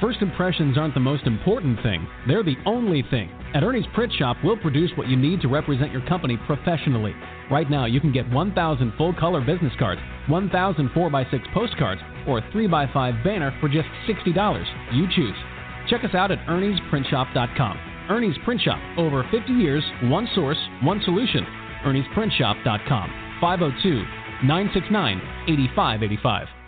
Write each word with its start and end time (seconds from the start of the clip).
First 0.00 0.22
impressions 0.22 0.78
aren't 0.78 0.94
the 0.94 1.00
most 1.00 1.26
important 1.26 1.82
thing, 1.82 2.08
they're 2.26 2.42
the 2.42 2.56
only 2.64 3.04
thing. 3.10 3.28
At 3.52 3.62
Ernie's 3.62 3.84
Print 3.92 4.10
Shop, 4.14 4.34
we'll 4.42 4.56
produce 4.56 4.90
what 4.96 5.08
you 5.08 5.16
need 5.16 5.42
to 5.42 5.48
represent 5.48 5.92
your 5.92 6.00
company 6.06 6.38
professionally. 6.46 7.14
Right 7.50 7.68
now, 7.68 7.84
you 7.84 8.00
can 8.00 8.10
get 8.10 8.30
1,000 8.30 8.94
full 8.96 9.12
color 9.12 9.42
business 9.42 9.74
cards, 9.78 10.00
1,000 10.28 10.88
4x6 10.88 11.52
postcards, 11.52 12.00
or 12.26 12.38
a 12.38 12.42
3x5 12.50 13.22
banner 13.22 13.54
for 13.60 13.68
just 13.68 13.88
$60. 14.08 14.64
You 14.94 15.06
choose. 15.14 15.36
Check 15.90 16.02
us 16.02 16.14
out 16.14 16.30
at 16.30 16.38
Ernie'sPrintShop.com. 16.46 17.78
Ernie's 18.08 18.38
Print 18.42 18.62
Shop, 18.62 18.80
over 18.96 19.22
50 19.30 19.52
years, 19.52 19.84
one 20.04 20.26
source, 20.34 20.58
one 20.82 21.02
solution. 21.04 21.44
Ernie'sPrintShop.com. 21.84 23.38
502 23.42 24.02
969 24.46 25.18
8585. 25.48 26.59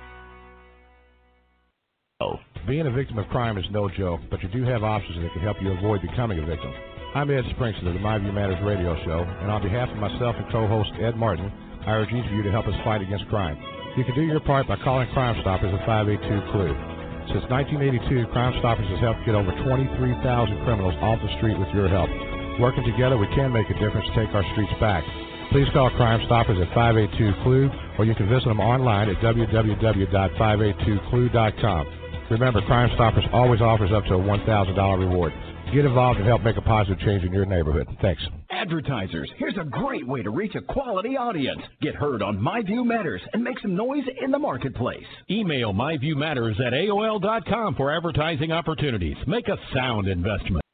Being 2.63 2.87
a 2.87 2.95
victim 2.95 3.19
of 3.19 3.27
crime 3.27 3.59
is 3.59 3.67
no 3.75 3.91
joke, 3.91 4.23
but 4.31 4.39
you 4.39 4.47
do 4.55 4.63
have 4.63 4.87
options 4.87 5.19
that 5.19 5.35
can 5.35 5.43
help 5.43 5.59
you 5.59 5.75
avoid 5.75 5.99
becoming 5.99 6.39
a 6.39 6.47
victim. 6.47 6.71
I'm 7.11 7.27
Ed 7.27 7.43
Springston 7.59 7.91
of 7.91 7.95
the 7.95 7.99
My 7.99 8.23
View 8.23 8.31
Matters 8.31 8.63
radio 8.63 8.95
show, 9.03 9.27
and 9.43 9.51
on 9.51 9.67
behalf 9.67 9.91
of 9.91 9.99
myself 9.99 10.39
and 10.39 10.47
co-host 10.47 10.95
Ed 11.03 11.19
Martin, 11.19 11.51
I 11.83 11.99
urge 11.99 12.15
each 12.15 12.23
of 12.23 12.31
you 12.31 12.47
to 12.47 12.55
help 12.55 12.71
us 12.71 12.79
fight 12.87 13.03
against 13.03 13.27
crime. 13.27 13.59
You 13.99 14.07
can 14.07 14.15
do 14.15 14.23
your 14.23 14.39
part 14.39 14.71
by 14.71 14.79
calling 14.79 15.11
Crime 15.11 15.35
Stoppers 15.43 15.75
at 15.75 15.83
582-CLUE. 15.91 17.35
Since 17.35 17.51
1982, 17.51 18.31
Crime 18.31 18.55
Stoppers 18.63 18.87
has 18.95 19.03
helped 19.03 19.27
get 19.27 19.35
over 19.35 19.51
23,000 19.67 20.23
criminals 20.63 20.95
off 21.03 21.19
the 21.19 21.35
street 21.43 21.59
with 21.59 21.75
your 21.75 21.91
help. 21.91 22.15
Working 22.63 22.87
together, 22.87 23.19
we 23.19 23.27
can 23.35 23.51
make 23.51 23.67
a 23.75 23.79
difference 23.83 24.07
to 24.07 24.15
take 24.15 24.31
our 24.39 24.47
streets 24.55 24.79
back. 24.79 25.03
Please 25.51 25.67
call 25.75 25.91
Crime 25.99 26.23
Stoppers 26.31 26.63
at 26.63 26.71
582-CLUE, 26.79 27.99
or 27.99 28.07
you 28.07 28.15
can 28.15 28.31
visit 28.31 28.47
them 28.47 28.63
online 28.63 29.11
at 29.11 29.19
www.582clue.com. 29.19 32.02
Remember, 32.33 32.63
Crime 32.63 32.91
Stoppers 32.95 33.27
always 33.31 33.61
offers 33.61 33.91
up 33.93 34.05
to 34.07 34.15
a 34.15 34.19
$1,000 34.19 34.99
reward. 34.99 35.35
Get 35.75 35.85
involved 35.85 36.19
and 36.19 36.27
help 36.27 36.43
make 36.43 36.57
a 36.57 36.63
positive 36.63 36.99
change 37.01 37.25
in 37.25 37.33
your 37.33 37.45
neighborhood. 37.45 37.87
Thanks. 38.01 38.23
Advertisers, 38.51 39.31
here's 39.37 39.59
a 39.61 39.65
great 39.65 40.07
way 40.07 40.23
to 40.23 40.31
reach 40.31 40.55
a 40.55 40.63
quality 40.63 41.19
audience. 41.19 41.61
Get 41.83 41.95
heard 41.95 42.23
on 42.23 42.41
My 42.41 42.63
View 42.63 42.87
Matters 42.87 43.21
and 43.35 43.45
make 43.45 43.59
some 43.61 43.77
noise 43.77 44.05
in 44.23 44.31
the 44.31 44.39
marketplace. 44.39 45.05
Email 45.31 45.75
myviewmatters 45.75 46.59
at 46.59 46.73
AOL.com 46.73 47.75
for 47.75 47.95
advertising 47.95 48.51
opportunities. 48.51 49.17
Make 49.27 49.49
a 49.49 49.59
sound 49.75 50.09
investment. 50.09 50.65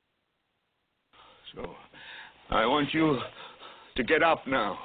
So, 1.57 1.75
I 2.51 2.67
want 2.67 2.95
you 2.95 3.19
to 3.97 4.05
get 4.05 4.23
up 4.23 4.47
now. 4.47 4.79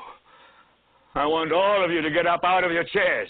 I 1.14 1.28
want 1.28 1.52
all 1.52 1.86
of 1.86 1.92
you 1.92 2.02
to 2.02 2.09
get 2.09 2.25
up 2.25 2.44
out 2.44 2.64
of 2.64 2.72
your 2.72 2.86
chairs. 2.86 3.30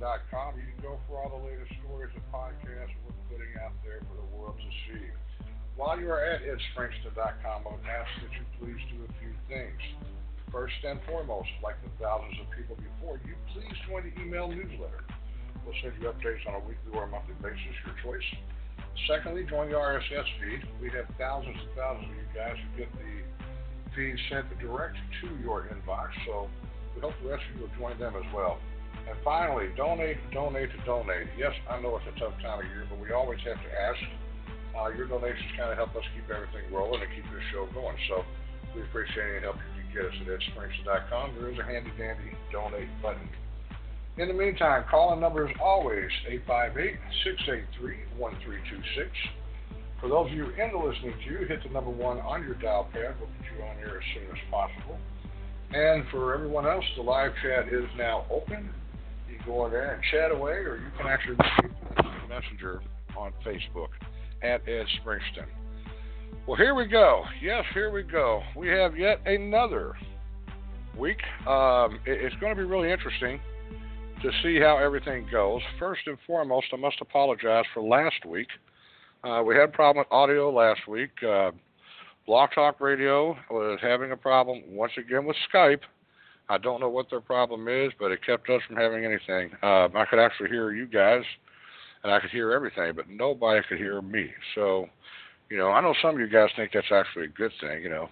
EdSpringston.com. 0.00 0.56
You 0.56 0.64
can 0.72 0.82
go 0.82 0.98
for 1.06 1.20
all 1.20 1.28
the 1.28 1.44
latest 1.44 1.72
stories 1.84 2.10
and 2.14 2.24
podcasts 2.32 2.96
we're 3.04 3.20
putting 3.28 3.52
out 3.60 3.72
there 3.84 4.00
for 4.08 4.16
the 4.16 4.28
world 4.36 4.56
to 4.56 4.70
see. 4.88 5.04
While 5.76 6.00
you 6.00 6.10
are 6.10 6.24
at 6.24 6.40
EdSpringston.com, 6.42 7.64
I 7.64 7.70
would 7.70 7.84
ask 7.84 8.08
that 8.24 8.32
you 8.32 8.44
please 8.58 8.80
do 8.92 9.04
a 9.04 9.10
few 9.20 9.32
things. 9.48 9.80
First 10.52 10.74
and 10.84 10.98
foremost, 11.06 11.48
like 11.62 11.76
the 11.84 11.92
thousands 12.02 12.40
of 12.40 12.50
people 12.56 12.76
before 12.76 13.20
you, 13.24 13.36
please 13.54 13.76
join 13.86 14.02
the 14.02 14.14
email 14.20 14.48
newsletter. 14.48 15.04
We'll 15.64 15.76
send 15.84 15.94
you 16.00 16.08
updates 16.08 16.42
on 16.48 16.58
a 16.58 16.62
weekly 16.64 16.90
or 16.92 17.06
monthly 17.06 17.36
basis, 17.40 17.76
your 17.84 17.94
choice. 18.02 18.26
Secondly, 19.06 19.46
join 19.48 19.70
the 19.70 19.76
RSS 19.76 20.26
feed. 20.40 20.66
We 20.82 20.90
have 20.90 21.06
thousands 21.16 21.56
and 21.56 21.72
thousands 21.76 22.10
of 22.10 22.16
you 22.16 22.28
guys 22.34 22.56
who 22.58 22.68
get 22.82 22.90
the 22.92 23.12
feed 23.94 24.16
sent 24.28 24.48
direct 24.58 24.96
to 25.22 25.28
your 25.40 25.70
inbox, 25.70 26.10
so 26.26 26.48
we 26.96 27.00
hope 27.00 27.14
the 27.22 27.30
rest 27.30 27.44
of 27.46 27.60
you 27.60 27.68
will 27.68 27.76
join 27.78 27.98
them 27.98 28.16
as 28.16 28.26
well. 28.34 28.58
And 29.10 29.18
finally, 29.24 29.74
donate, 29.76 30.18
donate, 30.30 30.70
donate. 30.86 31.26
Yes, 31.36 31.50
I 31.68 31.82
know 31.82 31.98
it's 31.98 32.06
a 32.06 32.18
tough 32.20 32.38
time 32.38 32.62
of 32.62 32.66
year, 32.70 32.86
but 32.88 33.00
we 33.02 33.10
always 33.10 33.40
have 33.42 33.58
to 33.58 33.70
ask. 33.74 33.98
Uh, 34.70 34.86
your 34.94 35.10
donations 35.10 35.50
kind 35.58 35.74
of 35.74 35.76
help 35.76 35.90
us 35.98 36.06
keep 36.14 36.30
everything 36.30 36.62
rolling 36.70 37.02
and 37.02 37.10
keep 37.10 37.26
this 37.34 37.42
show 37.50 37.66
going. 37.74 37.98
So 38.06 38.22
we 38.70 38.82
appreciate 38.86 39.34
any 39.34 39.42
help 39.42 39.58
you 39.74 39.82
can 39.82 39.90
get 39.90 40.06
us 40.06 40.14
at 40.14 40.30
edspringston.com. 40.30 41.34
There 41.34 41.50
is 41.50 41.58
a 41.58 41.66
handy 41.66 41.90
dandy 41.98 42.38
donate 42.54 42.86
button. 43.02 43.26
In 44.16 44.28
the 44.28 44.34
meantime, 44.34 44.84
calling 44.88 45.18
number 45.18 45.50
is 45.50 45.56
always 45.58 46.10
858 46.30 46.94
683 47.26 48.14
1326. 48.14 49.10
For 49.98 50.06
those 50.06 50.30
of 50.30 50.38
you 50.38 50.54
in 50.54 50.70
the 50.70 50.78
listening 50.78 51.18
queue, 51.26 51.50
hit 51.50 51.66
the 51.66 51.74
number 51.74 51.90
one 51.90 52.22
on 52.22 52.46
your 52.46 52.54
dial 52.62 52.86
pad. 52.94 53.18
We'll 53.18 53.26
get 53.42 53.58
you 53.58 53.64
on 53.66 53.74
here 53.82 53.98
as 53.98 54.06
soon 54.14 54.30
as 54.30 54.42
possible. 54.54 55.02
And 55.74 56.06
for 56.14 56.32
everyone 56.32 56.66
else, 56.66 56.86
the 56.94 57.02
live 57.02 57.34
chat 57.42 57.74
is 57.74 57.90
now 57.98 58.24
open. 58.30 58.70
Can 59.44 59.52
go 59.52 59.66
in 59.66 59.72
there 59.72 59.94
and 59.94 60.02
chat 60.10 60.30
away, 60.30 60.52
or 60.52 60.76
you 60.76 60.90
can 60.96 61.06
actually 61.06 61.36
messenger 62.28 62.80
on 63.16 63.32
Facebook 63.44 63.88
at 64.42 64.66
Ed 64.68 64.86
Springston. 65.00 65.46
Well, 66.46 66.56
here 66.56 66.74
we 66.74 66.86
go. 66.86 67.24
Yes, 67.42 67.64
here 67.74 67.92
we 67.92 68.02
go. 68.02 68.42
We 68.56 68.68
have 68.68 68.96
yet 68.96 69.20
another 69.26 69.94
week. 70.96 71.20
Um, 71.46 72.00
it's 72.06 72.34
going 72.36 72.54
to 72.54 72.60
be 72.60 72.66
really 72.66 72.90
interesting 72.90 73.40
to 74.22 74.30
see 74.42 74.58
how 74.60 74.78
everything 74.78 75.26
goes. 75.30 75.60
First 75.78 76.02
and 76.06 76.18
foremost, 76.26 76.66
I 76.72 76.76
must 76.76 76.96
apologize 77.00 77.64
for 77.72 77.82
last 77.82 78.24
week. 78.26 78.48
Uh, 79.22 79.42
we 79.46 79.54
had 79.54 79.64
a 79.64 79.72
problem 79.72 80.04
with 80.04 80.12
audio 80.12 80.50
last 80.50 80.86
week. 80.88 81.10
Uh, 81.22 81.50
Blog 82.26 82.50
Talk 82.54 82.80
Radio 82.80 83.36
was 83.50 83.78
having 83.82 84.12
a 84.12 84.16
problem 84.16 84.62
once 84.68 84.92
again 84.98 85.24
with 85.24 85.36
Skype. 85.52 85.80
I 86.50 86.58
don't 86.58 86.80
know 86.80 86.88
what 86.88 87.08
their 87.08 87.20
problem 87.20 87.68
is, 87.68 87.92
but 87.98 88.10
it 88.10 88.26
kept 88.26 88.50
us 88.50 88.60
from 88.66 88.76
having 88.76 89.04
anything. 89.04 89.52
Uh, 89.62 89.88
I 89.94 90.04
could 90.10 90.18
actually 90.18 90.50
hear 90.50 90.72
you 90.72 90.84
guys, 90.84 91.22
and 92.02 92.12
I 92.12 92.18
could 92.18 92.30
hear 92.30 92.52
everything, 92.52 92.92
but 92.96 93.08
nobody 93.08 93.62
could 93.68 93.78
hear 93.78 94.02
me. 94.02 94.30
So, 94.56 94.86
you 95.48 95.56
know, 95.56 95.68
I 95.68 95.80
know 95.80 95.94
some 96.02 96.16
of 96.16 96.20
you 96.20 96.28
guys 96.28 96.48
think 96.56 96.72
that's 96.74 96.90
actually 96.90 97.26
a 97.26 97.28
good 97.28 97.52
thing, 97.60 97.84
you 97.84 97.88
know, 97.88 98.08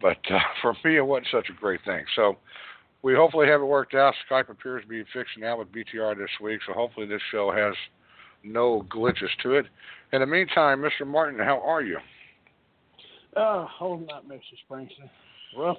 but 0.00 0.18
uh, 0.30 0.38
for 0.62 0.74
me, 0.84 0.96
it 0.96 1.04
wasn't 1.04 1.26
such 1.32 1.48
a 1.50 1.60
great 1.60 1.80
thing. 1.84 2.04
So, 2.14 2.36
we 3.02 3.16
hopefully 3.16 3.48
have 3.48 3.60
it 3.60 3.64
worked 3.64 3.94
out. 3.94 4.14
Skype 4.30 4.48
appears 4.48 4.82
to 4.82 4.88
be 4.88 5.02
fixing 5.12 5.42
now 5.42 5.58
with 5.58 5.72
BTR 5.72 6.16
this 6.16 6.30
week, 6.40 6.60
so 6.64 6.72
hopefully 6.72 7.06
this 7.06 7.20
show 7.32 7.50
has 7.50 7.74
no 8.44 8.86
glitches 8.88 9.30
to 9.42 9.54
it. 9.54 9.66
In 10.12 10.20
the 10.20 10.26
meantime, 10.26 10.80
Mr. 10.80 11.04
Martin, 11.04 11.40
how 11.40 11.60
are 11.66 11.82
you? 11.82 11.98
Uh, 13.36 13.66
holding 13.66 14.08
up, 14.10 14.24
Mr. 14.28 14.40
Springston. 14.70 15.10
Rough. 15.58 15.78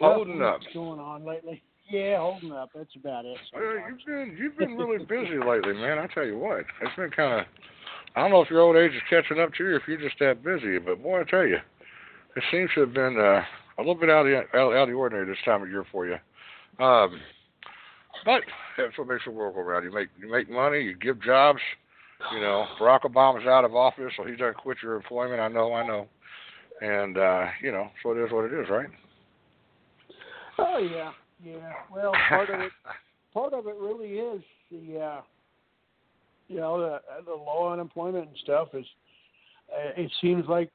Holding 0.00 0.42
up. 0.42 0.60
What's 0.60 0.72
going 0.72 1.00
on 1.00 1.24
lately? 1.24 1.62
Yeah, 1.90 2.18
holding 2.18 2.52
up. 2.52 2.70
That's 2.74 2.94
about 2.96 3.24
it. 3.24 3.36
Well, 3.54 3.74
you've 3.88 4.06
been 4.06 4.36
you've 4.38 4.58
been 4.58 4.76
really 4.76 5.04
busy 5.04 5.38
lately, 5.38 5.72
man. 5.72 5.98
I 5.98 6.06
tell 6.06 6.24
you 6.24 6.38
what, 6.38 6.60
it's 6.82 6.96
been 6.96 7.10
kind 7.10 7.40
of. 7.40 7.46
I 8.14 8.22
don't 8.22 8.30
know 8.30 8.42
if 8.42 8.50
your 8.50 8.60
old 8.60 8.76
age 8.76 8.92
is 8.92 9.02
catching 9.08 9.40
up 9.40 9.54
to 9.54 9.64
you, 9.64 9.70
or 9.70 9.76
if 9.76 9.82
you're 9.86 9.98
just 10.00 10.18
that 10.20 10.42
busy. 10.42 10.78
But 10.78 11.02
boy, 11.02 11.20
I 11.20 11.24
tell 11.24 11.46
you, 11.46 11.58
it 12.36 12.42
seems 12.50 12.70
to 12.74 12.80
have 12.80 12.92
been 12.92 13.18
uh, 13.18 13.42
a 13.78 13.80
little 13.80 13.94
bit 13.94 14.10
out 14.10 14.26
of 14.26 14.26
the 14.26 14.58
out, 14.58 14.72
out 14.72 14.82
of 14.82 14.88
the 14.88 14.94
ordinary 14.94 15.26
this 15.26 15.36
time 15.44 15.62
of 15.62 15.68
year 15.68 15.84
for 15.90 16.06
you. 16.06 16.16
Um, 16.84 17.20
but 18.24 18.42
that's 18.76 18.96
what 18.98 19.08
makes 19.08 19.24
the 19.24 19.30
world 19.30 19.54
go 19.54 19.62
round. 19.62 19.84
You 19.84 19.92
make 19.92 20.08
you 20.20 20.30
make 20.30 20.50
money, 20.50 20.82
you 20.82 20.94
give 20.96 21.22
jobs. 21.22 21.60
You 22.34 22.40
know, 22.40 22.66
Barack 22.80 23.02
Obama's 23.02 23.46
out 23.46 23.64
of 23.64 23.76
office, 23.76 24.12
so 24.16 24.24
he's 24.24 24.38
done 24.38 24.52
quit 24.54 24.78
your 24.82 24.96
employment. 24.96 25.40
I 25.40 25.46
know, 25.46 25.72
I 25.72 25.86
know, 25.86 26.08
and 26.80 27.16
uh, 27.16 27.46
you 27.62 27.70
know, 27.70 27.88
so 28.02 28.10
it 28.10 28.24
is 28.24 28.32
what 28.32 28.44
it 28.44 28.52
is, 28.52 28.68
right? 28.68 28.88
Oh 30.58 30.78
yeah, 30.78 31.12
yeah. 31.44 31.72
Well, 31.92 32.12
part 32.28 32.50
of 32.50 32.60
it, 32.60 32.72
part 33.34 33.52
of 33.52 33.66
it 33.66 33.74
really 33.76 34.18
is 34.18 34.42
the, 34.70 34.98
uh, 35.00 35.20
you 36.48 36.56
know, 36.56 36.80
the 36.80 37.00
the 37.24 37.32
low 37.32 37.72
unemployment 37.72 38.28
and 38.28 38.36
stuff 38.42 38.68
is. 38.74 38.86
Uh, 39.70 40.00
it 40.00 40.10
seems 40.22 40.46
like 40.48 40.70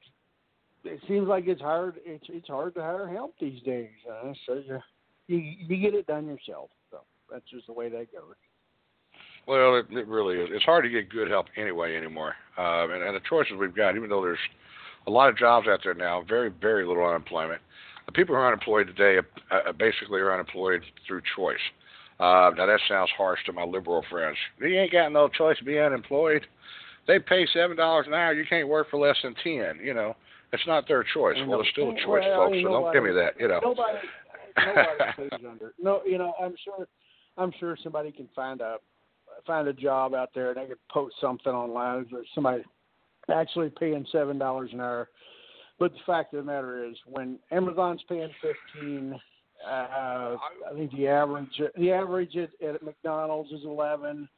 it 0.84 1.00
seems 1.08 1.26
like 1.26 1.46
it's 1.46 1.60
hard. 1.60 1.96
It's 2.04 2.24
it's 2.28 2.48
hard 2.48 2.74
to 2.74 2.80
hire 2.80 3.08
help 3.08 3.34
these 3.40 3.60
days. 3.62 3.90
Uh, 4.08 4.32
so 4.46 4.54
you, 4.54 4.80
you 5.26 5.38
you 5.68 5.76
get 5.76 5.94
it 5.94 6.06
done 6.06 6.26
yourself. 6.26 6.70
So 6.90 7.00
that's 7.30 7.44
just 7.50 7.66
the 7.66 7.72
way 7.72 7.88
that 7.88 8.12
goes. 8.12 8.34
Well, 9.46 9.76
it, 9.76 9.86
it 9.90 10.06
really 10.06 10.36
is. 10.36 10.48
It's 10.52 10.64
hard 10.64 10.84
to 10.84 10.90
get 10.90 11.10
good 11.10 11.28
help 11.28 11.46
anyway 11.56 11.96
anymore. 11.96 12.34
Um, 12.56 12.92
and, 12.92 13.02
and 13.02 13.14
the 13.14 13.20
choices 13.28 13.52
we've 13.58 13.74
got, 13.74 13.94
even 13.94 14.08
though 14.08 14.22
there's 14.22 14.38
a 15.06 15.10
lot 15.10 15.28
of 15.28 15.36
jobs 15.36 15.68
out 15.68 15.80
there 15.82 15.94
now, 15.94 16.22
very 16.26 16.50
very 16.60 16.86
little 16.86 17.04
unemployment. 17.04 17.60
The 18.06 18.12
people 18.12 18.34
who 18.34 18.40
are 18.40 18.46
unemployed 18.46 18.86
today 18.86 19.18
uh, 19.50 19.72
basically 19.72 20.20
are 20.20 20.32
unemployed 20.32 20.82
through 21.06 21.22
choice. 21.36 21.56
Uh, 22.20 22.50
now 22.56 22.66
that 22.66 22.80
sounds 22.88 23.10
harsh 23.16 23.40
to 23.46 23.52
my 23.52 23.64
liberal 23.64 24.04
friends. 24.10 24.36
You 24.60 24.78
ain't 24.78 24.92
got 24.92 25.10
no 25.10 25.28
choice 25.28 25.58
to 25.58 25.64
be 25.64 25.78
unemployed. 25.78 26.46
They 27.06 27.18
pay 27.18 27.46
seven 27.52 27.76
dollars 27.76 28.06
an 28.06 28.14
hour. 28.14 28.32
You 28.32 28.44
can't 28.48 28.68
work 28.68 28.88
for 28.90 28.98
less 28.98 29.16
than 29.22 29.34
ten. 29.42 29.84
You 29.84 29.94
know, 29.94 30.14
it's 30.52 30.66
not 30.66 30.86
their 30.86 31.02
choice. 31.02 31.36
Well, 31.46 31.60
it's 31.60 31.70
still 31.70 31.90
a 31.90 31.94
choice, 31.94 32.22
well, 32.24 32.46
folks. 32.46 32.56
So 32.62 32.68
nobody, 32.68 32.84
don't 32.84 32.92
give 32.92 33.02
me 33.02 33.10
that. 33.12 33.32
You 33.38 33.48
know. 33.48 33.60
Nobody, 33.62 33.98
nobody 34.56 35.30
pays 35.30 35.40
under. 35.50 35.74
No, 35.82 36.00
you 36.06 36.18
know, 36.18 36.34
I'm 36.40 36.54
sure. 36.64 36.86
I'm 37.36 37.52
sure 37.58 37.76
somebody 37.82 38.12
can 38.12 38.28
find 38.34 38.60
a 38.60 38.76
find 39.46 39.66
a 39.68 39.72
job 39.72 40.14
out 40.14 40.30
there 40.34 40.50
and 40.50 40.56
they 40.56 40.66
could 40.66 40.88
post 40.88 41.16
something 41.20 41.52
online 41.52 42.06
or 42.12 42.22
somebody 42.34 42.62
actually 43.34 43.70
paying 43.70 44.06
seven 44.12 44.38
dollars 44.38 44.70
an 44.72 44.80
hour. 44.80 45.08
But 45.78 45.92
the 45.92 45.98
fact 46.06 46.32
of 46.34 46.44
the 46.44 46.50
matter 46.52 46.84
is, 46.84 46.96
when 47.06 47.38
Amazon's 47.50 48.02
paying 48.08 48.30
fifteen, 48.40 49.14
uh, 49.66 50.36
I 50.36 50.38
think 50.74 50.92
the 50.92 51.08
average 51.08 51.60
the 51.76 51.90
average 51.92 52.36
at, 52.36 52.50
at 52.66 52.82
McDonald's 52.82 53.50
is 53.52 53.64
eleven, 53.64 54.28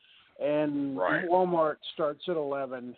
and 0.43 0.97
Right. 0.97 1.29
Walmart 1.29 1.77
starts 1.95 2.23
at 2.29 2.37
eleven. 2.37 2.97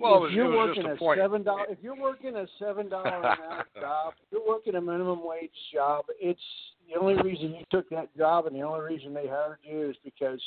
Well, 0.00 0.14
it 0.14 0.16
if 0.16 0.22
was- 0.22 0.32
you're 0.32 0.56
working 0.56 0.82
just 0.84 0.94
a 0.94 0.98
point. 0.98 1.18
seven 1.20 1.42
dollar, 1.42 1.66
if 1.68 1.78
you're 1.82 1.96
working 2.00 2.36
a 2.36 2.46
seven 2.58 2.88
dollar 2.88 3.08
an 3.08 3.24
hour 3.24 3.66
job, 3.80 4.14
if 4.22 4.32
you're 4.32 4.46
working 4.48 4.76
a 4.76 4.80
minimum 4.80 5.20
wage 5.24 5.50
job. 5.74 6.06
It's 6.20 6.40
the 6.88 6.98
only 6.98 7.20
reason 7.22 7.50
you 7.54 7.64
took 7.70 7.88
that 7.90 8.16
job, 8.16 8.46
and 8.46 8.56
the 8.56 8.62
only 8.62 8.80
reason 8.80 9.12
they 9.12 9.26
hired 9.26 9.58
you 9.62 9.90
is 9.90 9.96
because 10.04 10.40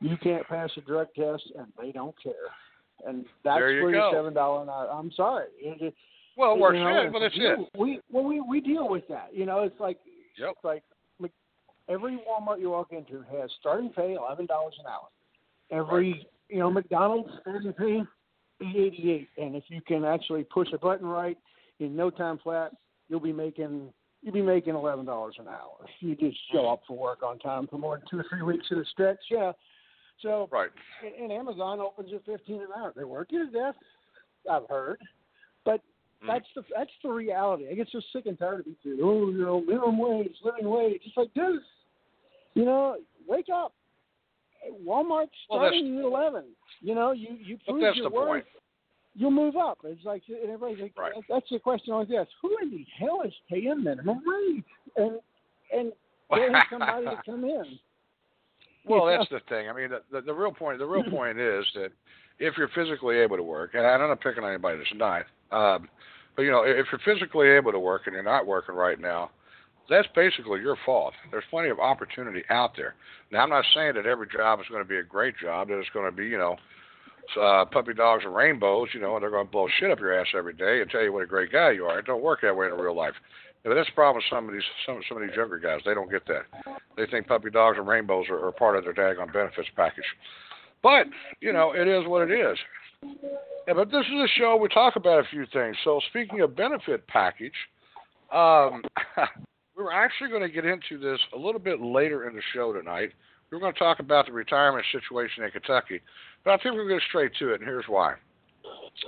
you 0.00 0.16
can't 0.16 0.46
pass 0.48 0.70
a 0.76 0.80
drug 0.80 1.08
test, 1.14 1.42
and 1.58 1.66
they 1.78 1.92
don't 1.92 2.14
care. 2.22 2.32
And 3.06 3.24
that's 3.44 3.58
There 3.58 3.72
you 3.72 3.82
where 3.84 3.92
go. 3.92 4.10
your 4.10 4.12
seven 4.12 4.34
dollar 4.34 4.62
an 4.62 4.68
hour. 4.68 4.88
I'm 4.90 5.12
sorry. 5.12 5.46
It, 5.60 5.80
it, 5.80 5.94
Well, 6.36 6.52
it 6.52 6.56
you 6.56 6.62
works. 6.62 6.74
know, 6.74 6.88
yeah, 6.88 7.10
well, 7.10 7.20
that's 7.20 7.34
it. 7.36 7.58
We 7.78 8.00
well 8.10 8.24
we 8.24 8.40
we 8.40 8.60
deal 8.60 8.88
with 8.88 9.06
that. 9.08 9.30
You 9.32 9.46
know, 9.46 9.62
it's 9.62 9.78
like 9.80 9.98
Yep. 10.38 10.50
it's 10.56 10.64
like 10.64 10.82
every 11.88 12.18
Walmart 12.28 12.60
you 12.60 12.70
walk 12.70 12.92
into 12.92 13.24
has 13.32 13.50
starting 13.60 13.90
pay 13.90 14.14
eleven 14.14 14.46
dollars 14.46 14.74
an 14.78 14.86
hour. 14.86 15.08
Every 15.70 16.26
you 16.48 16.58
know 16.58 16.70
McDonald's 16.70 17.30
starting 17.40 17.72
pay 17.72 18.02
eight 18.62 18.76
eighty 18.76 19.10
eight, 19.12 19.28
and 19.42 19.56
if 19.56 19.64
you 19.68 19.80
can 19.80 20.04
actually 20.04 20.44
push 20.44 20.68
a 20.72 20.78
button 20.78 21.06
right 21.06 21.36
in 21.80 21.96
no 21.96 22.10
time 22.10 22.38
flat, 22.42 22.72
you'll 23.08 23.20
be 23.20 23.32
making 23.32 23.92
you'll 24.22 24.34
be 24.34 24.42
making 24.42 24.74
eleven 24.74 25.04
dollars 25.04 25.36
an 25.38 25.48
hour. 25.48 25.76
If 25.84 25.90
you 26.00 26.14
just 26.14 26.38
show 26.52 26.62
mm. 26.62 26.72
up 26.72 26.82
for 26.86 26.96
work 26.96 27.22
on 27.22 27.38
time 27.38 27.66
for 27.68 27.78
more 27.78 27.98
than 27.98 28.06
two 28.10 28.18
or 28.18 28.26
three 28.30 28.42
weeks 28.42 28.66
at 28.70 28.78
a 28.78 28.84
stretch, 28.86 29.18
yeah. 29.30 29.52
So 30.22 30.48
Right. 30.50 30.70
and, 31.04 31.14
and 31.14 31.32
Amazon 31.32 31.80
opens 31.80 32.12
at 32.12 32.24
fifteen 32.24 32.60
an 32.60 32.68
hour. 32.76 32.92
They 32.96 33.04
work 33.04 33.28
you 33.30 33.46
to 33.46 33.52
death. 33.52 33.76
I've 34.50 34.68
heard, 34.68 35.00
but 35.64 35.80
Mm. 36.22 36.26
that's 36.26 36.46
the 36.56 36.62
that's 36.74 36.90
the 37.04 37.10
reality. 37.10 37.68
I 37.70 37.74
get 37.74 37.88
so 37.92 38.00
sick 38.12 38.26
and 38.26 38.36
tired 38.38 38.60
of 38.60 38.66
people. 38.66 38.92
Oh, 39.08 39.30
you 39.30 39.44
know, 39.44 39.60
minimum 39.60 39.98
wage, 39.98 40.34
living 40.42 40.68
wage. 40.68 41.00
It's 41.04 41.16
like, 41.16 41.32
dude, 41.34 41.62
you 42.54 42.64
know, 42.64 42.96
wake 43.28 43.48
up. 43.54 43.72
Walmart's 44.84 45.30
Well, 45.48 45.60
starting 45.60 45.98
at 45.98 46.04
eleven. 46.04 46.44
You 46.80 46.94
know, 46.96 47.12
you 47.12 47.36
you 47.38 47.56
prove 47.58 47.80
that's 47.80 47.96
your 47.96 48.10
the 48.10 48.14
worth. 48.16 48.26
point. 48.28 48.44
You'll 49.14 49.30
move 49.30 49.56
up. 49.56 49.78
It's 49.84 50.04
like 50.04 50.22
and 50.28 50.38
everybody's 50.50 50.80
like, 50.80 50.98
Right. 50.98 51.12
that's 51.28 51.48
the 51.50 51.58
question 51.60 51.92
I 51.92 51.96
always 51.96 52.10
ask. 52.16 52.28
Who 52.42 52.56
in 52.62 52.70
the 52.70 52.84
hell 52.98 53.22
is 53.24 53.32
paying 53.48 53.82
minimum 53.84 54.20
wage? 54.26 54.64
And 54.96 55.20
and 55.72 55.92
getting 56.34 56.56
somebody 56.70 57.06
to 57.06 57.16
come 57.24 57.44
in. 57.44 57.78
Well, 58.88 59.06
that's 59.06 59.28
the 59.30 59.40
thing. 59.48 59.68
I 59.68 59.72
mean, 59.72 59.90
the, 59.90 60.02
the, 60.10 60.20
the 60.22 60.34
real 60.34 60.52
point. 60.52 60.78
The 60.78 60.86
real 60.86 61.04
point 61.10 61.38
is 61.38 61.64
that 61.74 61.90
if 62.38 62.56
you're 62.56 62.70
physically 62.74 63.16
able 63.18 63.36
to 63.36 63.42
work, 63.42 63.74
and 63.74 63.86
I'm 63.86 64.00
not 64.00 64.20
picking 64.20 64.44
on 64.44 64.50
anybody 64.50 64.78
that's 64.78 64.94
not, 64.94 65.24
um, 65.50 65.88
but 66.36 66.42
you 66.42 66.50
know, 66.50 66.62
if 66.62 66.86
you're 66.92 67.00
physically 67.04 67.48
able 67.48 67.72
to 67.72 67.80
work 67.80 68.02
and 68.06 68.14
you're 68.14 68.22
not 68.22 68.46
working 68.46 68.74
right 68.74 69.00
now, 69.00 69.30
that's 69.88 70.06
basically 70.14 70.60
your 70.60 70.76
fault. 70.84 71.14
There's 71.30 71.44
plenty 71.50 71.70
of 71.70 71.80
opportunity 71.80 72.42
out 72.50 72.76
there. 72.76 72.94
Now, 73.32 73.42
I'm 73.42 73.50
not 73.50 73.64
saying 73.74 73.94
that 73.94 74.06
every 74.06 74.28
job 74.28 74.60
is 74.60 74.66
going 74.70 74.82
to 74.82 74.88
be 74.88 74.98
a 74.98 75.02
great 75.02 75.34
job. 75.42 75.68
That 75.68 75.78
it's 75.78 75.88
going 75.92 76.10
to 76.10 76.16
be, 76.16 76.26
you 76.26 76.38
know, 76.38 76.56
uh, 77.40 77.64
puppy 77.64 77.94
dogs 77.94 78.24
and 78.24 78.34
rainbows. 78.34 78.88
You 78.92 79.00
know, 79.00 79.16
and 79.16 79.22
they're 79.22 79.30
going 79.30 79.46
to 79.46 79.50
blow 79.50 79.66
shit 79.80 79.90
up 79.90 79.98
your 79.98 80.18
ass 80.18 80.28
every 80.36 80.52
day 80.52 80.80
and 80.80 80.90
tell 80.90 81.02
you 81.02 81.12
what 81.12 81.22
a 81.22 81.26
great 81.26 81.50
guy 81.50 81.70
you 81.70 81.86
are. 81.86 81.98
It 81.98 82.06
don't 82.06 82.22
work 82.22 82.40
that 82.42 82.56
way 82.56 82.66
in 82.66 82.74
real 82.74 82.96
life. 82.96 83.14
But 83.64 83.74
that's 83.74 83.88
the 83.88 83.94
problem 83.94 84.16
with 84.16 84.24
some 84.30 84.48
of 84.48 84.54
these 84.54 84.62
some 84.86 85.00
some 85.08 85.20
of 85.20 85.28
these 85.28 85.36
younger 85.36 85.58
guys. 85.58 85.80
They 85.84 85.94
don't 85.94 86.10
get 86.10 86.26
that. 86.26 86.42
They 86.96 87.06
think 87.06 87.26
puppy 87.26 87.50
dogs 87.50 87.76
and 87.78 87.86
rainbows 87.86 88.26
are, 88.30 88.44
are 88.46 88.52
part 88.52 88.76
of 88.76 88.84
their 88.84 88.94
daggone 88.94 89.32
benefits 89.32 89.68
package. 89.76 90.04
But 90.82 91.06
you 91.40 91.52
know, 91.52 91.72
it 91.72 91.88
is 91.88 92.06
what 92.06 92.30
it 92.30 92.32
is. 92.32 92.56
Yeah, 93.66 93.74
but 93.74 93.90
this 93.90 94.06
is 94.06 94.24
a 94.24 94.28
show 94.38 94.56
we 94.56 94.68
talk 94.68 94.96
about 94.96 95.24
a 95.24 95.28
few 95.28 95.44
things. 95.52 95.76
So 95.84 96.00
speaking 96.08 96.40
of 96.40 96.56
benefit 96.56 97.06
package, 97.06 97.52
um, 98.32 98.82
we 99.76 99.82
were 99.84 99.92
actually 99.92 100.30
going 100.30 100.42
to 100.42 100.48
get 100.48 100.64
into 100.64 100.98
this 100.98 101.20
a 101.34 101.38
little 101.38 101.60
bit 101.60 101.80
later 101.80 102.28
in 102.28 102.34
the 102.34 102.42
show 102.54 102.72
tonight. 102.72 103.10
We 103.50 103.56
were 103.56 103.60
going 103.60 103.72
to 103.72 103.78
talk 103.78 103.98
about 104.00 104.26
the 104.26 104.32
retirement 104.32 104.84
situation 104.92 105.44
in 105.44 105.50
Kentucky, 105.50 106.00
but 106.44 106.52
I 106.52 106.56
think 106.56 106.74
we're 106.74 106.88
going 106.88 106.88
to 106.88 106.94
get 106.96 107.08
straight 107.08 107.32
to 107.38 107.52
it, 107.52 107.60
and 107.60 107.64
here's 107.64 107.86
why. 107.88 108.14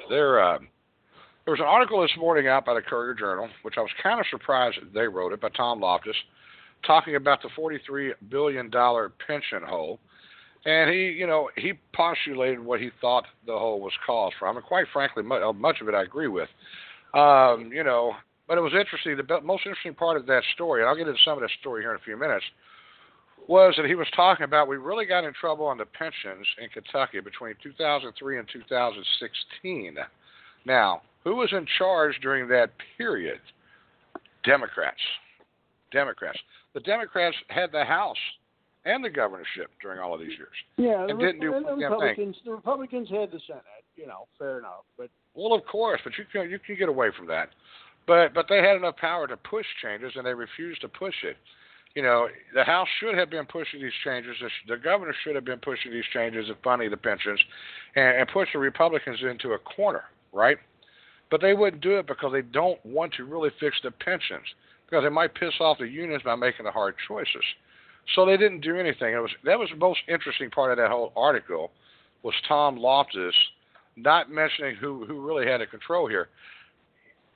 There, 0.08 0.42
uh, 0.42 0.58
there 1.44 1.52
was 1.52 1.60
an 1.60 1.66
article 1.66 2.02
this 2.02 2.10
morning 2.18 2.48
out 2.48 2.64
by 2.64 2.74
the 2.74 2.82
Courier 2.82 3.14
Journal, 3.14 3.48
which 3.62 3.74
I 3.78 3.80
was 3.80 3.90
kind 4.02 4.20
of 4.20 4.26
surprised 4.30 4.78
they 4.94 5.08
wrote 5.08 5.32
it 5.32 5.40
by 5.40 5.48
Tom 5.50 5.80
Loftus, 5.80 6.16
talking 6.86 7.16
about 7.16 7.42
the 7.42 7.48
$43 7.58 8.12
billion 8.28 8.70
pension 8.70 9.62
hole. 9.66 9.98
And 10.66 10.90
he, 10.90 11.06
you 11.06 11.26
know, 11.26 11.48
he 11.56 11.72
postulated 11.94 12.60
what 12.60 12.80
he 12.80 12.90
thought 13.00 13.24
the 13.46 13.58
hole 13.58 13.80
was 13.80 13.92
caused 14.04 14.34
from, 14.38 14.56
and 14.56 14.66
quite 14.66 14.86
frankly, 14.92 15.22
much, 15.22 15.40
much 15.56 15.80
of 15.80 15.88
it 15.88 15.94
I 15.94 16.02
agree 16.02 16.28
with. 16.28 16.48
Um, 17.14 17.70
you 17.72 17.82
know, 17.82 18.12
but 18.46 18.58
it 18.58 18.60
was 18.60 18.74
interesting. 18.78 19.16
The 19.16 19.40
most 19.40 19.64
interesting 19.64 19.94
part 19.94 20.18
of 20.18 20.26
that 20.26 20.42
story, 20.54 20.82
and 20.82 20.88
I'll 20.88 20.96
get 20.96 21.08
into 21.08 21.20
some 21.24 21.34
of 21.34 21.40
that 21.40 21.50
story 21.60 21.82
here 21.82 21.92
in 21.92 21.96
a 21.96 22.04
few 22.04 22.18
minutes, 22.18 22.44
was 23.48 23.74
that 23.78 23.86
he 23.86 23.94
was 23.94 24.06
talking 24.14 24.44
about 24.44 24.68
we 24.68 24.76
really 24.76 25.06
got 25.06 25.24
in 25.24 25.32
trouble 25.32 25.66
on 25.66 25.78
the 25.78 25.86
pensions 25.86 26.46
in 26.62 26.68
Kentucky 26.68 27.20
between 27.20 27.54
2003 27.62 28.38
and 28.38 28.48
2016. 28.52 29.96
Now, 30.66 31.02
who 31.24 31.36
was 31.36 31.50
in 31.52 31.66
charge 31.78 32.18
during 32.22 32.48
that 32.48 32.70
period? 32.96 33.40
Democrats. 34.44 35.00
Democrats. 35.92 36.38
The 36.74 36.80
Democrats 36.80 37.36
had 37.48 37.72
the 37.72 37.84
House 37.84 38.16
and 38.84 39.04
the 39.04 39.10
governorship 39.10 39.70
during 39.82 40.00
all 40.00 40.14
of 40.14 40.20
these 40.20 40.36
years. 40.38 40.56
Yeah, 40.76 41.06
And 41.08 41.18
the, 41.18 41.24
didn't 41.24 41.40
do 41.40 41.54
and 41.54 41.64
the 41.64 41.68
damn 41.70 41.78
thing. 41.78 41.90
Republicans. 41.90 42.36
The 42.44 42.50
Republicans 42.52 43.08
had 43.10 43.30
the 43.30 43.40
Senate. 43.46 43.84
You 43.96 44.06
know, 44.06 44.26
fair 44.38 44.58
enough. 44.58 44.84
But 44.96 45.10
Well, 45.34 45.52
of 45.52 45.64
course, 45.66 46.00
but 46.04 46.14
you 46.16 46.24
can 46.32 46.48
you 46.48 46.58
can 46.58 46.76
get 46.76 46.88
away 46.88 47.08
from 47.16 47.26
that. 47.26 47.50
But 48.06 48.32
but 48.32 48.46
they 48.48 48.58
had 48.58 48.76
enough 48.76 48.96
power 48.96 49.26
to 49.26 49.36
push 49.36 49.66
changes, 49.82 50.12
and 50.16 50.24
they 50.24 50.32
refused 50.32 50.80
to 50.80 50.88
push 50.88 51.14
it. 51.22 51.36
You 51.94 52.02
know, 52.02 52.28
the 52.54 52.64
House 52.64 52.88
should 53.00 53.18
have 53.18 53.30
been 53.30 53.46
pushing 53.46 53.82
these 53.82 53.92
changes. 54.04 54.36
The, 54.40 54.76
the 54.76 54.80
governor 54.80 55.14
should 55.24 55.34
have 55.34 55.44
been 55.44 55.58
pushing 55.58 55.90
these 55.90 56.04
changes 56.14 56.48
and 56.48 56.56
funding 56.62 56.88
the 56.90 56.96
pensions, 56.96 57.40
and, 57.96 58.20
and 58.20 58.28
push 58.28 58.48
the 58.52 58.60
Republicans 58.60 59.18
into 59.28 59.52
a 59.52 59.58
corner, 59.58 60.04
right? 60.32 60.56
But 61.30 61.40
they 61.40 61.54
wouldn't 61.54 61.82
do 61.82 61.98
it 61.98 62.06
because 62.06 62.32
they 62.32 62.42
don't 62.42 62.84
want 62.84 63.14
to 63.14 63.24
really 63.24 63.50
fix 63.60 63.76
the 63.82 63.90
pensions 63.90 64.46
because 64.84 65.04
they 65.04 65.10
might 65.10 65.34
piss 65.34 65.54
off 65.60 65.78
the 65.78 65.84
unions 65.84 66.22
by 66.24 66.34
making 66.34 66.64
the 66.64 66.72
hard 66.72 66.96
choices. 67.06 67.44
So 68.14 68.26
they 68.26 68.36
didn't 68.36 68.60
do 68.60 68.76
anything. 68.76 69.14
It 69.14 69.20
was 69.20 69.30
that 69.44 69.58
was 69.58 69.68
the 69.70 69.76
most 69.76 70.00
interesting 70.08 70.50
part 70.50 70.72
of 70.72 70.78
that 70.78 70.90
whole 70.90 71.12
article 71.16 71.70
was 72.22 72.34
Tom 72.48 72.76
Loftus 72.76 73.34
not 73.96 74.30
mentioning 74.30 74.76
who 74.76 75.04
who 75.06 75.24
really 75.24 75.46
had 75.46 75.60
the 75.60 75.66
control 75.66 76.08
here. 76.08 76.28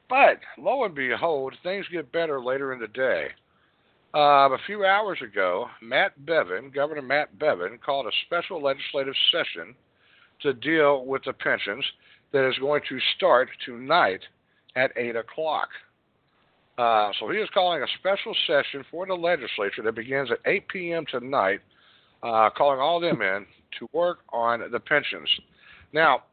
But 0.08 0.40
lo 0.58 0.84
and 0.84 0.94
behold, 0.94 1.54
things 1.62 1.86
get 1.90 2.12
better 2.12 2.40
later 2.40 2.72
in 2.72 2.80
the 2.80 2.88
day. 2.88 3.28
Uh, 4.14 4.48
a 4.52 4.58
few 4.66 4.84
hours 4.84 5.18
ago, 5.22 5.66
Matt 5.82 6.12
Bevin, 6.24 6.72
Governor 6.72 7.02
Matt 7.02 7.36
Bevin, 7.38 7.78
called 7.84 8.06
a 8.06 8.12
special 8.26 8.62
legislative 8.62 9.14
session 9.32 9.74
to 10.42 10.52
deal 10.52 11.04
with 11.04 11.24
the 11.24 11.32
pensions 11.32 11.84
that 12.34 12.46
is 12.48 12.58
going 12.58 12.82
to 12.88 12.98
start 13.16 13.48
tonight 13.64 14.20
at 14.74 14.90
8 14.96 15.14
o'clock. 15.14 15.68
Uh, 16.76 17.12
so 17.20 17.30
he 17.30 17.38
is 17.38 17.48
calling 17.54 17.80
a 17.80 17.86
special 18.00 18.34
session 18.48 18.84
for 18.90 19.06
the 19.06 19.14
legislature 19.14 19.82
that 19.84 19.94
begins 19.94 20.28
at 20.32 20.38
8 20.44 20.66
p.m. 20.66 21.04
tonight, 21.08 21.60
uh, 22.24 22.50
calling 22.50 22.80
all 22.80 22.98
them 22.98 23.22
in 23.22 23.46
to 23.78 23.88
work 23.92 24.18
on 24.32 24.68
the 24.72 24.80
pensions. 24.80 25.28
Now, 25.92 26.24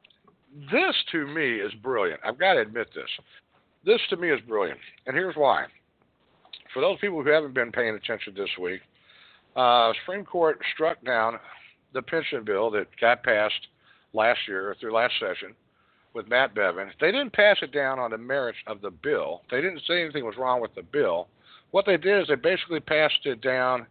this 0.72 0.96
to 1.12 1.28
me 1.28 1.58
is 1.58 1.72
brilliant. 1.84 2.20
I've 2.26 2.40
got 2.40 2.54
to 2.54 2.62
admit 2.62 2.88
this. 2.96 3.10
This 3.86 4.02
to 4.10 4.18
me 4.18 4.32
is 4.32 4.42
brilliant, 4.48 4.80
and 5.06 5.16
here's 5.16 5.36
why. 5.36 5.66
For 6.74 6.82
those 6.82 6.98
people 6.98 7.22
who 7.22 7.30
haven't 7.30 7.54
been 7.54 7.72
paying 7.72 7.94
attention 7.94 8.34
this 8.36 8.50
week, 8.60 8.82
uh, 9.56 9.94
Supreme 10.02 10.26
Court 10.26 10.60
struck 10.74 11.04
down 11.06 11.36
the 11.94 12.02
pension 12.02 12.44
bill 12.44 12.72
that 12.72 12.88
got 13.00 13.22
passed 13.22 13.68
last 14.14 14.40
year 14.48 14.76
through 14.80 14.96
last 14.96 15.14
session 15.20 15.54
with 16.14 16.28
Matt 16.28 16.54
Bevin. 16.56 16.90
They 17.00 17.12
didn't 17.12 17.34
pass 17.34 17.58
it 17.62 17.72
down 17.72 18.00
on 18.00 18.12
the 18.12 18.18
merits 18.18 18.60
of 18.68 18.82
the 18.82 18.92
bill. 18.92 19.42
They 19.50 19.62
didn't 19.62 19.82
say 19.88 20.02
anything 20.02 20.26
was 20.26 20.38
wrong 20.38 20.62
with 20.62 20.76
the 20.76 20.84
bill. 20.84 21.28
What 21.72 21.86
they 21.86 21.98
did 21.98 22.22
is 22.22 22.28
they 22.28 22.36
basically 22.36 22.82
passed 22.82 23.26
it 23.26 23.42
down 23.42 23.88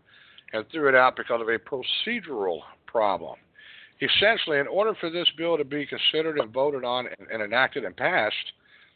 and 0.53 0.65
threw 0.71 0.89
it 0.89 0.95
out 0.95 1.17
because 1.17 1.41
of 1.41 1.49
a 1.49 1.59
procedural 1.59 2.61
problem. 2.87 3.37
Essentially, 4.03 4.59
in 4.59 4.67
order 4.67 4.95
for 4.99 5.11
this 5.11 5.29
bill 5.37 5.57
to 5.57 5.65
be 5.65 5.87
considered 5.87 6.39
and 6.39 6.53
voted 6.53 6.85
on 6.85 7.07
and, 7.31 7.43
enacted 7.43 7.85
and 7.85 7.97
passed, 7.97 8.35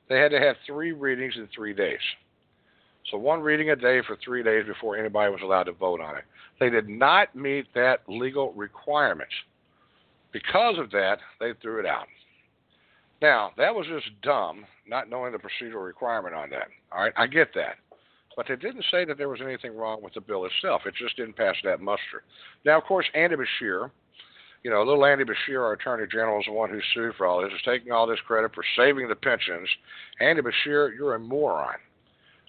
they 0.09 0.19
had 0.19 0.31
to 0.31 0.41
have 0.41 0.57
three 0.67 0.93
readings 0.93 1.35
in 1.37 1.49
three 1.55 1.75
days. 1.75 1.99
So 3.11 3.19
one 3.19 3.41
reading 3.41 3.71
a 3.71 3.77
day 3.77 4.01
for 4.07 4.17
three 4.25 4.43
days 4.43 4.67
before 4.67 4.97
anybody 4.97 5.31
was 5.31 5.43
allowed 5.43 5.65
to 5.65 5.73
vote 5.73 6.01
on 6.01 6.17
it. 6.17 6.25
They 6.59 6.71
did 6.71 6.89
not 6.89 7.35
meet 7.37 7.67
that 7.75 8.01
legal 8.09 8.53
requirement. 8.55 9.29
Because 10.33 10.79
of 10.79 10.91
that, 10.91 11.19
they 11.39 11.53
threw 11.61 11.81
it 11.81 11.87
out. 11.87 12.07
Now, 13.25 13.53
that 13.57 13.75
was 13.75 13.87
just 13.87 14.21
dumb, 14.21 14.67
not 14.87 15.09
knowing 15.09 15.33
the 15.33 15.39
procedural 15.39 15.83
requirement 15.83 16.35
on 16.35 16.51
that. 16.51 16.69
All 16.93 17.01
right, 17.01 17.13
I 17.17 17.27
get 17.27 17.55
that. 17.55 17.77
But 18.37 18.45
they 18.47 18.57
didn't 18.57 18.85
say 18.91 19.07
that 19.07 19.17
there 19.17 19.31
was 19.31 19.41
anything 19.43 19.75
wrong 19.75 20.03
with 20.03 20.13
the 20.13 20.21
bill 20.21 20.45
itself. 20.45 20.83
It 20.85 20.93
just 20.95 21.17
didn't 21.17 21.35
pass 21.35 21.55
that 21.65 21.81
muster. 21.81 22.23
Now, 22.67 22.77
of 22.77 22.85
course, 22.85 23.07
Andy 23.15 23.37
Beshear, 23.37 23.91
you 24.63 24.71
know, 24.71 24.83
little 24.83 25.07
Andy 25.07 25.25
Beshear, 25.25 25.63
our 25.63 25.73
Attorney 25.73 26.07
General, 26.13 26.39
is 26.39 26.45
the 26.45 26.53
one 26.53 26.69
who 26.69 26.81
sued 26.93 27.15
for 27.17 27.27
all 27.27 27.41
this, 27.41 27.51
is 27.51 27.63
taking 27.65 27.93
all 27.93 28.07
this 28.07 28.19
credit 28.27 28.55
for 28.55 28.63
saving 28.77 29.09
the 29.09 29.15
pensions. 29.15 29.71
Andy 30.21 30.43
Beshear, 30.43 30.95
you're 30.95 31.15
a 31.15 31.19
moron. 31.19 31.77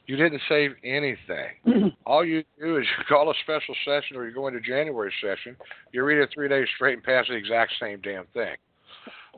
You 0.07 0.17
didn't 0.17 0.41
save 0.49 0.71
anything. 0.83 1.93
all 2.05 2.25
you 2.25 2.43
do 2.59 2.79
is 2.79 2.85
you 2.97 3.05
call 3.07 3.31
a 3.31 3.33
special 3.43 3.75
session 3.85 4.17
or 4.17 4.27
you 4.27 4.35
go 4.35 4.47
into 4.47 4.59
January 4.59 5.13
session, 5.21 5.55
you 5.93 6.03
read 6.03 6.21
it 6.21 6.31
three 6.33 6.49
days 6.49 6.67
straight 6.75 6.95
and 6.95 7.03
pass 7.03 7.27
the 7.29 7.35
exact 7.35 7.71
same 7.79 8.01
damn 8.01 8.25
thing. 8.33 8.57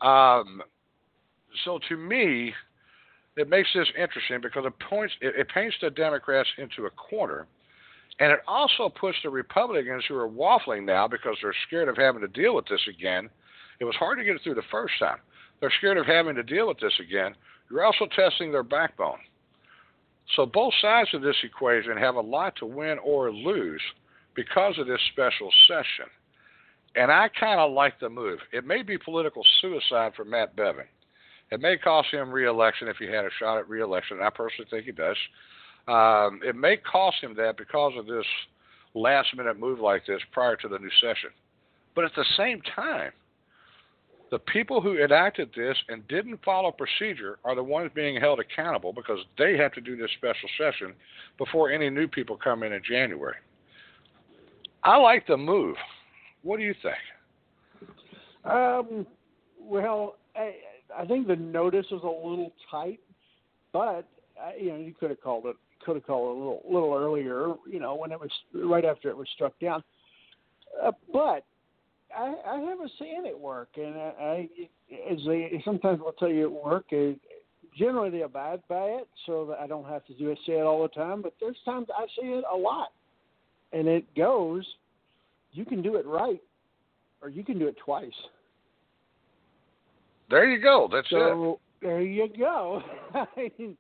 Um, 0.02 0.64
so 1.64 1.80
to 1.90 1.98
me, 1.98 2.54
it 3.36 3.50
makes 3.50 3.70
this 3.74 3.88
interesting 3.98 4.42
because 4.42 4.66
it 4.66 4.74
points 4.90 5.14
it, 5.22 5.36
it 5.38 5.50
paints 5.50 5.76
the 5.82 5.90
Democrats 5.90 6.50
into 6.58 6.86
a 6.86 6.90
corner, 6.92 7.48
and 8.20 8.32
it 8.32 8.40
also 8.48 8.90
puts 8.90 9.18
the 9.24 9.30
Republicans 9.30 10.04
who 10.08 10.16
are 10.16 10.28
waffling 10.28 10.86
now 10.86 11.08
because 11.08 11.38
they're 11.42 11.56
scared 11.68 11.88
of 11.88 11.98
having 11.98 12.22
to 12.22 12.28
deal 12.28 12.56
with 12.56 12.66
this 12.68 12.82
again. 12.90 13.30
It 13.80 13.86
was 13.86 13.96
hard 13.96 14.18
to 14.18 14.24
get 14.24 14.36
it 14.36 14.42
through 14.44 14.56
the 14.56 14.64
first 14.72 14.96
time. 15.00 15.20
They're 15.60 15.74
scared 15.78 15.98
of 15.98 16.06
having 16.06 16.36
to 16.36 16.44
deal 16.44 16.68
with 16.68 16.80
this 16.80 16.94
again. 17.00 17.36
You're 17.70 17.86
also 17.86 18.08
testing 18.16 18.52
their 18.52 18.64
backbone. 18.64 19.20
So 20.36 20.46
both 20.46 20.74
sides 20.82 21.10
of 21.14 21.22
this 21.22 21.36
equation 21.44 21.96
have 21.98 22.16
a 22.16 22.22
lot 22.22 22.56
to 22.58 22.66
win 22.66 22.98
or 23.04 23.32
lose 23.32 23.82
because 24.36 24.78
of 24.78 24.88
this 24.88 25.00
special 25.12 25.52
session. 25.68 26.10
And 26.96 27.12
I 27.12 27.30
kind 27.40 27.60
of 27.60 27.72
like 27.72 28.00
the 28.00 28.10
move. 28.10 28.40
It 28.52 28.66
may 28.66 28.82
be 28.82 28.98
political 28.98 29.44
suicide 29.62 30.14
for 30.16 30.26
Matt 30.26 30.56
Bevin. 30.56 30.86
It 31.52 31.62
may 31.62 31.78
cost 31.78 32.10
him 32.12 32.32
reelection 32.32 32.88
if 32.88 32.98
he 32.98 33.06
had 33.06 33.26
a 33.26 33.30
shot 33.40 33.58
at 33.58 33.70
reelection. 33.70 34.20
I 34.22 34.30
personally 34.30 34.68
think 34.70 34.86
he 34.86 34.92
does. 34.92 35.18
Um, 35.88 36.42
it 36.44 36.56
may 36.56 36.78
cost 36.78 37.18
him 37.22 37.34
that 37.38 37.58
because 37.58 37.94
of 37.98 38.06
this 38.06 38.26
last 38.94 39.36
minute 39.36 39.58
move 39.58 39.80
like 39.80 40.06
this 40.06 40.22
prior 40.32 40.56
to 40.58 40.68
the 40.68 40.80
new 40.80 40.90
session. 41.00 41.30
But 41.96 42.06
at 42.06 42.12
the 42.16 42.26
same 42.36 42.62
time, 42.76 43.12
the 44.30 44.40
people 44.40 44.82
who 44.82 44.98
enacted 45.02 45.52
this 45.56 45.78
and 45.88 46.06
didn't 46.08 46.44
follow 46.44 46.72
procedure 46.72 47.40
are 47.46 47.56
the 47.56 47.64
ones 47.64 47.92
being 47.96 48.20
held 48.20 48.40
accountable 48.40 48.92
because 48.92 49.20
they 49.38 49.56
have 49.56 49.72
to 49.74 49.82
do 49.82 49.96
this 49.96 50.12
special 50.18 50.50
session 50.58 50.94
before 51.38 51.72
any 51.72 51.90
new 51.90 52.08
people 52.08 52.36
come 52.36 52.64
in 52.64 52.74
in 52.74 52.82
January. 52.84 53.38
I 54.84 54.98
like 54.98 55.26
the 55.28 55.38
move. 55.38 55.76
What 56.44 56.58
do 56.58 56.64
you 56.64 56.76
think? 56.82 57.92
Um, 58.44 59.08
well, 59.60 60.16
I, 60.36 60.56
I 60.96 61.06
think 61.06 61.28
the 61.28 61.36
notice 61.36 61.86
was 61.92 62.04
a 62.04 62.28
little 62.28 62.52
tight, 62.70 63.00
but 63.74 64.08
uh, 64.40 64.52
you 64.60 64.70
know 64.70 64.78
you 64.78 64.94
could 65.00 65.10
have 65.10 65.22
called 65.22 65.46
it 65.46 65.56
could 65.86 65.96
have 65.96 66.06
called 66.06 66.30
it 66.30 66.40
a 66.40 66.40
little 66.40 66.62
little 66.70 66.94
earlier. 66.94 67.54
You 67.70 67.80
know 67.80 67.96
when 67.96 68.12
it 68.12 68.20
was 68.20 68.32
right 68.54 68.86
after 68.86 69.10
it 69.10 69.18
was 69.18 69.28
struck 69.36 69.58
down. 69.60 69.84
Uh, 70.84 70.92
but 71.12 71.46
I, 72.16 72.36
I 72.46 72.60
haven't 72.60 72.92
seen 73.00 73.26
it 73.26 73.38
work, 73.38 73.70
and 73.76 73.96
I, 73.96 74.14
I 74.20 74.50
as 75.12 75.20
they 75.26 75.62
sometimes 75.66 76.00
will 76.00 76.14
tell 76.14 76.30
you 76.30 76.46
at 76.46 76.64
work. 76.66 76.86
Uh, 76.92 77.14
generally, 77.78 78.10
they 78.10 78.22
abide 78.22 78.62
by 78.68 78.86
it, 78.86 79.08
so 79.26 79.46
that 79.46 79.60
I 79.60 79.68
don't 79.68 79.88
have 79.88 80.06
to 80.08 80.14
do 80.14 80.30
it 80.30 80.40
say 80.46 80.54
it 80.54 80.64
all 80.64 80.82
the 80.82 80.90
time. 80.90 81.22
But 81.22 81.34
there's 81.40 81.58
times 81.66 81.88
I 81.96 82.06
see 82.20 82.28
it 82.28 82.44
a 82.52 82.56
lot, 82.56 82.90
and 83.74 83.88
it 83.88 84.06
goes. 84.16 84.66
You 85.54 85.66
can 85.66 85.82
do 85.82 85.96
it 85.96 86.06
right, 86.06 86.42
or 87.22 87.30
you 87.30 87.44
can 87.44 87.58
do 87.58 87.68
it 87.68 87.76
twice. 87.84 88.12
There 90.30 90.50
you 90.50 90.62
go. 90.62 90.90
That's 90.92 91.10
so, 91.10 91.60
it. 91.82 91.86
There 91.86 92.02
you 92.02 92.28
go. 92.38 92.82
I 93.14 93.26
mean, 93.38 93.78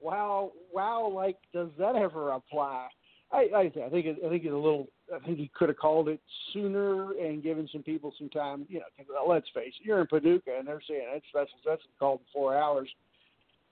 wow, 0.00 0.52
wow! 0.72 1.10
Like, 1.14 1.36
does 1.52 1.68
that 1.78 1.96
ever 1.96 2.32
apply? 2.32 2.88
I, 3.32 3.48
I, 3.54 3.60
I 3.60 3.88
think 3.90 4.06
it, 4.06 4.18
I 4.24 4.28
think 4.28 4.44
it's 4.44 4.52
a 4.52 4.56
little. 4.56 4.88
I 5.14 5.18
think 5.24 5.38
he 5.38 5.50
could 5.54 5.68
have 5.68 5.78
called 5.78 6.08
it 6.08 6.20
sooner 6.52 7.12
and 7.12 7.42
given 7.42 7.68
some 7.72 7.82
people 7.82 8.12
some 8.18 8.28
time. 8.28 8.66
You 8.68 8.80
know, 8.80 8.86
cause, 8.96 9.06
let's 9.26 9.48
face 9.54 9.72
it, 9.80 9.86
you're 9.86 10.00
in 10.00 10.06
Paducah 10.06 10.56
and 10.58 10.66
they're 10.66 10.82
saying 10.88 11.02
it's 11.08 11.26
special 11.28 11.58
session 11.64 11.90
called 11.98 12.20
in 12.20 12.26
four 12.32 12.56
hours. 12.56 12.88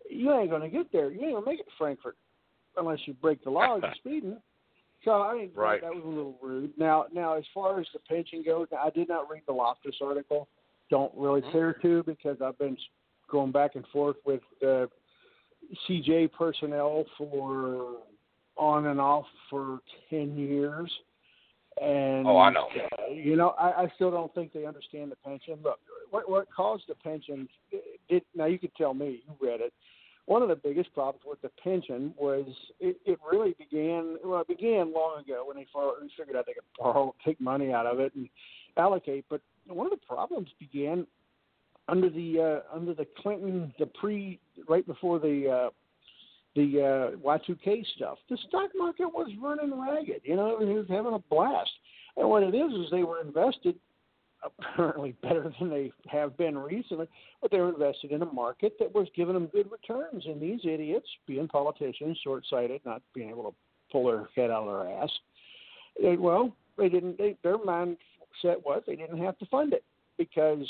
You 0.09 0.33
ain't 0.33 0.51
going 0.51 0.63
to 0.63 0.69
get 0.69 0.91
there. 0.93 1.11
You 1.11 1.21
ain't 1.23 1.33
going 1.33 1.45
to 1.45 1.51
make 1.51 1.61
it 1.61 1.65
to 1.65 1.77
Frankfort 1.79 2.17
unless 2.77 2.99
you 3.07 3.15
break 3.15 3.43
the 3.45 3.51
law 3.51 3.77
you're 3.77 3.95
speeding. 3.99 4.39
So 5.05 5.23
I 5.23 5.35
mean, 5.35 5.51
right. 5.55 5.81
that, 5.81 5.89
that 5.89 5.95
was 5.95 6.05
a 6.05 6.09
little 6.09 6.39
rude. 6.43 6.73
Now, 6.77 7.07
now 7.13 7.37
as 7.37 7.45
far 7.55 7.81
as 7.81 7.87
the 7.93 8.01
pension 8.01 8.43
goes, 8.45 8.67
I 8.79 8.91
did 8.91 9.09
not 9.09 9.31
read 9.31 9.43
the 9.47 9.53
Loftus 9.53 9.97
article 10.03 10.49
don't 10.91 11.13
really 11.17 11.41
Mm-hmm. 11.43 11.53
care 11.53 11.73
to 11.75 12.03
because 12.03 12.37
I've 12.45 12.59
been 12.59 12.77
going 13.31 13.53
back 13.53 13.77
and 13.77 13.85
forth 13.93 14.17
with 14.27 14.41
uh, 14.63 14.87
CJ 15.89 16.33
personnel 16.33 17.05
for 17.17 17.99
on 18.57 18.87
and 18.87 19.01
off 19.01 19.27
for 19.49 19.79
ten 20.11 20.37
years, 20.37 20.91
and 21.81 22.27
Oh, 22.27 22.39
I 22.39 22.51
know. 22.51 22.69
Uh, 22.75 23.13
you 23.13 23.37
know, 23.37 23.51
I, 23.51 23.85
I 23.85 23.93
still 23.95 24.11
don't 24.11 24.35
think 24.35 24.53
they 24.53 24.67
understand 24.67 25.13
the 25.13 25.17
pension. 25.17 25.59
Look, 25.63 25.79
what 26.11 26.29
what 26.29 26.49
caused 26.55 26.85
the 26.89 26.95
pension? 26.97 27.49
It, 28.09 28.25
now 28.35 28.47
you 28.47 28.59
could 28.59 28.75
tell 28.75 28.93
me. 28.95 29.23
You 29.27 29.49
read 29.49 29.61
it. 29.61 29.73
One 30.27 30.43
of 30.43 30.49
the 30.49 30.57
biggest 30.57 30.93
problems 30.93 31.25
with 31.27 31.41
the 31.43 31.51
pension 31.63 32.15
was 32.19 32.45
it, 32.79 32.97
it 33.07 33.19
really 33.33 33.55
began. 33.59 34.17
Well, 34.25 34.43
it 34.43 34.49
began 34.49 34.93
long 34.93 35.21
ago 35.25 35.45
when 35.47 35.57
they 35.57 35.67
figured 36.17 36.37
out 36.37 36.47
they 36.47 36.53
could 36.53 36.63
borrow, 36.79 37.15
take 37.25 37.41
money 37.41 37.73
out 37.73 37.87
of 37.87 37.99
it, 38.01 38.13
and 38.15 38.29
allocate. 38.77 39.25
But 39.29 39.41
one 39.67 39.87
of 39.87 39.91
the 39.91 40.07
problems 40.07 40.49
began 40.59 41.07
under 41.89 42.09
the 42.09 42.63
uh, 42.73 42.77
under 42.77 42.95
the 42.95 43.07
Clinton, 43.19 43.75
the 43.79 43.87
pre 43.87 44.39
right 44.69 44.87
before 44.87 45.19
the 45.19 45.49
uh, 45.49 45.71
the 46.57 47.15
uh, 47.15 47.17
Y2K 47.19 47.85
stuff. 47.97 48.19
The 48.29 48.39
stock 48.49 48.71
market 48.77 49.07
was 49.07 49.31
running 49.41 49.79
ragged. 49.79 50.23
You 50.25 50.37
know, 50.37 50.59
it 50.61 50.65
was 50.65 50.87
having 50.89 51.15
a 51.15 51.19
blast. 51.19 51.71
And 52.17 52.29
what 52.29 52.43
it 52.43 52.55
is 52.55 52.73
is 52.73 52.91
they 52.91 53.05
were 53.05 53.21
invested 53.21 53.77
apparently 54.43 55.15
better 55.23 55.53
than 55.59 55.71
they 55.71 55.93
have 56.09 56.37
been 56.37 56.57
recently, 56.59 57.07
but 57.41 57.51
they 57.51 57.59
were 57.59 57.73
invested 57.73 58.11
in 58.11 58.23
a 58.23 58.33
market 58.33 58.75
that 58.79 58.93
was 58.93 59.07
giving 59.15 59.35
them 59.35 59.47
good 59.47 59.71
returns. 59.71 60.25
And 60.27 60.41
these 60.41 60.61
idiots, 60.65 61.07
being 61.27 61.47
politicians, 61.47 62.19
short-sighted, 62.25 62.81
not 62.85 63.03
being 63.15 63.31
able 63.31 63.51
to 63.51 63.55
pull 63.93 64.07
their 64.07 64.29
head 64.35 64.51
out 64.51 64.67
of 64.67 64.87
their 64.87 65.03
ass, 65.03 65.11
they, 66.01 66.17
well, 66.17 66.55
they 66.79 66.89
didn't. 66.89 67.19
They, 67.19 67.37
their 67.43 67.59
mindset 68.31 68.57
was 68.65 68.83
they 68.87 68.97
didn't 68.97 69.19
have 69.19 69.39
to 69.39 69.47
fund 69.47 69.73
it 69.73 69.85
because, 70.19 70.67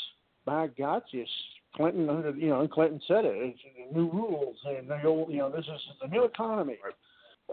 my 0.47 0.69
God, 0.79 1.03
just 1.13 1.31
Clinton 1.77 2.09
under 2.09 2.31
you 2.31 2.49
know, 2.49 2.61
and 2.61 2.71
Clinton 2.71 3.01
said 3.07 3.25
it. 3.25 3.35
It's 3.35 3.95
new 3.95 4.11
rules 4.11 4.57
and 4.67 4.89
the 4.89 5.03
old, 5.05 5.31
you 5.31 5.39
know, 5.39 5.51
this 5.51 5.65
is 5.65 5.81
the 6.01 6.09
new 6.09 6.25
economy. 6.25 6.79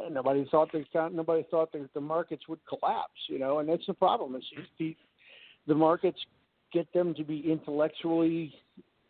And 0.03 0.13
nobody 0.13 0.47
thought 0.51 0.71
the 0.71 0.83
nobody 1.11 1.45
thought 1.49 1.71
that 1.71 1.89
the 1.93 2.01
markets 2.01 2.47
would 2.47 2.59
collapse, 2.67 3.19
you 3.27 3.39
know, 3.39 3.59
and 3.59 3.69
that's 3.69 3.85
the 3.87 3.93
problem. 3.93 4.35
Is 4.35 4.43
the 4.79 4.95
the 5.67 5.75
markets 5.75 6.19
get 6.71 6.91
them 6.93 7.13
to 7.15 7.23
be 7.23 7.51
intellectually 7.51 8.53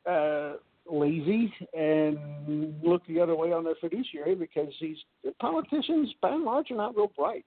uh, 0.10 0.54
lazy 0.90 1.54
and 1.78 2.80
look 2.84 3.06
the 3.08 3.20
other 3.20 3.36
way 3.36 3.52
on 3.52 3.64
their 3.64 3.76
fiduciary 3.82 4.36
because 4.36 4.72
these 4.80 4.98
politicians, 5.40 6.14
by 6.22 6.30
and 6.30 6.44
large, 6.44 6.72
are 6.72 6.78
not 6.78 6.96
real 6.96 7.12
bright. 7.16 7.46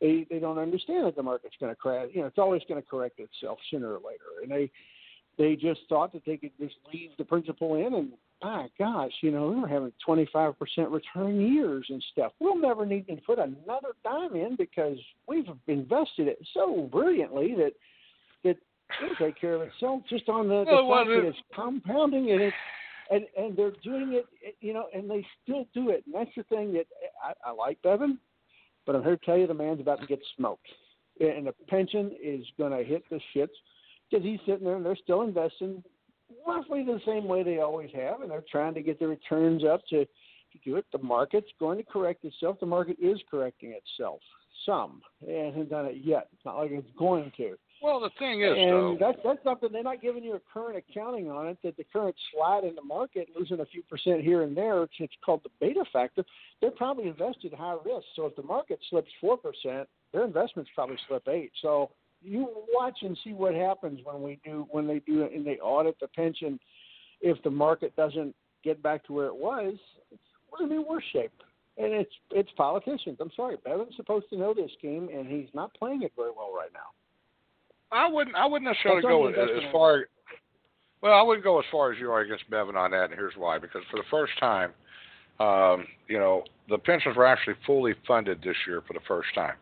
They 0.00 0.26
they 0.30 0.38
don't 0.38 0.58
understand 0.58 1.06
that 1.06 1.16
the 1.16 1.22
market's 1.22 1.56
going 1.60 1.72
to 1.72 1.76
crash. 1.76 2.08
You 2.12 2.22
know, 2.22 2.26
it's 2.26 2.38
always 2.38 2.62
going 2.68 2.82
to 2.82 2.88
correct 2.88 3.20
itself 3.20 3.58
sooner 3.70 3.92
or 3.92 4.00
later, 4.00 4.42
and 4.42 4.50
they 4.50 4.70
they 5.38 5.56
just 5.56 5.80
thought 5.88 6.12
that 6.12 6.22
they 6.24 6.36
could 6.36 6.52
just 6.60 6.76
leave 6.92 7.10
the 7.18 7.24
principal 7.24 7.74
in 7.74 7.94
and 7.94 8.12
my 8.44 8.68
gosh, 8.78 9.12
you 9.22 9.30
know, 9.30 9.48
we 9.48 9.60
were 9.60 9.68
having 9.68 9.92
25% 10.06 10.54
return 10.90 11.40
years 11.40 11.86
and 11.88 12.04
stuff. 12.12 12.32
We'll 12.40 12.58
never 12.60 12.84
need 12.84 13.06
to 13.06 13.16
put 13.26 13.38
another 13.38 13.94
dime 14.04 14.36
in 14.36 14.56
because 14.56 14.98
we've 15.26 15.46
invested 15.66 16.28
it 16.28 16.38
so 16.52 16.88
brilliantly 16.92 17.54
that 17.56 17.72
that 18.44 18.56
it'll 19.02 19.16
take 19.16 19.40
care 19.40 19.54
of 19.54 19.62
itself 19.62 20.02
just 20.10 20.28
on 20.28 20.48
the, 20.48 20.64
the 20.64 20.76
fact 20.94 21.08
that 21.22 21.28
it's 21.28 21.38
compounding 21.54 22.32
and 22.32 22.42
it's 22.42 22.56
and 23.10 23.24
and 23.36 23.56
they're 23.56 23.72
doing 23.82 24.12
it, 24.12 24.56
you 24.60 24.74
know, 24.74 24.86
and 24.94 25.10
they 25.10 25.26
still 25.42 25.66
do 25.72 25.88
it. 25.88 26.04
And 26.04 26.14
that's 26.14 26.30
the 26.36 26.42
thing 26.44 26.74
that 26.74 26.86
I, 27.24 27.48
I 27.48 27.52
like 27.52 27.80
Bevin, 27.82 28.18
but 28.86 28.94
I'm 28.94 29.02
here 29.02 29.16
to 29.16 29.24
tell 29.24 29.36
you 29.36 29.46
the 29.46 29.54
man's 29.54 29.80
about 29.80 30.00
to 30.00 30.06
get 30.06 30.20
smoked, 30.36 30.66
and 31.20 31.46
the 31.46 31.54
pension 31.68 32.12
is 32.22 32.44
going 32.58 32.72
to 32.72 32.84
hit 32.84 33.04
the 33.10 33.20
shits 33.34 33.48
because 34.10 34.24
he's 34.24 34.40
sitting 34.46 34.64
there 34.64 34.76
and 34.76 34.84
they're 34.84 34.96
still 34.96 35.22
investing 35.22 35.82
roughly 36.46 36.84
the 36.84 37.00
same 37.06 37.26
way 37.26 37.42
they 37.42 37.58
always 37.58 37.90
have, 37.94 38.20
and 38.20 38.30
they're 38.30 38.44
trying 38.50 38.74
to 38.74 38.82
get 38.82 38.98
the 38.98 39.08
returns 39.08 39.64
up 39.64 39.82
to, 39.90 40.04
to 40.04 40.58
do 40.64 40.76
it. 40.76 40.84
The 40.92 40.98
market's 40.98 41.50
going 41.58 41.78
to 41.78 41.84
correct 41.84 42.24
itself. 42.24 42.58
The 42.60 42.66
market 42.66 42.96
is 43.00 43.18
correcting 43.30 43.72
itself. 43.72 44.20
Some. 44.66 45.02
It 45.22 45.52
hasn't 45.52 45.70
done 45.70 45.86
it 45.86 45.96
yet. 46.02 46.28
It's 46.32 46.44
not 46.44 46.56
like 46.56 46.70
it's 46.70 46.88
going 46.98 47.32
to. 47.36 47.56
Well, 47.82 48.00
the 48.00 48.10
thing 48.18 48.42
is, 48.42 48.54
and 48.56 48.70
though, 48.70 48.96
that's 48.98 49.18
that's 49.22 49.44
something 49.44 49.68
they're 49.70 49.82
not 49.82 50.00
giving 50.00 50.24
you 50.24 50.34
a 50.34 50.40
current 50.52 50.76
accounting 50.76 51.30
on 51.30 51.48
it. 51.48 51.58
That 51.62 51.76
the 51.76 51.84
current 51.92 52.16
slide 52.32 52.64
in 52.64 52.74
the 52.74 52.82
market, 52.82 53.28
losing 53.38 53.60
a 53.60 53.66
few 53.66 53.82
percent 53.82 54.22
here 54.22 54.42
and 54.42 54.56
there, 54.56 54.82
it's, 54.84 54.94
it's 54.98 55.12
called 55.24 55.42
the 55.44 55.50
beta 55.60 55.84
factor. 55.92 56.24
They're 56.60 56.70
probably 56.70 57.08
invested 57.08 57.52
high 57.52 57.76
risk. 57.84 58.06
So 58.16 58.26
if 58.26 58.36
the 58.36 58.42
market 58.42 58.78
slips 58.88 59.10
four 59.20 59.36
percent, 59.36 59.88
their 60.12 60.24
investments 60.24 60.70
probably 60.74 60.96
slip 61.08 61.28
eight. 61.28 61.52
So 61.60 61.90
you 62.22 62.48
watch 62.72 62.98
and 63.02 63.18
see 63.22 63.34
what 63.34 63.54
happens 63.54 64.00
when 64.02 64.22
we 64.22 64.40
do 64.44 64.66
when 64.70 64.86
they 64.86 65.00
do 65.00 65.24
and 65.24 65.46
they 65.46 65.58
audit 65.58 65.96
the 66.00 66.08
pension. 66.08 66.58
If 67.20 67.42
the 67.42 67.50
market 67.50 67.94
doesn't 67.96 68.34
get 68.62 68.82
back 68.82 69.04
to 69.06 69.12
where 69.12 69.26
it 69.26 69.36
was, 69.36 69.74
we're 70.50 70.58
going 70.58 70.70
to 70.70 70.76
be 70.76 70.80
in 70.82 70.88
worse 70.88 71.04
shape. 71.12 71.32
And 71.76 71.92
it's 71.92 72.12
it's 72.30 72.50
politicians. 72.56 73.18
I'm 73.20 73.32
sorry, 73.34 73.56
Bevin's 73.64 73.96
supposed 73.96 74.30
to 74.30 74.38
know 74.38 74.54
this 74.54 74.70
game, 74.80 75.08
and 75.12 75.26
he's 75.26 75.48
not 75.54 75.74
playing 75.74 76.02
it 76.02 76.12
very 76.16 76.30
well 76.30 76.52
right 76.54 76.70
now. 76.72 76.90
I 77.94 78.08
wouldn't. 78.08 78.36
I 78.36 78.46
wouldn't 78.46 78.70
necessarily 78.70 79.02
That's 79.02 79.46
go 79.46 79.56
as, 79.56 79.64
as 79.64 79.72
far. 79.72 80.06
Well, 81.00 81.12
I 81.12 81.22
wouldn't 81.22 81.44
go 81.44 81.58
as 81.58 81.64
far 81.70 81.92
as 81.92 81.98
you 81.98 82.10
are 82.10 82.20
against 82.20 82.50
Bevin 82.50 82.76
on 82.76 82.90
that, 82.90 83.10
and 83.10 83.14
here's 83.14 83.34
why. 83.36 83.58
Because 83.58 83.82
for 83.90 83.98
the 83.98 84.08
first 84.10 84.32
time, 84.40 84.72
um, 85.38 85.86
you 86.08 86.18
know, 86.18 86.44
the 86.68 86.78
pensions 86.78 87.16
were 87.16 87.26
actually 87.26 87.54
fully 87.66 87.94
funded 88.06 88.42
this 88.42 88.56
year 88.66 88.82
for 88.86 88.94
the 88.94 89.04
first 89.06 89.28
time. 89.34 89.54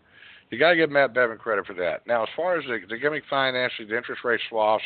You 0.51 0.59
got 0.59 0.71
to 0.71 0.77
give 0.77 0.91
Matt 0.91 1.15
Bevin 1.15 1.39
credit 1.39 1.67
for 1.67 1.75
that. 1.75 2.07
Now, 2.07 2.23
as 2.23 2.29
far 2.37 2.59
as 2.59 2.65
the, 2.67 2.79
the 2.89 2.99
gimmick 2.99 3.25
financing, 3.29 3.89
the 3.89 3.97
interest 3.97 4.23
rate 4.23 4.41
swaps, 4.49 4.85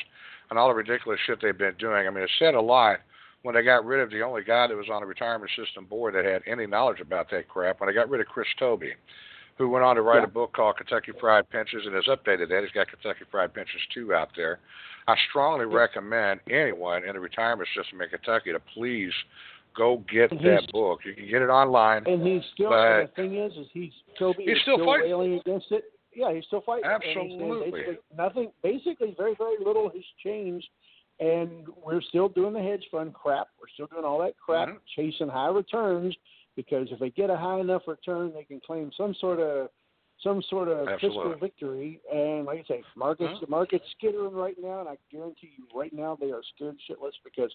and 0.49 0.59
all 0.59 0.69
the 0.69 0.75
ridiculous 0.75 1.19
shit 1.27 1.41
they've 1.43 1.59
been 1.59 1.75
doing, 1.79 2.07
I 2.07 2.11
mean, 2.11 2.23
it 2.23 2.31
said 2.39 2.55
a 2.55 2.61
lot 2.61 3.01
when 3.43 3.55
they 3.55 3.63
got 3.63 3.85
rid 3.85 4.01
of 4.01 4.11
the 4.11 4.23
only 4.23 4.45
guy 4.45 4.67
that 4.67 4.77
was 4.77 4.89
on 4.93 5.03
the 5.03 5.07
retirement 5.07 5.51
system 5.57 5.85
board 5.85 6.15
that 6.15 6.25
had 6.25 6.43
any 6.47 6.67
knowledge 6.67 7.01
about 7.01 7.31
that 7.31 7.49
crap. 7.49 7.81
When 7.81 7.89
they 7.89 7.95
got 7.95 8.09
rid 8.09 8.21
of 8.21 8.29
Chris 8.29 8.47
Tobe, 8.59 8.85
who 9.59 9.69
went 9.69 9.85
on 9.85 9.97
to 9.97 10.03
write 10.03 10.19
Yeah. 10.19 10.25
a 10.25 10.29
book 10.29 10.53
called 10.53 10.77
Kentucky 10.77 11.13
Fried 11.19 11.49
Pensions 11.51 11.87
and 11.87 11.95
has 11.95 12.05
updated 12.07 12.49
that. 12.51 12.63
He's 12.63 12.73
got 12.73 12.89
Kentucky 12.89 13.25
Fried 13.31 13.55
Pensions 13.55 13.83
2 13.95 14.13
out 14.15 14.29
there. 14.37 14.59
I 15.09 15.17
strongly 15.31 15.67
recommend 15.67 16.41
anyone 16.51 17.05
in 17.05 17.15
the 17.15 17.21
retirement 17.21 17.69
system 17.75 18.01
in 18.03 18.09
Kentucky 18.09 18.53
to 18.53 18.61
please 18.61 19.13
go 19.75 19.99
get 20.11 20.31
And 20.33 20.41
that 20.41 20.71
book. 20.73 21.01
You 21.05 21.15
can 21.15 21.29
get 21.29 21.43
it 21.43 21.49
online. 21.49 22.07
And 22.07 22.27
he's 22.27 22.43
still. 22.55 22.71
But- 22.71 23.07
the 23.07 23.13
thing 23.23 23.37
is, 23.37 23.53
is 23.57 23.67
he's 23.73 23.93
Tobe 24.19 24.37
He's 24.37 24.57
is 24.57 24.63
still 24.63 24.79
fighting. 24.85 25.07
railing 25.07 25.35
against 25.41 25.71
it. 25.71 25.85
Yeah, 26.15 26.33
he's 26.33 26.45
still 26.47 26.63
fighting. 26.63 26.87
Absolutely. 26.87 27.71
basically 27.71 27.99
nothing. 28.17 28.53
Basically, 28.63 29.15
very 29.19 29.35
very 29.35 29.57
little 29.63 29.89
has 29.91 30.03
changed, 30.25 30.67
and 31.21 31.69
we're 31.85 32.01
still 32.01 32.29
doing 32.29 32.55
the 32.55 32.63
hedge 32.63 32.87
fund 32.91 33.13
crap. 33.15 33.49
We're 33.61 33.69
still 33.69 33.87
doing 33.87 34.05
all 34.05 34.19
that 34.21 34.37
crap, 34.39 34.69
Mhm. 34.69 34.79
chasing 34.97 35.29
high 35.29 35.51
returns 35.51 36.17
because 36.57 36.89
if 36.91 36.99
they 36.99 37.11
get 37.11 37.31
a 37.31 37.37
high 37.37 37.61
enough 37.61 37.83
return, 37.87 38.33
they 38.35 38.45
can 38.45 38.61
claim 38.61 38.91
some 38.97 39.15
sort 39.21 39.39
of 39.41 39.69
some 40.23 40.43
sort 40.49 40.69
of 40.69 40.89
fiscal 40.99 41.35
victory. 41.39 42.01
And 42.13 42.47
like 42.47 42.61
I 42.61 42.65
say, 42.65 42.83
markets 42.97 43.35
Mhm. 43.35 43.41
the 43.41 43.47
market's 43.49 43.89
skittering 43.91 44.33
right 44.35 44.57
now, 44.59 44.81
and 44.81 44.89
I 44.89 44.97
guarantee 45.11 45.53
you, 45.59 45.67
right 45.75 45.93
now 45.93 46.17
they 46.17 46.31
are 46.33 46.43
scared 46.55 46.79
shitless 46.89 47.13
because 47.23 47.55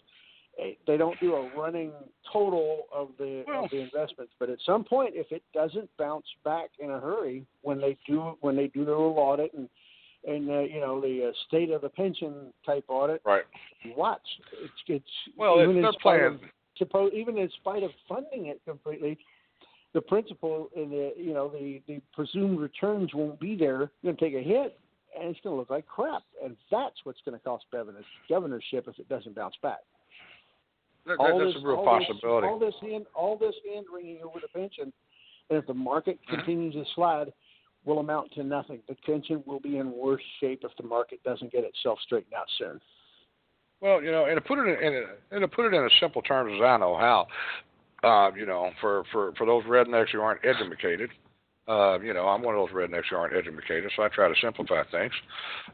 eh, 0.60 0.74
they 0.86 0.98
don't 0.98 1.18
do 1.20 1.34
a 1.36 1.48
running 1.58 1.92
total 2.32 2.88
of 2.92 3.10
the 3.18 3.44
Well- 3.48 3.64
of 3.66 3.72
the 3.72 3.78
investments. 3.80 4.34
But 4.38 4.50
at 4.50 4.60
some 4.62 4.84
point, 4.84 5.16
if 5.16 5.32
it 5.32 5.42
doesn't 5.54 5.90
bounce 5.98 6.28
back 6.44 6.70
in 6.78 6.92
a 6.92 7.00
hurry, 7.00 7.46
when 7.62 7.80
they 7.82 7.98
do 8.06 8.38
when 8.42 8.56
they 8.56 8.68
do 8.68 8.86
their 8.86 8.96
little 8.96 9.18
audit 9.18 9.54
and 9.54 9.68
and 10.24 10.52
uh, 10.52 10.60
you 10.60 10.80
know 10.80 11.02
the 11.02 11.30
uh, 11.30 11.34
state 11.48 11.72
of 11.72 11.82
the 11.82 11.90
pension 11.90 12.54
type 12.64 12.84
audit, 12.90 13.22
Right. 13.26 13.46
watch 13.96 14.22
it's 14.62 14.74
it's 14.88 15.12
Well, 15.36 15.56
even 15.64 15.72
it, 15.72 15.76
in 15.78 15.82
they're 15.84 15.94
spite 15.94 16.22
of- 16.22 16.42
playing. 16.86 17.08
suppose 17.08 17.12
even 17.16 17.38
in 17.38 17.50
spite 17.60 17.84
of 17.84 17.92
funding 18.08 18.48
it 18.48 18.62
completely, 18.66 19.18
the 19.94 20.02
principal 20.02 20.70
and 20.76 20.92
the 20.92 21.14
you 21.18 21.34
know 21.34 21.50
the 21.50 21.82
the 21.88 22.02
presumed 22.14 22.60
returns 22.60 23.14
won't 23.14 23.40
be 23.40 23.56
there. 23.56 23.84
It's 23.84 23.92
going 24.04 24.18
to 24.18 24.26
take 24.26 24.34
a 24.36 24.42
hit, 24.44 24.80
and 25.20 25.30
it's 25.30 25.40
going 25.42 25.56
to 25.56 25.60
look 25.60 25.70
like 25.70 25.86
crap. 25.88 26.24
And 26.44 26.56
that's 26.70 26.96
what's 27.04 27.20
going 27.26 27.38
to 27.38 27.44
cost 27.44 27.66
Bevin 27.74 27.96
his 27.96 28.06
governorship 28.30 28.88
if 28.88 29.00
it 29.00 29.10
doesn't 29.10 29.36
bounce 29.36 29.56
back. 29.62 29.80
That, 31.06 31.18
All 31.18 31.40
that's 31.40 31.54
this, 31.56 31.64
a 31.64 31.68
real 31.68 31.78
all 31.78 31.86
possibility. 32.00 32.48
This, 32.48 32.52
all 32.52 32.60
this 32.60 32.76
hand, 32.82 33.06
all 33.16 33.38
this 33.38 33.56
hand 33.70 33.86
wringing 33.94 34.20
over 34.24 34.40
the 34.40 34.48
pension, 34.48 34.94
and 35.50 35.60
if 35.60 35.66
the 35.68 35.74
market 35.74 36.20
Mm-hmm. 36.22 36.36
continues 36.36 36.74
to 36.76 36.84
slide, 36.96 37.34
will 37.84 38.00
amount 38.00 38.32
to 38.34 38.44
nothing. 38.44 38.80
The 38.88 38.96
pension 39.06 39.44
will 39.48 39.60
be 39.60 39.78
in 39.78 39.92
worse 39.92 40.22
shape 40.40 40.62
if 40.64 40.72
the 40.78 40.88
market 40.88 41.24
doesn't 41.24 41.52
get 41.52 41.64
itself 41.64 42.00
straightened 42.06 42.34
out 42.34 42.46
soon. 42.58 42.80
Well, 43.82 44.02
you 44.02 44.12
know, 44.12 44.26
and 44.26 44.36
to 44.36 44.42
put 44.42 44.60
it 44.60 44.80
in, 44.80 45.06
and 45.32 45.42
to 45.42 45.48
put 45.48 45.66
it 45.66 45.74
in 45.74 45.84
as 45.84 45.92
simple 46.00 46.22
terms 46.22 46.54
as 46.56 46.62
I 46.64 46.78
know 46.78 46.96
how, 46.96 47.28
uh, 48.04 48.32
you 48.36 48.46
know, 48.46 48.70
for 48.80 49.04
for 49.12 49.34
for 49.38 49.46
those 49.48 49.64
rednecks 49.64 50.10
who 50.12 50.22
aren't 50.22 50.46
educated, 50.46 51.10
uh, 51.68 52.00
you 52.00 52.14
know, 52.14 52.28
I'm 52.28 52.44
one 52.44 52.56
of 52.56 52.62
those 52.68 52.76
rednecks 52.76 53.10
who 53.10 53.16
aren't 53.16 53.36
educated, 53.36 53.92
so 53.96 54.04
I 54.04 54.10
try 54.10 54.28
to 54.28 54.36
simplify 54.40 54.84
things. 54.92 55.14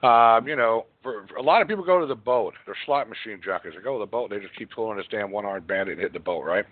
Um, 0.04 0.48
you 0.48 0.56
know, 0.56 0.86
for, 1.04 1.28
for 1.28 1.36
a 1.36 1.42
lot 1.42 1.62
of 1.62 1.68
people 1.68 1.84
go 1.84 2.00
to 2.00 2.06
the 2.06 2.16
boat. 2.16 2.54
They're 2.66 2.76
slot 2.86 3.10
machine 3.10 3.42
junkies. 3.46 3.76
They 3.76 3.84
go 3.84 3.98
to 3.98 4.06
the 4.06 4.10
boat. 4.10 4.30
They 4.30 4.40
just 4.40 4.56
keep 4.56 4.72
pulling 4.72 4.98
this 4.98 5.06
damn 5.12 5.32
one-armed 5.32 5.68
bandit 5.68 5.94
and 5.94 6.02
hit 6.02 6.14
the 6.14 6.20
boat, 6.20 6.44
right? 6.44 6.66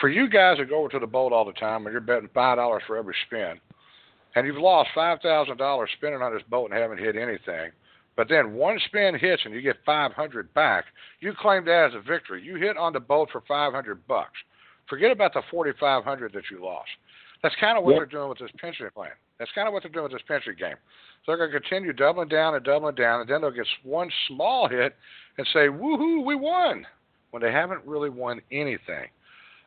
For 0.00 0.08
you 0.08 0.28
guys 0.28 0.58
that 0.58 0.68
go 0.68 0.80
over 0.80 0.88
to 0.90 0.98
the 1.00 1.06
boat 1.06 1.32
all 1.32 1.44
the 1.44 1.52
time 1.52 1.86
and 1.86 1.92
you're 1.92 2.00
betting 2.00 2.28
five 2.32 2.58
dollars 2.58 2.82
for 2.86 2.96
every 2.96 3.14
spin, 3.26 3.58
and 4.36 4.46
you've 4.46 4.56
lost 4.56 4.90
five 4.94 5.18
thousand 5.20 5.56
dollars 5.56 5.90
spinning 5.96 6.22
on 6.22 6.32
this 6.32 6.42
boat 6.48 6.70
and 6.70 6.78
haven't 6.78 6.98
hit 6.98 7.16
anything 7.16 7.70
but 8.16 8.28
then 8.28 8.54
one 8.54 8.78
spin 8.86 9.18
hits 9.18 9.42
and 9.44 9.54
you 9.54 9.60
get 9.60 9.76
500 9.84 10.52
back, 10.54 10.84
you 11.20 11.32
claim 11.38 11.64
that 11.64 11.88
as 11.90 11.94
a 11.94 12.00
victory. 12.00 12.42
You 12.42 12.56
hit 12.56 12.76
on 12.76 12.92
the 12.92 13.00
boat 13.00 13.28
for 13.32 13.42
500 13.46 14.06
bucks. 14.06 14.38
Forget 14.88 15.10
about 15.10 15.32
the 15.34 15.42
4,500 15.50 16.32
that 16.32 16.44
you 16.50 16.62
lost. 16.62 16.90
That's 17.42 17.54
kind 17.56 17.76
of 17.76 17.84
what 17.84 17.92
Yep. 17.92 17.98
they're 18.00 18.18
doing 18.20 18.28
with 18.28 18.38
this 18.38 18.50
pension 18.58 18.88
plan. 18.94 19.12
That's 19.38 19.50
kind 19.52 19.66
of 19.66 19.74
what 19.74 19.82
they're 19.82 19.92
doing 19.92 20.04
with 20.04 20.12
this 20.12 20.22
pension 20.22 20.54
game. 20.58 20.76
So 21.24 21.32
they're 21.32 21.36
going 21.48 21.50
to 21.52 21.60
continue 21.60 21.92
doubling 21.92 22.28
down 22.28 22.54
and 22.54 22.64
doubling 22.64 22.94
down, 22.94 23.20
and 23.20 23.28
then 23.28 23.40
they'll 23.40 23.50
get 23.50 23.66
one 23.82 24.10
small 24.28 24.68
hit 24.68 24.94
and 25.38 25.46
say, 25.48 25.68
"Woohoo, 25.68 26.24
we 26.24 26.34
won!" 26.34 26.86
when 27.30 27.42
they 27.42 27.50
haven't 27.50 27.84
really 27.84 28.10
won 28.10 28.40
anything. 28.52 29.08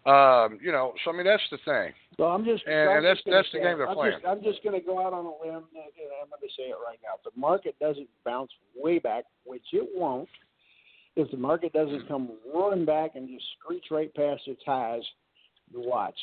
Um, 0.06 0.60
you 0.62 0.72
know, 0.72 0.94
so 1.04 1.12
I 1.12 1.16
mean 1.18 1.26
that's 1.26 1.44
the 1.52 1.58
thing. 1.66 1.94
So 2.18 2.26
I'm 2.26 2.46
just 2.46 2.66
And- 2.66 2.90
I'm 2.90 2.98
and 2.98 3.06
that's- 3.06 3.24
that's 3.26 3.52
the 3.52 3.60
game 3.60 3.78
they're 3.78 3.90
I'm 3.90 3.96
playing. 3.96 4.14
Just, 4.14 4.26
I'm 4.26 4.42
just 4.44 4.64
going 4.64 4.80
to 4.80 4.86
go 4.86 5.06
out 5.06 5.14
on 5.14 5.26
a 5.26 5.30
limb, 5.44 5.64
and 5.76 5.76
and 5.76 6.12
I'm 6.22 6.30
going 6.30 6.42
to 6.42 6.54
say 6.58 6.64
it 6.70 6.78
right 6.86 6.98
now. 7.04 7.16
If 7.18 7.24
the 7.34 7.40
market 7.40 7.76
doesn't 7.80 8.08
bounce 8.26 8.52
way 8.76 9.00
back, 9.00 9.26
which 9.46 9.64
it 9.74 9.88
won't, 9.96 10.30
if 11.16 11.30
the 11.32 11.38
market 11.38 11.74
doesn't 11.74 12.08
come 12.08 12.30
roaring 12.54 12.86
back 12.86 13.16
and 13.16 13.28
just 13.28 13.46
screech 13.60 13.86
right 13.92 14.14
past 14.16 14.44
its 14.48 14.62
highs, 14.66 15.04
you 15.72 15.82
watch. 15.82 16.18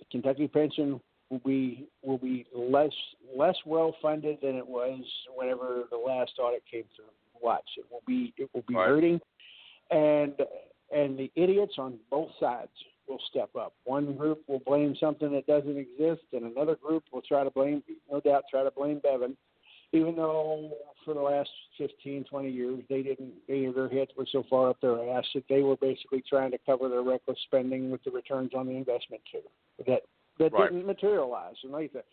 The 0.00 0.04
Kentucky 0.10 0.48
pension 0.48 1.00
will 1.30 1.38
be 1.44 1.86
will 2.02 2.18
be 2.18 2.46
less 2.54 2.92
less 3.34 3.56
well 3.64 3.94
funded 4.02 4.38
than 4.42 4.56
it 4.56 4.66
was 4.66 5.00
whenever 5.34 5.84
the 5.90 5.96
last 5.96 6.32
audit 6.38 6.62
came 6.70 6.84
through. 6.94 7.04
Watch. 7.40 7.68
It 7.76 7.84
will 7.90 8.02
be 8.06 8.34
it 8.36 8.50
will 8.52 8.64
be 8.66 8.74
Right. 8.74 8.88
hurting, 8.88 9.20
and 9.90 10.34
and 10.94 11.18
the 11.18 11.30
idiots 11.34 11.74
on 11.78 11.98
both 12.10 12.30
sides 12.40 12.70
will 13.08 13.20
step 13.30 13.50
up. 13.56 13.74
One 13.84 14.16
group 14.16 14.42
will 14.48 14.60
blame 14.60 14.96
something 14.98 15.32
that 15.32 15.46
doesn't 15.46 15.76
exist, 15.76 16.22
and 16.32 16.44
another 16.44 16.76
group 16.76 17.04
will 17.12 17.22
try 17.22 17.44
to 17.44 17.50
blame, 17.50 17.82
no 18.10 18.20
doubt, 18.20 18.44
try 18.50 18.64
to 18.64 18.70
blame 18.70 19.00
Bevin, 19.04 19.36
even 19.92 20.16
though 20.16 20.72
for 21.04 21.14
the 21.14 21.20
last 21.20 21.50
15, 21.78 22.24
20 22.24 22.50
years 22.50 22.82
they 22.88 23.02
didn't, 23.02 23.32
they, 23.46 23.66
their 23.66 23.88
heads 23.88 24.10
were 24.16 24.26
so 24.30 24.44
far 24.50 24.70
up 24.70 24.80
their 24.80 25.08
ass 25.16 25.24
that 25.34 25.44
they 25.48 25.62
were 25.62 25.76
basically 25.76 26.22
trying 26.28 26.50
to 26.50 26.58
cover 26.66 26.88
their 26.88 27.02
reckless 27.02 27.38
spending 27.46 27.90
with 27.90 28.02
the 28.04 28.10
returns 28.10 28.50
on 28.54 28.66
the 28.66 28.72
investment 28.72 29.22
too. 29.30 29.42
That 29.86 30.02
that 30.38 30.52
Right. 30.52 30.70
didn't 30.70 30.86
materialize. 30.86 31.54
And 31.62 31.72
like 31.72 31.90
I 31.90 31.92
said, 31.94 32.04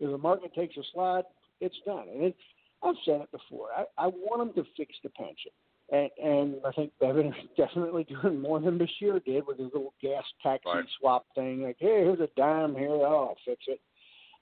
if 0.00 0.10
the 0.10 0.18
market 0.18 0.54
takes 0.54 0.76
a 0.76 0.82
slide, 0.92 1.24
it's 1.60 1.78
done. 1.84 2.08
And 2.08 2.22
it, 2.24 2.36
I've 2.82 2.94
said 3.04 3.22
it 3.22 3.32
before. 3.32 3.68
I, 3.76 3.84
I 3.98 4.06
want 4.08 4.54
them 4.54 4.64
to 4.64 4.70
fix 4.76 4.94
the 5.02 5.10
pension. 5.10 5.50
And 5.90 6.10
and 6.22 6.54
I 6.64 6.72
think 6.72 6.92
Bevin 7.00 7.28
is 7.28 7.34
definitely 7.56 8.04
doing 8.04 8.40
more 8.40 8.60
than 8.60 8.78
Beshear 8.78 9.24
did 9.24 9.46
with 9.46 9.58
his 9.58 9.70
little 9.72 9.94
gas 10.00 10.24
taxi 10.42 10.68
Right. 10.68 10.84
swap 10.98 11.26
thing. 11.34 11.62
Like, 11.62 11.76
hey, 11.78 12.00
here's 12.04 12.20
a 12.20 12.28
dime 12.36 12.74
here, 12.74 12.90
oh, 12.90 13.04
I'll 13.28 13.36
fix 13.44 13.64
it. 13.68 13.80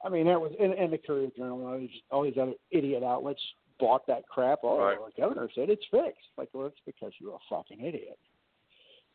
I 0.05 0.09
mean, 0.09 0.27
that 0.27 0.41
was 0.41 0.53
and, 0.61 0.73
and 0.75 0.93
the 0.93 0.99
Courier 0.99 1.31
Journal 1.37 1.67
all 1.67 1.79
these 1.79 1.91
all 2.11 2.23
these 2.25 2.39
other 2.41 2.55
idiot 2.71 3.03
outlets 3.03 3.41
bought 3.79 4.07
that 4.07 4.27
crap. 4.29 4.61
Oh, 4.63 4.79
Right. 4.79 4.99
the 5.17 5.21
governor 5.23 5.49
said 5.55 5.71
it's 5.71 5.85
fixed. 5.91 6.29
Like, 6.37 6.49
well, 6.53 6.67
it's 6.67 6.77
because 6.87 7.13
you're 7.21 7.35
a 7.35 7.39
fucking 7.51 7.81
idiot. 7.85 8.19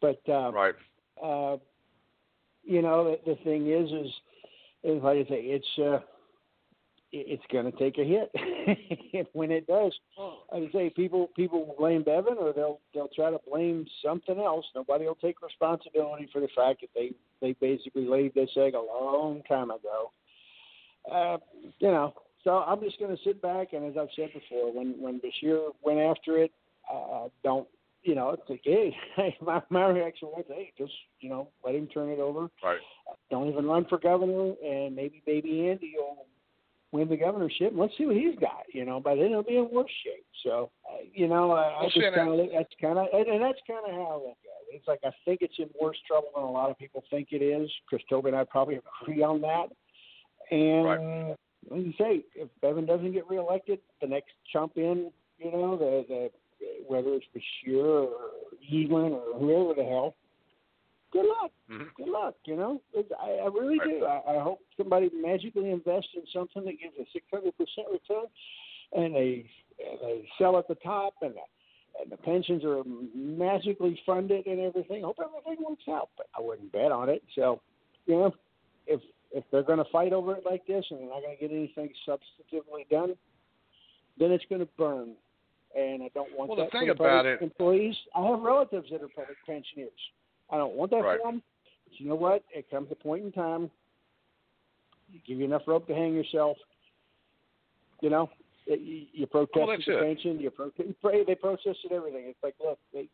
But 0.01 0.21
uh, 0.29 0.51
Right. 0.51 0.75
uh, 1.23 1.57
you 2.63 2.81
know, 2.81 3.05
the, 3.25 3.31
the 3.31 3.35
thing 3.43 3.67
is, 3.71 3.89
is, 3.91 4.11
is 4.83 5.01
like 5.03 5.25
I 5.25 5.29
say, 5.29 5.41
it's 5.41 5.79
uh, 5.79 5.99
it's 7.11 7.43
going 7.51 7.71
to 7.71 7.77
take 7.77 7.97
a 7.97 8.03
hit, 8.03 9.27
when 9.33 9.51
it 9.51 9.65
does, 9.67 9.93
like 10.51 10.69
I 10.69 10.71
say, 10.71 10.89
people 10.89 11.29
people 11.35 11.65
will 11.65 11.75
blame 11.77 12.03
Bevin, 12.03 12.37
or 12.37 12.53
they'll 12.53 12.79
they'll 12.93 13.09
try 13.15 13.31
to 13.31 13.39
blame 13.49 13.85
something 14.03 14.37
else. 14.39 14.65
Nobody 14.75 15.05
will 15.05 15.15
take 15.15 15.41
responsibility 15.41 16.29
for 16.31 16.41
the 16.41 16.49
fact 16.55 16.81
that 16.81 16.89
they 16.93 17.11
they 17.41 17.53
basically 17.53 18.05
laid 18.05 18.33
this 18.33 18.49
egg 18.57 18.73
a 18.73 18.79
long 18.79 19.41
time 19.47 19.71
ago. 19.71 20.11
Uh, 21.09 21.37
you 21.79 21.87
know, 21.87 22.13
so 22.43 22.59
I'm 22.59 22.81
just 22.81 22.99
going 22.99 23.15
to 23.15 23.23
sit 23.23 23.41
back, 23.41 23.73
and 23.73 23.85
as 23.85 23.97
I've 23.97 24.09
said 24.15 24.29
before, 24.33 24.73
when 24.73 24.95
when 25.01 25.21
Beshear 25.21 25.69
went 25.83 25.99
after 25.99 26.37
it, 26.37 26.51
uh, 26.93 27.29
don't 27.43 27.67
you 28.03 28.15
know, 28.15 28.29
it's 28.29 28.49
like, 28.49 28.61
hey, 28.63 28.95
hey, 29.15 29.37
my 29.41 29.61
my 29.69 29.87
reaction 29.87 30.29
was, 30.29 30.45
hey, 30.49 30.73
just 30.77 30.93
you 31.21 31.29
know, 31.29 31.49
let 31.65 31.75
him 31.75 31.87
turn 31.87 32.09
it 32.09 32.19
over. 32.19 32.49
Right. 32.63 32.79
Don't 33.31 33.49
even 33.49 33.65
run 33.65 33.85
for 33.87 33.97
governor, 33.97 34.53
and 34.63 34.95
maybe 34.95 35.21
baby 35.25 35.69
Andy 35.69 35.93
will 35.95 36.25
win 36.91 37.09
the 37.09 37.17
governorship. 37.17 37.71
And 37.71 37.77
Let's 37.77 37.93
see 37.97 38.05
what 38.05 38.15
he's 38.15 38.37
got. 38.39 38.63
You 38.73 38.85
know, 38.85 38.99
by 38.99 39.15
then 39.15 39.29
he'll 39.29 39.43
be 39.43 39.57
in 39.57 39.69
worse 39.71 39.91
shape. 40.03 40.25
So, 40.43 40.69
uh, 40.89 41.03
you 41.13 41.27
know, 41.27 41.51
I, 41.51 41.81
I 41.81 41.85
just 41.85 42.15
kind 42.15 42.39
of 42.39 42.47
that's 42.53 42.73
kind 42.81 42.97
of 42.97 43.07
and, 43.13 43.27
and 43.27 43.41
that's 43.41 43.59
kind 43.67 43.85
of 43.87 43.91
how 43.91 44.07
I 44.07 44.15
look 44.15 44.37
at 44.43 44.73
it. 44.73 44.75
It's 44.75 44.87
like 44.87 44.99
I 45.03 45.11
think 45.25 45.41
it's 45.41 45.55
in 45.59 45.69
worse 45.81 45.97
trouble 46.07 46.29
than 46.35 46.43
a 46.43 46.51
lot 46.51 46.69
of 46.69 46.77
people 46.77 47.03
think 47.09 47.29
it 47.31 47.41
is. 47.41 47.69
Chris 47.87 48.01
Tobin 48.09 48.33
and 48.33 48.41
I 48.41 48.45
probably 48.45 48.79
agree 49.03 49.23
on 49.23 49.41
that. 49.41 49.67
And 50.49 50.85
Right. 50.85 51.35
like 51.69 51.85
you 51.85 51.93
say, 51.97 52.23
if 52.35 52.49
Bevin 52.63 52.87
doesn't 52.87 53.11
get 53.11 53.29
reelected, 53.29 53.79
the 54.01 54.07
next 54.07 54.31
chump 54.51 54.77
in, 54.77 55.11
you 55.37 55.51
know, 55.51 55.77
the 55.77 56.05
the 56.07 56.31
whether 56.87 57.09
it's 57.13 57.25
Beshear 57.35 58.07
or 58.07 58.31
Egan 58.67 59.13
or 59.13 59.37
whoever 59.37 59.73
the 59.73 59.83
hell, 59.83 60.15
good 61.21 61.29
luck. 61.41 61.51
Mhm. 61.69 61.93
Good 61.95 62.07
luck. 62.09 62.35
You 62.45 62.55
know, 62.55 62.81
It's- 62.93 63.11
I, 63.19 63.31
I 63.43 63.47
really 63.47 63.79
Right. 63.79 63.99
do. 63.99 64.05
I, 64.05 64.35
I 64.35 64.39
hope 64.39 64.59
somebody 64.77 65.09
magically 65.13 65.69
invests 65.71 66.11
in 66.15 66.23
something 66.33 66.63
that 66.65 66.79
gives 66.79 66.95
a 66.99 67.05
six 67.13 67.25
hundred 67.31 67.57
percent 67.57 67.87
return, 67.91 68.25
and 68.93 69.15
they 69.15 69.49
and 69.79 69.99
they 70.01 70.27
sell 70.37 70.57
at 70.57 70.67
the 70.67 70.75
top, 70.75 71.13
and 71.21 71.35
the, 71.35 72.01
and 72.01 72.11
the 72.11 72.17
pensions 72.17 72.63
are 72.63 72.83
magically 73.13 73.99
funded 74.05 74.45
and 74.47 74.59
everything. 74.59 75.03
Hope 75.03 75.17
everything 75.19 75.63
works 75.67 75.87
out, 75.87 76.09
but 76.17 76.27
I 76.37 76.41
wouldn't 76.41 76.71
bet 76.71 76.91
on 76.91 77.09
it. 77.09 77.23
So, 77.35 77.61
you 78.05 78.15
know, 78.15 78.33
if 78.87 79.01
if 79.31 79.43
they're 79.51 79.63
going 79.63 79.77
to 79.83 79.91
fight 79.91 80.13
over 80.13 80.35
it 80.35 80.45
like 80.45 80.65
this 80.65 80.85
and 80.89 80.99
they're 80.99 81.09
not 81.09 81.21
going 81.21 81.35
to 81.37 81.41
get 81.41 81.51
anything 81.51 81.89
substantively 82.07 82.87
done, 82.89 83.15
then 84.17 84.31
it's 84.31 84.45
going 84.45 84.61
to 84.61 84.69
burn. 84.77 85.15
And 85.75 86.01
I 86.01 86.09
don't 86.15 86.31
want 86.35 86.49
Well, 86.49 86.55
the 86.57 86.63
that 86.63 86.71
thing 86.71 86.87
for 86.87 86.93
the 86.95 87.03
about 87.03 87.25
it- 87.25 87.41
employees. 87.41 87.95
I 88.15 88.25
have 88.25 88.39
relatives 88.39 88.89
that 88.89 89.01
are 89.03 89.09
public 89.09 89.37
pensioners. 89.45 89.91
I 90.49 90.57
don't 90.57 90.73
want 90.75 90.91
that 90.91 91.03
Right. 91.03 91.21
them. 91.21 91.41
But 91.85 91.99
you 91.99 92.07
know 92.07 92.15
what? 92.15 92.43
It 92.53 92.69
comes 92.69 92.91
a 92.91 92.95
point 92.95 93.23
in 93.25 93.31
time. 93.31 93.69
You 95.11 95.19
give 95.25 95.37
you 95.39 95.45
enough 95.45 95.63
rope 95.67 95.87
to 95.87 95.95
hang 95.95 96.13
yourself. 96.13 96.57
You 98.01 98.09
know, 98.09 98.29
you, 98.65 99.05
you 99.11 99.25
protested 99.27 99.67
Well, 99.67 99.77
the 99.77 99.97
it. 99.97 100.03
pension. 100.15 100.39
You 100.39 100.51
pro- 100.51 100.71
you 100.77 100.95
pray. 101.01 101.23
They 101.23 101.35
protested 101.35 101.91
everything. 101.91 102.25
It's 102.27 102.39
like, 102.43 102.55
look, 102.63 102.79
they, 102.93 103.09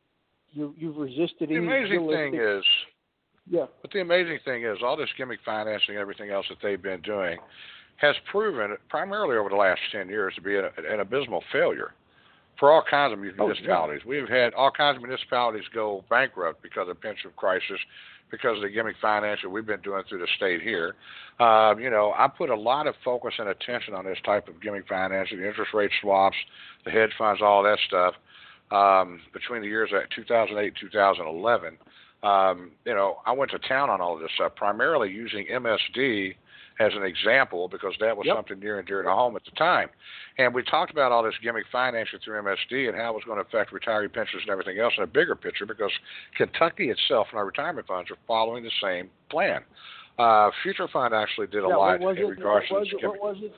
you 0.52 0.74
you've 0.78 0.98
resisted. 0.98 1.50
The 1.50 1.56
amazing 1.56 2.08
thing 2.08 2.36
is, 2.36 2.64
yeah, 3.50 3.66
but 3.82 3.92
the 3.92 4.02
amazing 4.02 4.40
thing 4.46 4.64
is, 4.64 4.78
all 4.84 4.98
this 4.98 5.10
gimmick 5.18 5.40
financing 5.46 5.90
and 5.96 6.00
everything 6.00 6.30
else 6.32 6.46
that 6.50 6.58
they've 6.62 6.82
been 6.82 7.02
doing 7.02 7.38
has 7.98 8.16
proven, 8.32 8.76
primarily 8.90 9.38
over 9.38 9.50
the 9.50 9.56
last 9.56 9.80
10 9.92 10.10
years, 10.10 10.34
to 10.36 10.42
be 10.42 10.58
an, 10.58 10.66
an 10.90 11.00
abysmal 11.00 11.44
failure 11.52 11.94
for 12.60 12.72
all 12.72 12.84
kinds 12.88 13.14
of 13.14 13.20
Oh, 13.20 13.24
yeah. 13.24 13.32
municipalities. 13.38 14.06
We've 14.06 14.30
had 14.30 14.54
all 14.54 14.72
kinds 14.72 14.98
of 14.98 15.04
municipalities 15.04 15.64
go 15.74 16.04
bankrupt 16.10 16.62
because 16.62 16.88
of 16.90 17.00
pension 17.02 17.32
crisis, 17.36 17.80
because 18.32 18.58
of 18.58 18.62
the 18.64 18.70
gimmick 18.70 18.96
financing 19.02 19.52
we've 19.52 19.66
been 19.66 19.82
doing 19.82 20.04
through 20.08 20.20
the 20.20 20.28
state 20.38 20.62
here. 20.62 20.96
Um, 21.40 21.80
you 21.80 21.90
know, 21.90 22.14
I 22.18 22.28
put 22.28 22.50
a 22.50 22.56
lot 22.56 22.88
of 22.88 22.96
focus 23.04 23.34
and 23.40 23.50
attention 23.50 23.94
on 23.94 24.06
this 24.06 24.18
type 24.26 24.48
of 24.48 24.62
gimmick 24.62 24.88
financing, 24.88 25.40
the 25.40 25.48
interest 25.48 25.74
rate 25.74 25.92
swaps, 26.02 26.38
the 26.86 26.92
hedge 26.92 27.12
funds, 27.18 27.42
all 27.42 27.64
that 27.64 27.80
stuff. 27.88 28.14
Um, 28.72 29.22
between 29.34 29.62
the 29.62 29.68
years 29.68 29.92
of 29.94 30.10
2008 30.16 30.74
2011, 30.80 31.78
um, 32.24 32.72
you 32.86 32.94
know, 32.94 33.18
I 33.26 33.32
went 33.34 33.52
to 33.52 33.60
town 33.60 33.90
on 33.92 34.02
all 34.02 34.16
of 34.16 34.22
this 34.22 34.32
stuff, 34.36 34.56
primarily 34.56 35.12
using 35.12 35.46
MSD 35.52 36.36
as 36.80 36.92
an 36.96 37.04
example 37.04 37.68
because 37.68 37.94
that 38.00 38.16
was 38.18 38.26
Yep. 38.26 38.36
something 38.38 38.60
near 38.60 38.80
and 38.80 38.88
dear 38.88 39.02
to 39.04 39.10
home 39.10 39.36
at 39.36 39.44
the 39.46 39.52
time. 39.52 39.90
And 40.38 40.54
we 40.54 40.64
talked 40.64 40.92
about 40.92 41.12
all 41.12 41.22
this 41.24 41.36
gimmick 41.44 41.66
financing 41.72 42.20
through 42.20 42.40
MSD 42.42 42.88
and 42.88 42.98
how 42.98 43.12
it 43.12 43.16
was 43.16 43.24
going 43.26 43.38
to 43.38 43.46
affect 43.46 43.72
retiree 43.72 44.12
pensions 44.12 44.42
and 44.44 44.50
everything 44.52 44.80
else 44.80 44.94
in 44.98 45.04
a 45.04 45.08
bigger 45.08 45.36
picture 45.36 45.66
because 45.66 45.92
Kentucky 46.36 46.90
itself 46.90 47.28
and 47.32 47.38
our 47.40 47.46
retirement 47.46 47.86
funds 47.88 48.10
are 48.10 48.18
following 48.28 48.64
the 48.64 48.72
same 48.82 49.10
plan. 49.30 49.64
Uh, 50.18 50.50
Future 50.64 50.88
Fund 50.88 51.14
actually 51.14 51.48
did 51.48 51.64
a 51.64 51.68
yeah, 51.68 51.76
lot 51.76 52.00
what 52.00 52.02
was 52.02 52.18
in 52.18 52.24
it? 52.24 52.28
regards 52.30 52.66
what 52.70 52.78
to 52.78 52.80
was 52.82 52.88
this 52.92 53.00
it? 53.04 53.08
What 53.08 53.20
was 53.22 53.38
it? 53.42 53.54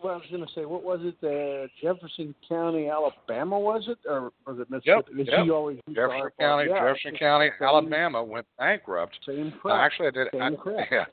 Well, 0.00 0.12
I 0.14 0.16
was 0.18 0.26
going 0.30 0.46
to 0.46 0.52
say, 0.54 0.64
what 0.64 0.84
was 0.84 1.00
it? 1.02 1.16
Uh, 1.26 1.66
Jefferson 1.82 2.32
County, 2.48 2.88
Alabama, 2.88 3.58
was 3.58 3.88
it, 3.88 3.98
or 4.08 4.30
was 4.46 4.60
it 4.60 4.70
Mississippi? 4.70 5.10
Yep, 5.16 5.26
That 5.26 5.32
yep. 5.38 5.46
you 5.46 5.54
always 5.56 5.78
Jefferson? 5.92 6.30
County, 6.38 6.68
Yeah, 6.70 6.74
Jefferson 6.94 7.16
County, 7.18 7.50
Alabama 7.60 8.22
went 8.22 8.46
bankrupt. 8.58 9.18
Same 9.26 9.48
Uh, 9.56 9.60
crap. 9.60 9.80
actually, 9.80 10.06
I 10.06 10.10
did. 10.12 10.28
I, 10.40 10.48
Same 10.50 10.56
crap. 10.56 10.88
yeah, 10.92 11.04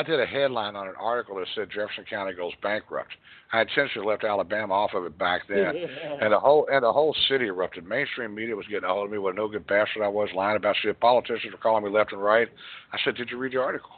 I 0.00 0.02
did 0.02 0.18
a 0.18 0.24
headline 0.24 0.76
on 0.76 0.88
an 0.88 0.94
article 0.98 1.36
that 1.36 1.46
said 1.54 1.68
Jefferson 1.68 2.06
County 2.08 2.32
goes 2.32 2.54
bankrupt. 2.62 3.10
I 3.52 3.60
intentionally 3.60 4.08
left 4.08 4.24
Alabama 4.24 4.72
off 4.72 4.94
of 4.94 5.04
it 5.04 5.18
back 5.18 5.42
then, 5.46 5.76
and 6.22 6.32
the 6.32 6.40
whole 6.40 6.66
and 6.72 6.82
the 6.82 6.90
whole 6.90 7.14
city 7.28 7.48
erupted. 7.48 7.86
Mainstream 7.86 8.34
media 8.34 8.56
was 8.56 8.66
getting 8.66 8.88
a 8.88 8.88
hold 8.88 9.04
of 9.04 9.12
me. 9.12 9.18
What 9.18 9.34
a 9.34 9.36
no 9.36 9.46
good 9.46 9.66
bastard 9.66 10.02
I 10.02 10.08
was, 10.08 10.30
lying 10.34 10.56
about 10.56 10.76
shit. 10.80 10.98
Politicians 11.00 11.52
were 11.52 11.58
calling 11.58 11.84
me 11.84 11.90
left 11.90 12.12
and 12.12 12.22
right. 12.22 12.48
I 12.94 12.98
said, 13.04 13.14
"Did 13.14 13.28
you 13.28 13.36
read 13.36 13.52
the 13.52 13.60
article?" 13.60 13.90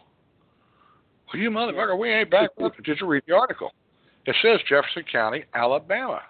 Well, 1.32 1.40
you 1.40 1.50
motherfucker, 1.50 1.96
we 1.96 2.12
ain't 2.12 2.32
bankrupt. 2.32 2.82
Did 2.84 2.98
you 3.00 3.06
read 3.06 3.22
the 3.28 3.36
article? 3.36 3.70
It 4.26 4.34
says 4.42 4.58
Jefferson 4.68 5.04
County, 5.10 5.44
Alabama. 5.54 6.22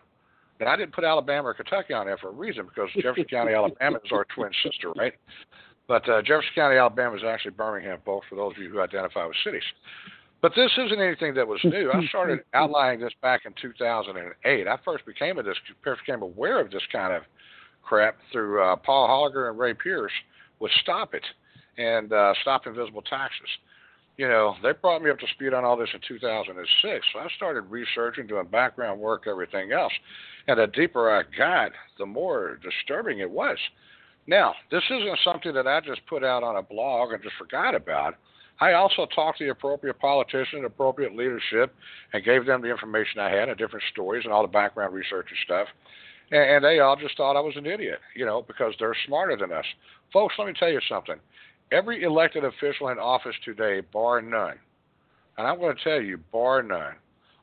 Now, 0.61 0.69
I 0.69 0.77
didn't 0.77 0.93
put 0.93 1.05
Alabama 1.05 1.49
or 1.49 1.55
Kentucky 1.55 1.95
on 1.95 2.07
there 2.07 2.19
for 2.19 2.29
a 2.29 2.33
reason 2.33 2.67
because 2.67 2.91
Jefferson 2.95 3.25
County, 3.25 3.55
Alabama 3.55 3.99
is 4.05 4.13
our 4.13 4.27
twin 4.35 4.51
sister, 4.63 4.93
right? 4.93 5.15
But 5.89 6.09
uh, 6.09 6.23
Jefferson 6.23 6.53
County, 6.55 6.77
Alabama 6.77 7.17
is 7.17 7.23
actually 7.27 7.53
Birmingham, 7.53 7.99
folks, 8.05 8.27
for 8.29 8.37
those 8.37 8.53
of 8.57 8.63
you 8.63 8.71
who 8.71 8.81
identify 8.81 9.27
with 9.27 9.37
cities. 9.45 9.63
But 10.41 10.53
this 10.57 10.73
isn't 10.77 11.01
anything 11.01 11.35
that 11.35 11.47
was 11.47 11.61
new. 11.63 11.91
I 11.93 12.05
started 12.07 12.41
outlining 12.55 13.01
this 13.01 13.13
back 13.23 13.43
in 13.47 13.55
2008. 13.63 14.67
I 14.67 14.77
first 14.85 15.07
became 15.07 15.39
a, 15.39 15.43
first 15.85 16.01
became 16.05 16.23
aware 16.23 16.61
of 16.61 16.71
this 16.71 16.83
kind 16.91 17.13
of 17.13 17.23
crap 17.83 18.17
through 18.33 18.63
uh, 18.63 18.77
Paul 18.77 19.07
Holliger 19.09 19.51
and 19.51 19.59
Ray 19.59 19.75
Pierce 19.75 20.13
with 20.59 20.73
Stop 20.83 21.15
It 21.15 21.25
and 21.79 22.13
uh, 22.13 22.35
Stop 22.43 22.67
Invisible 22.67 23.03
Taxes. 23.03 23.49
You 24.17 24.29
know, 24.29 24.55
they 24.63 24.73
brought 24.73 25.03
me 25.03 25.11
up 25.11 25.19
to 25.21 25.27
speed 25.35 25.55
on 25.55 25.65
all 25.65 25.77
this 25.77 25.89
in 25.95 26.01
2006. 26.07 27.07
So 27.13 27.19
I 27.19 27.29
started 27.37 27.63
researching, 27.63 28.27
doing 28.27 28.47
background 28.47 29.01
work, 29.01 29.25
everything 29.27 29.73
else. 29.73 29.93
And 30.49 30.59
the 30.59 30.67
deeper 30.67 31.11
I 31.11 31.23
got, 31.37 31.73
the 31.99 32.07
more 32.07 32.59
disturbing 32.63 33.21
it 33.21 33.31
was. 33.31 33.57
Now, 34.27 34.55
this 34.71 34.83
isn't 34.89 35.19
something 35.25 35.53
that 35.55 35.67
I 35.67 35.81
just 35.81 36.07
put 36.07 36.23
out 36.23 36.43
on 36.43 36.57
a 36.57 36.63
blog 36.63 37.13
and 37.13 37.23
just 37.23 37.35
forgot 37.37 37.75
about. 37.75 38.15
I 38.61 38.75
also 38.75 39.07
talked 39.07 39.39
to 39.39 39.45
the 39.45 39.51
appropriate 39.51 39.99
politician, 39.99 40.65
appropriate 40.65 41.17
leadership, 41.17 41.75
and 42.13 42.25
gave 42.25 42.47
them 42.47 42.63
the 42.63 42.71
information 42.71 43.19
I 43.21 43.31
had 43.31 43.49
and 43.49 43.59
different 43.59 43.85
stories 43.91 44.25
and 44.25 44.33
all 44.33 44.43
the 44.43 44.49
background 44.49 44.95
research 44.95 45.27
and 45.31 45.39
stuff. 45.45 45.67
And, 46.31 46.57
and 46.57 46.65
they 46.65 46.79
all 46.79 46.95
just 46.95 47.17
thought 47.17 47.37
I 47.37 47.41
was 47.41 47.57
an 47.57 47.67
idiot, 47.67 47.99
you 48.15 48.25
know, 48.25 48.43
because 48.43 48.75
they're 48.79 48.97
smarter 49.07 49.37
than 49.37 49.53
us. 49.53 49.65
Folks, 50.13 50.35
let 50.39 50.47
me 50.47 50.55
tell 50.57 50.71
you 50.71 50.81
something. 50.89 51.17
Every 51.73 52.05
elected 52.05 52.45
official 52.45 52.89
in 52.91 52.99
office 52.99 53.35
today, 53.45 53.81
bar 53.81 54.21
none, 54.23 54.59
and 55.39 55.47
I'm 55.47 55.59
going 55.59 55.75
to 55.75 55.83
tell 55.83 56.01
you, 56.01 56.19
bar 56.31 56.63
none, 56.63 56.95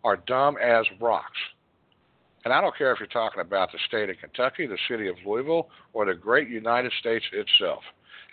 are 0.04 0.18
dumb 0.18 0.56
as 0.64 0.86
rocks. 1.02 1.40
And 2.50 2.58
I 2.58 2.62
don't 2.62 2.76
care 2.76 2.92
if 2.92 3.00
you're 3.00 3.06
talking 3.06 3.42
about 3.42 3.72
the 3.72 3.78
state 3.88 4.10
of 4.10 4.18
Kentucky, 4.18 4.66
the 4.66 4.80
city 4.90 5.08
of 5.08 5.18
Louisville, 5.24 5.70
or 5.94 6.08
the 6.08 6.16
great 6.16 6.50
United 6.50 6.92
States 7.00 7.24
itself. 7.32 7.84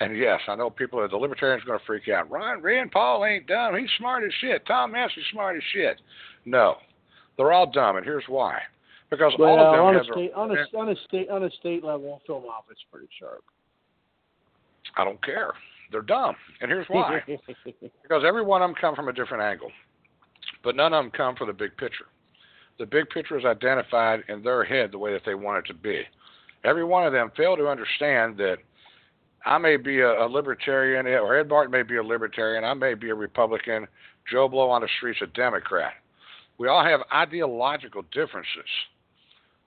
And 0.00 0.16
yes, 0.16 0.40
I 0.48 0.56
know 0.56 0.70
people, 0.70 0.98
are 1.00 1.06
the 1.06 1.18
libertarians 1.18 1.62
are 1.64 1.66
going 1.66 1.78
to 1.78 1.84
freak 1.84 2.08
out. 2.08 2.30
Ron 2.30 2.62
Rand 2.62 2.92
Paul 2.92 3.26
ain't 3.26 3.46
dumb. 3.46 3.76
He's 3.76 3.90
smart 3.98 4.24
as 4.24 4.30
shit. 4.40 4.64
Tom 4.64 4.92
Massie's 4.92 5.24
smart 5.30 5.56
as 5.56 5.62
shit. 5.70 6.00
No, 6.46 6.76
they're 7.36 7.52
all 7.52 7.70
dumb, 7.70 7.96
and 7.96 8.06
here's 8.06 8.24
why. 8.26 8.60
Because 9.10 9.34
Well, 9.38 9.50
all 9.50 9.66
of 9.66 9.72
them 9.74 9.84
on 9.84 9.96
a 9.96 10.04
state 10.04 10.32
on 10.32 10.50
a 10.50 10.78
on 10.78 10.88
a 10.88 10.96
state 11.06 11.28
on 11.28 11.42
a 11.44 11.50
state 11.50 11.84
level, 11.84 12.22
Phil 12.26 12.40
Moffett's 12.40 12.80
pretty 12.90 13.08
sharp. 13.20 13.44
I 14.96 15.04
don't 15.04 15.22
care. 15.22 15.52
They're 15.92 16.00
dumb, 16.00 16.36
and 16.62 16.70
here's 16.70 16.86
why. 16.88 17.20
because 18.02 18.22
every 18.26 18.42
one 18.42 18.62
of 18.62 18.70
them 18.70 18.76
come 18.80 18.94
from 18.96 19.08
a 19.08 19.12
different 19.12 19.42
angle, 19.42 19.70
but 20.64 20.74
none 20.74 20.94
of 20.94 21.04
them 21.04 21.12
come 21.14 21.36
from 21.36 21.48
the 21.48 21.52
big 21.52 21.76
picture. 21.76 22.06
The 22.78 22.86
big 22.86 23.08
picture 23.10 23.38
is 23.38 23.44
identified 23.44 24.24
in 24.28 24.42
their 24.42 24.64
head 24.64 24.92
the 24.92 24.98
way 24.98 25.12
that 25.12 25.22
they 25.24 25.34
want 25.34 25.64
it 25.64 25.68
to 25.68 25.74
be, 25.74 26.02
Every 26.66 26.84
one 26.84 27.06
of 27.06 27.12
them 27.12 27.30
fail 27.36 27.56
to 27.56 27.68
understand 27.68 28.36
that 28.38 28.56
I 29.44 29.56
may 29.58 29.76
be 29.76 30.00
a, 30.00 30.24
a 30.24 30.26
libertarian, 30.26 31.06
or 31.06 31.38
Ed 31.38 31.48
Martin 31.48 31.70
may 31.70 31.84
be 31.84 31.96
a 31.96 32.02
libertarian, 32.02 32.64
I 32.64 32.74
may 32.74 32.94
be 32.94 33.10
a 33.10 33.14
Republican, 33.14 33.86
Joe 34.28 34.48
Blow 34.48 34.68
on 34.70 34.82
the 34.82 34.88
streets 34.98 35.20
a 35.22 35.26
Democrat. 35.28 35.92
We 36.58 36.66
all 36.66 36.82
have 36.82 37.00
ideological 37.14 38.02
differences. 38.12 38.68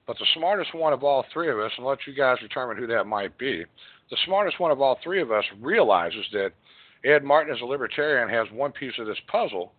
But 0.05 0.17
the 0.17 0.25
smartest 0.35 0.75
one 0.75 0.91
of 0.91 1.05
all 1.05 1.23
three 1.31 1.49
of 1.49 1.59
us, 1.59 1.71
and 1.77 1.85
let 1.85 1.99
you 2.05 2.13
guys 2.13 2.39
determine 2.39 2.75
who 2.75 2.87
that 2.87 3.07
might 3.07 3.37
be, 3.37 3.63
the 4.09 4.17
smartest 4.25 4.59
one 4.59 4.71
of 4.71 4.81
all 4.81 4.99
three 5.01 5.21
of 5.21 5.31
us 5.31 5.45
realizes 5.61 6.25
that 6.33 6.51
Ed 7.05 7.23
Martin, 7.23 7.53
as 7.53 7.61
a 7.61 7.65
libertarian, 7.65 8.27
has 8.27 8.47
one 8.51 8.73
piece 8.73 8.93
of 8.99 9.07
this 9.07 9.19
puzzle 9.27 9.71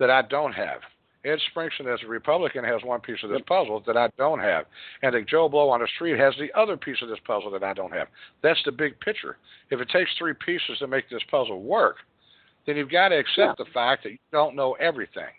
that 0.00 0.10
I 0.10 0.22
don't 0.22 0.54
have. 0.54 0.80
Ed 1.24 1.38
Springston, 1.52 1.92
as 1.92 2.00
a 2.04 2.06
Republican, 2.06 2.64
has 2.64 2.82
one 2.84 3.00
piece 3.00 3.18
of 3.24 3.30
this 3.30 3.40
puzzle 3.46 3.82
that 3.86 3.96
I 3.96 4.08
don't 4.16 4.38
have. 4.38 4.66
And 5.02 5.14
that 5.14 5.28
Joe 5.28 5.48
Blow 5.48 5.68
on 5.68 5.80
the 5.80 5.88
street 5.96 6.18
has 6.18 6.34
the 6.38 6.48
other 6.58 6.76
piece 6.76 6.98
of 7.02 7.08
this 7.08 7.18
puzzle 7.26 7.50
that 7.50 7.64
I 7.64 7.74
don't 7.74 7.92
have. 7.92 8.08
That's 8.42 8.60
the 8.64 8.72
big 8.72 8.98
picture. 9.00 9.36
If 9.70 9.80
it 9.80 9.88
takes 9.90 10.10
three 10.16 10.34
pieces 10.34 10.78
to 10.78 10.86
make 10.86 11.10
this 11.10 11.22
puzzle 11.30 11.62
work, 11.62 11.96
then 12.66 12.76
you've 12.76 12.90
got 12.90 13.08
to 13.08 13.16
accept 13.16 13.58
yeah. 13.58 13.64
the 13.64 13.70
fact 13.72 14.04
that 14.04 14.12
you 14.12 14.18
don't 14.30 14.54
know 14.54 14.74
everything. 14.74 15.32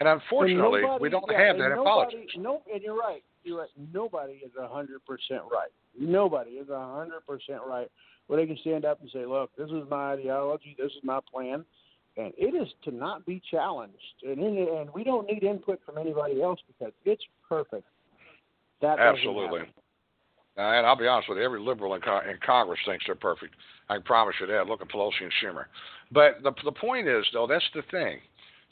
And 0.00 0.08
unfortunately, 0.08 0.80
and 0.80 0.88
nobody, 0.88 1.02
we 1.02 1.10
don't 1.10 1.24
yeah, 1.30 1.46
have 1.46 1.58
that 1.58 1.64
in 1.64 1.76
nobody, 1.76 1.84
politics. 1.84 2.32
No, 2.36 2.62
and 2.72 2.82
you're 2.82 2.96
right. 2.96 3.22
You're 3.44 3.58
right. 3.58 3.68
Nobody 3.92 4.34
is 4.34 4.50
a 4.58 4.66
hundred 4.66 5.04
percent 5.04 5.42
right. 5.52 5.70
Nobody 5.98 6.52
is 6.52 6.68
a 6.70 6.94
hundred 6.94 7.26
percent 7.26 7.60
right. 7.68 7.88
Where 8.26 8.40
they 8.40 8.46
can 8.46 8.56
stand 8.62 8.84
up 8.84 9.00
and 9.00 9.10
say, 9.12 9.26
"Look, 9.26 9.50
this 9.56 9.68
is 9.68 9.84
my 9.90 10.14
ideology. 10.14 10.74
This 10.78 10.90
is 10.92 11.04
my 11.04 11.20
plan." 11.32 11.64
And 12.16 12.32
it 12.36 12.54
is 12.54 12.68
to 12.84 12.90
not 12.90 13.24
be 13.24 13.40
challenged. 13.50 13.96
And 14.22 14.38
in, 14.38 14.58
and 14.58 14.90
we 14.94 15.04
don't 15.04 15.26
need 15.26 15.42
input 15.42 15.80
from 15.84 15.98
anybody 15.98 16.42
else 16.42 16.60
because 16.66 16.92
it's 17.04 17.22
perfect. 17.48 17.84
That 18.80 18.98
absolutely. 18.98 19.60
Uh, 20.58 20.60
and 20.60 20.86
I'll 20.86 20.96
be 20.96 21.06
honest 21.06 21.28
with 21.28 21.38
you, 21.38 21.44
every 21.44 21.60
liberal 21.60 21.94
in, 21.94 22.02
co- 22.02 22.20
in 22.28 22.36
Congress 22.44 22.80
thinks 22.84 23.06
they're 23.06 23.14
perfect. 23.14 23.54
I 23.88 23.94
can 23.94 24.02
promise 24.02 24.34
you 24.40 24.46
that. 24.48 24.66
Look 24.66 24.82
at 24.82 24.88
Pelosi 24.88 25.22
and 25.22 25.32
Schumer. 25.42 25.64
But 26.10 26.42
the 26.42 26.52
the 26.64 26.72
point 26.72 27.08
is, 27.08 27.24
though, 27.32 27.46
that's 27.46 27.64
the 27.74 27.82
thing. 27.90 28.18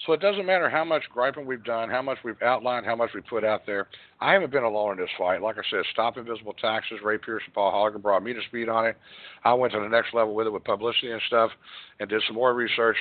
So 0.06 0.14
it 0.14 0.20
doesn't 0.20 0.46
matter 0.46 0.70
how 0.70 0.84
much 0.84 1.02
griping 1.12 1.44
we've 1.44 1.62
done, 1.62 1.90
how 1.90 2.00
much 2.00 2.18
we've 2.24 2.40
outlined, 2.42 2.86
how 2.86 2.96
much 2.96 3.10
we 3.14 3.20
put 3.20 3.44
out 3.44 3.66
there. 3.66 3.86
I 4.18 4.32
haven't 4.32 4.50
been 4.50 4.64
alone 4.64 4.92
in 4.92 4.98
this 4.98 5.10
fight. 5.18 5.42
Like 5.42 5.58
I 5.58 5.62
said, 5.70 5.84
Stop 5.92 6.16
Invisible 6.16 6.54
Taxes, 6.54 7.00
Ray 7.04 7.18
Pierce 7.18 7.42
and 7.44 7.52
Paul 7.52 7.70
Holliger 7.70 8.00
brought 8.00 8.22
me 8.22 8.32
to 8.32 8.40
speed 8.48 8.70
on 8.70 8.86
it. 8.86 8.96
I 9.44 9.52
went 9.52 9.74
to 9.74 9.80
the 9.80 9.88
next 9.88 10.14
level 10.14 10.34
with 10.34 10.46
it 10.46 10.52
with 10.52 10.64
publicity 10.64 11.12
and 11.12 11.20
stuff 11.26 11.50
and 11.98 12.08
did 12.08 12.22
some 12.26 12.36
more 12.36 12.54
research. 12.54 12.96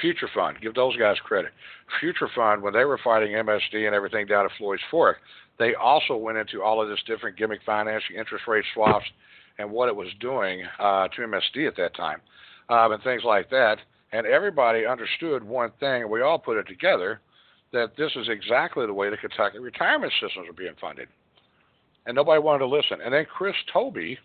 Future 0.00 0.28
Fund, 0.34 0.58
give 0.60 0.74
those 0.74 0.96
guys 0.96 1.16
credit. 1.22 1.52
Future 2.00 2.28
Fund, 2.34 2.62
when 2.62 2.72
they 2.72 2.84
were 2.84 2.98
fighting 3.02 3.32
MSD 3.32 3.86
and 3.86 3.94
everything 3.94 4.26
down 4.26 4.44
at 4.44 4.50
Floyd's 4.58 4.82
Fork, 4.90 5.18
they 5.58 5.74
also 5.74 6.16
went 6.16 6.38
into 6.38 6.62
all 6.62 6.82
of 6.82 6.88
this 6.88 7.02
different 7.06 7.36
gimmick 7.36 7.60
financing, 7.64 8.16
interest 8.16 8.46
rate 8.48 8.64
swaps, 8.74 9.06
and 9.58 9.70
what 9.70 9.88
it 9.88 9.96
was 9.96 10.08
doing 10.20 10.62
uh, 10.78 11.08
to 11.08 11.22
MSD 11.22 11.66
at 11.68 11.76
that 11.76 11.94
time, 11.94 12.20
um, 12.68 12.92
and 12.92 13.02
things 13.02 13.22
like 13.24 13.50
that. 13.50 13.76
And 14.12 14.26
everybody 14.26 14.86
understood 14.86 15.44
one 15.44 15.70
thing, 15.78 16.02
and 16.02 16.10
we 16.10 16.22
all 16.22 16.38
put 16.38 16.56
it 16.56 16.66
together 16.66 17.20
that 17.72 17.96
this 17.96 18.10
is 18.16 18.28
exactly 18.28 18.86
the 18.86 18.94
way 18.94 19.10
the 19.10 19.16
Kentucky 19.16 19.58
retirement 19.58 20.12
systems 20.20 20.48
are 20.48 20.54
being 20.54 20.74
funded. 20.80 21.08
And 22.06 22.16
nobody 22.16 22.40
wanted 22.40 22.60
to 22.60 22.66
listen. 22.66 22.98
And 23.04 23.14
then 23.14 23.26
Chris 23.26 23.54
Tobe, 23.72 24.16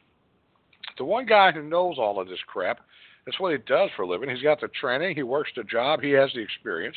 the 0.97 1.05
one 1.05 1.25
guy 1.25 1.51
who 1.51 1.61
knows 1.61 1.97
all 1.99 2.19
of 2.19 2.27
this 2.27 2.39
crap, 2.47 2.79
that's 3.25 3.39
what 3.39 3.51
he 3.51 3.57
does 3.57 3.89
for 3.95 4.03
a 4.03 4.07
living. 4.07 4.29
He's 4.29 4.43
got 4.43 4.61
the 4.61 4.67
training, 4.79 5.15
he 5.15 5.23
works 5.23 5.51
the 5.55 5.63
job, 5.63 6.01
he 6.01 6.11
has 6.11 6.31
the 6.33 6.41
experience. 6.41 6.95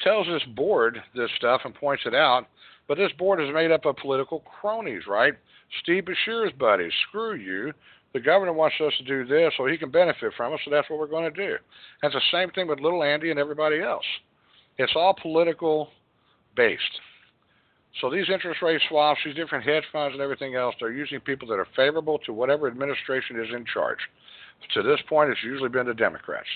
Tells 0.00 0.26
this 0.26 0.44
board 0.54 1.02
this 1.14 1.30
stuff 1.36 1.62
and 1.64 1.74
points 1.74 2.04
it 2.06 2.14
out, 2.14 2.46
but 2.88 2.96
this 2.96 3.12
board 3.18 3.42
is 3.42 3.52
made 3.52 3.70
up 3.70 3.84
of 3.84 3.96
political 3.96 4.40
cronies, 4.40 5.02
right? 5.06 5.34
Steve 5.82 6.04
Beshear's 6.04 6.52
buddies. 6.58 6.92
Screw 7.08 7.34
you. 7.34 7.72
The 8.12 8.20
governor 8.20 8.52
wants 8.52 8.76
us 8.84 8.92
to 8.98 9.04
do 9.04 9.24
this 9.24 9.52
so 9.56 9.66
he 9.66 9.78
can 9.78 9.90
benefit 9.90 10.32
from 10.36 10.52
us, 10.52 10.60
so 10.64 10.70
that's 10.70 10.90
what 10.90 10.98
we're 10.98 11.06
going 11.06 11.32
to 11.32 11.48
do. 11.48 11.56
That's 12.02 12.14
the 12.14 12.20
same 12.32 12.50
thing 12.50 12.66
with 12.66 12.80
little 12.80 13.04
Andy 13.04 13.30
and 13.30 13.38
everybody 13.38 13.80
else. 13.80 14.04
It's 14.78 14.92
all 14.96 15.14
political 15.20 15.90
based. 16.56 17.00
So 18.00 18.10
these 18.10 18.30
interest 18.32 18.62
rate 18.62 18.80
swaps, 18.88 19.20
these 19.24 19.34
different 19.34 19.64
hedge 19.64 19.84
funds 19.92 20.14
and 20.14 20.22
everything 20.22 20.54
else, 20.54 20.74
they're 20.80 20.92
using 20.92 21.20
people 21.20 21.46
that 21.48 21.58
are 21.58 21.66
favorable 21.76 22.18
to 22.20 22.32
whatever 22.32 22.66
administration 22.66 23.38
is 23.40 23.48
in 23.54 23.64
charge. 23.72 23.98
To 24.74 24.82
this 24.82 25.00
point, 25.08 25.30
it's 25.30 25.42
usually 25.42 25.68
been 25.68 25.86
the 25.86 25.94
Democrats. 25.94 26.48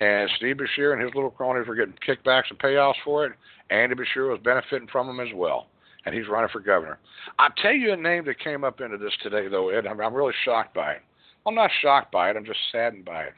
And 0.00 0.28
Steve 0.36 0.56
Beshear 0.56 0.92
and 0.92 1.02
his 1.02 1.14
little 1.14 1.30
cronies 1.30 1.68
were 1.68 1.76
getting 1.76 1.94
kickbacks 2.06 2.50
and 2.50 2.58
payoffs 2.58 2.94
for 3.04 3.26
it. 3.26 3.32
Andy 3.70 3.94
Beshear 3.94 4.30
was 4.30 4.40
benefiting 4.42 4.88
from 4.90 5.06
them 5.06 5.20
as 5.20 5.32
well. 5.34 5.68
And 6.04 6.14
he's 6.14 6.28
running 6.28 6.50
for 6.52 6.60
governor. 6.60 6.98
I'll 7.38 7.52
tell 7.62 7.72
you 7.72 7.92
a 7.92 7.96
name 7.96 8.24
that 8.24 8.40
came 8.40 8.64
up 8.64 8.80
into 8.80 8.98
this 8.98 9.12
today, 9.22 9.46
though, 9.48 9.68
Ed. 9.68 9.86
I'm, 9.86 10.00
I'm 10.00 10.14
really 10.14 10.34
shocked 10.44 10.74
by 10.74 10.92
it. 10.94 11.02
I'm 11.46 11.54
not 11.54 11.70
shocked 11.80 12.10
by 12.10 12.30
it. 12.30 12.36
I'm 12.36 12.44
just 12.44 12.58
saddened 12.72 13.04
by 13.04 13.24
it. 13.24 13.34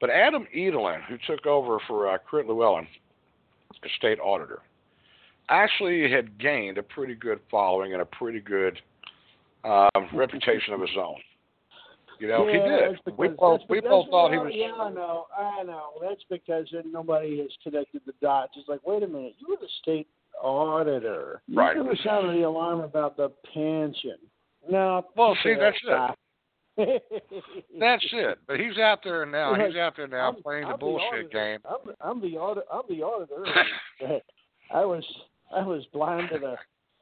But 0.00 0.10
Adam 0.10 0.46
Edelen, 0.56 1.00
who 1.08 1.16
took 1.26 1.44
over 1.46 1.78
for 1.88 2.08
uh, 2.08 2.18
Crit 2.18 2.46
Luallen 2.46 2.86
as 3.84 3.90
state 3.98 4.20
auditor, 4.20 4.60
actually 5.48 6.10
had 6.10 6.38
gained 6.38 6.78
a 6.78 6.82
pretty 6.82 7.14
good 7.14 7.40
following 7.50 7.92
and 7.92 8.02
a 8.02 8.06
pretty 8.06 8.40
good 8.40 8.78
uh, 9.64 9.88
reputation 10.12 10.74
of 10.74 10.80
his 10.80 10.90
own. 10.96 11.16
You 12.18 12.28
know, 12.28 12.48
yeah, 12.48 12.52
he 12.52 13.10
did. 13.10 13.18
We 13.18 13.28
both 13.28 13.60
we 13.68 13.80
both 13.80 14.08
thought 14.10 14.32
he 14.32 14.38
was. 14.38 14.52
Yeah, 14.54 14.72
I 14.72 14.90
know, 14.90 15.26
I 15.36 15.62
know. 15.62 15.90
That's 16.00 16.22
because 16.30 16.66
nobody 16.90 17.38
has 17.38 17.50
connected 17.62 18.02
the 18.06 18.12
dots. 18.20 18.52
It's 18.56 18.68
like, 18.68 18.80
wait 18.86 19.02
a 19.02 19.06
minute, 19.06 19.34
you 19.38 19.48
were 19.48 19.56
the 19.60 19.68
state 19.82 20.08
auditor. 20.42 21.42
You 21.46 21.58
right. 21.58 21.76
should 21.76 21.86
have 21.86 21.96
sounded 22.04 22.36
the 22.36 22.46
alarm 22.46 22.80
about 22.80 23.16
the 23.16 23.30
pension. 23.52 24.16
No. 24.70 25.06
Well, 25.16 25.36
see, 25.42 25.54
that's 25.58 25.78
it. 25.84 26.14
That's 27.80 28.06
it. 28.12 28.38
But 28.46 28.60
he's 28.60 28.78
out 28.78 29.00
there 29.02 29.26
now. 29.26 29.52
He's 29.54 29.76
out 29.76 29.94
there 29.96 30.06
now 30.06 30.28
I'm, 30.28 30.40
playing 30.40 30.64
I'm 30.64 30.72
the 30.72 30.78
bullshit 30.78 31.32
game. 31.32 31.58
I'm, 31.68 31.92
I'm 32.00 32.20
the 32.20 32.36
audit. 32.38 32.64
I'm 32.72 32.82
the 32.88 33.02
auditor. 33.02 33.44
I 34.72 34.84
was 34.84 35.04
I 35.54 35.62
was 35.62 35.84
blind 35.92 36.28
to 36.32 36.38
the 36.38 36.56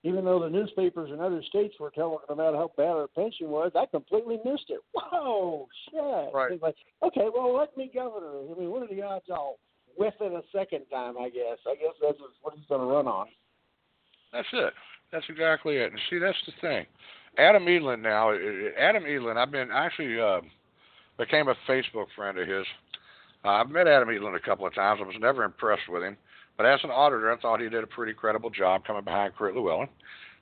even 0.07 0.25
though 0.25 0.38
the 0.38 0.49
newspapers 0.49 1.11
in 1.12 1.21
other 1.21 1.42
states 1.49 1.75
were 1.81 1.90
telling 1.90 2.19
about 2.29 2.55
how 2.55 2.71
bad 2.77 2.90
our 2.90 3.09
pension 3.09 3.49
was, 3.49 3.73
I 3.75 3.87
completely 3.87 4.37
missed 4.45 4.69
it. 4.69 4.81
Whoa, 4.92 5.66
shit! 5.90 6.33
Right. 6.33 6.53
It's 6.53 6.62
like, 6.62 6.77
okay, 7.03 7.27
well, 7.35 7.57
let 7.57 7.77
me 7.77 7.90
governor. 7.92 8.38
I 8.38 8.59
mean, 8.59 8.71
what 8.71 8.83
are 8.83 8.95
the 8.95 9.03
odds 9.03 9.25
I'll 9.29 9.57
whiff 9.99 10.14
it 10.21 10.33
a 10.33 10.42
second 10.57 10.85
time? 10.92 11.19
I 11.19 11.29
guess. 11.29 11.59
I 11.66 11.75
guess 11.75 11.95
that's 12.01 12.19
what 12.42 12.55
he's 12.55 12.66
going 12.69 12.83
to 12.83 12.87
run 12.87 13.09
on. 13.09 13.27
That's 14.33 14.47
it. 14.53 14.73
That's 15.11 15.25
exactly 15.29 15.77
it. 15.77 15.90
And 15.90 16.01
see, 16.09 16.19
that's 16.19 16.38
the 16.47 16.53
thing. 16.61 16.87
Adam 17.37 17.66
Edelen 17.66 18.01
now. 18.01 18.33
Adam 18.79 19.03
Edelen. 19.03 19.37
I've 19.37 19.51
been 19.51 19.71
actually 19.73 20.21
uh, 20.21 20.40
became 21.19 21.49
a 21.49 21.55
Facebook 21.69 22.07
friend 22.14 22.38
of 22.38 22.47
his. 22.47 22.64
Uh, 23.45 23.49
I've 23.49 23.71
met 23.71 23.88
Adam 23.88 24.09
Edelen 24.09 24.37
a 24.37 24.40
couple 24.40 24.66
of 24.66 24.75
times. 24.75 25.01
I 25.03 25.07
was 25.07 25.16
never 25.21 25.42
impressed 25.42 25.88
with 25.88 26.05
him. 26.05 26.16
But 26.57 26.66
as 26.66 26.81
an 26.85 26.90
auditor, 26.90 27.31
I 27.31 27.37
thought 27.37 27.61
he 27.61 27.69
did 27.69 27.85
a 27.85 27.87
pretty 27.87 28.14
credible 28.14 28.51
job 28.51 28.85
coming 28.87 29.05
behind 29.05 29.35
Crit 29.35 29.55
Luallen. 29.55 29.88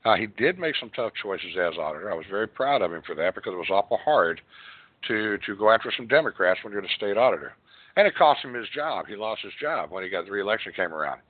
Uh, 0.05 0.14
he 0.16 0.27
did 0.27 0.59
make 0.59 0.77
some 0.77 0.90
tough 0.90 1.12
choices 1.20 1.57
as 1.59 1.79
auditor. 1.79 2.11
I 2.11 2.14
was 2.14 2.27
very 2.31 2.46
proud 2.46 2.83
of 2.83 2.92
him 2.92 3.03
for 3.07 3.14
that 3.14 3.35
because 3.35 3.53
it 3.53 3.57
was 3.57 3.70
awful 3.70 3.98
hard 4.05 4.40
to 5.09 5.38
to 5.38 5.57
go 5.57 5.70
after 5.70 5.92
some 5.96 6.07
Democrats 6.07 6.61
when 6.62 6.72
you're 6.72 6.83
the 6.83 6.88
state 6.96 7.16
auditor, 7.16 7.55
and 7.96 8.07
it 8.07 8.14
cost 8.16 8.44
him 8.44 8.55
his 8.55 8.68
job. 8.74 9.07
He 9.07 9.16
lost 9.16 9.42
his 9.42 9.53
job 9.61 9.90
when 9.90 10.05
he 10.05 10.11
got 10.11 10.27
the 10.27 10.31
reelection 10.31 10.72
came 10.72 10.92
around, 10.92 11.20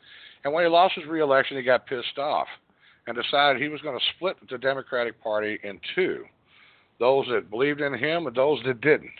and 0.44 0.53
when 0.53 0.64
he 0.64 0.68
lost 0.68 0.94
his 0.94 1.07
reelection, 1.07 1.57
he 1.57 1.62
got 1.62 1.87
pissed 1.87 2.18
off 2.18 2.49
and 3.07 3.16
decided 3.16 3.61
he 3.61 3.68
was 3.68 3.81
going 3.81 3.99
to 3.99 4.05
split 4.16 4.37
the 4.51 4.59
Democratic 4.59 5.20
Party 5.23 5.59
in 5.62 5.81
two: 5.94 6.25
those 6.99 7.27
that 7.31 7.51
believed 7.51 7.81
in 7.81 7.94
him 7.94 8.27
and 8.27 8.37
those 8.37 8.61
that 8.64 8.81
didn't. 8.81 9.11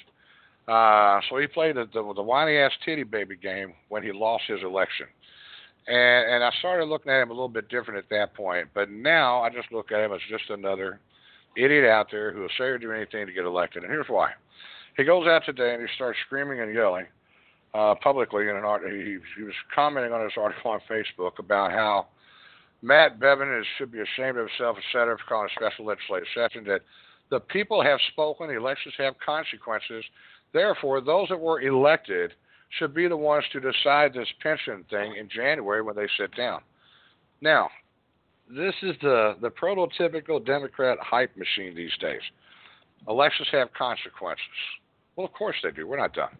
Uh, 0.67 1.21
so 1.29 1.37
he 1.37 1.47
played 1.47 1.77
the, 1.77 1.87
the, 1.93 2.15
the 2.15 2.23
whiny 2.23 2.57
ass 2.57 2.73
titty 2.85 3.03
baby 3.03 3.37
game 3.37 3.73
when 3.89 4.03
he 4.03 4.13
lost 4.13 4.45
his 4.49 4.63
election. 4.63 5.07
And, 5.87 6.35
and 6.35 6.45
I 6.45 6.51
started 6.61 6.87
looking 6.87 7.13
at 7.13 7.23
him 7.23 7.31
a 7.31 7.35
little 7.35 7.49
bit 7.49 7.69
different 7.69 7.99
at 7.99 8.09
that 8.11 8.35
point. 8.35 8.69
But 8.75 8.91
now 8.91 9.43
I 9.43 9.51
just 9.51 9.71
look 9.73 9.93
at 9.93 10.01
him 10.01 10.13
as 10.13 10.21
just 10.29 10.51
another 10.51 11.01
idiot 11.57 11.85
out 11.85 12.09
there 12.11 12.33
who 12.33 12.41
will 12.41 12.49
say 12.59 12.65
or 12.65 12.79
do 12.79 12.93
anything 12.93 13.27
to 13.27 13.33
get 13.33 13.45
elected. 13.45 13.83
And 13.83 13.93
here's 13.93 14.09
why. 14.09 14.31
He 14.97 15.05
goes 15.05 15.27
out 15.27 15.43
today 15.45 15.75
and 15.75 15.83
he 15.83 15.89
starts 15.95 16.19
screaming 16.27 16.61
and 16.61 16.75
yelling 16.75 17.07
uh, 17.75 17.95
publicly 17.97 18.49
in 18.49 18.57
an 18.57 18.65
art. 18.65 18.83
He, 18.89 19.19
he 19.37 19.43
was 19.43 19.55
commenting 19.75 20.13
on 20.13 20.25
this 20.25 20.35
article 20.39 20.71
on 20.71 20.81
Facebook 20.91 21.39
about 21.39 21.73
how 21.73 22.07
Matt 22.83 23.19
Bevin 23.19 23.61
is, 23.61 23.67
should 23.79 23.91
be 23.91 24.01
ashamed 24.01 24.39
of 24.39 24.49
himself, 24.49 24.77
et 24.79 24.85
cetera, 24.93 25.17
for 25.19 25.25
calling 25.29 25.49
a 25.51 25.61
special 25.61 25.87
legislative 25.87 26.29
session. 26.35 26.65
That 26.65 26.83
the 27.31 27.41
people 27.41 27.83
have 27.83 27.99
spoken, 28.13 28.51
elections 28.51 28.95
have 28.99 29.15
consequences. 29.25 30.05
Therefore, 30.53 31.01
those 31.01 31.29
that 31.31 31.41
were 31.41 31.61
elected 31.63 32.33
should 32.79 32.95
be 32.95 33.09
the 33.09 33.17
ones 33.17 33.45
to 33.53 33.61
decide 33.61 34.13
this 34.13 34.29
pension 34.43 34.85
thing 34.91 35.17
in 35.17 35.29
January 35.29 35.83
when 35.83 35.97
they 35.97 36.09
sit 36.19 36.35
down. 36.37 36.61
Now, 37.41 37.69
this 38.49 38.75
is 38.83 38.95
the, 39.01 39.35
the 39.41 39.51
prototypical 39.51 40.45
Democrat 40.45 40.99
hype 41.01 41.37
machine 41.37 41.75
these 41.75 41.97
days. 42.01 42.21
Elections 43.09 43.49
have 43.53 43.73
consequences. 43.73 44.45
Well, 45.17 45.27
of 45.27 45.33
course 45.33 45.57
they 45.63 45.71
do. 45.71 45.87
We're 45.87 45.99
not 45.99 46.15
done. 46.15 46.37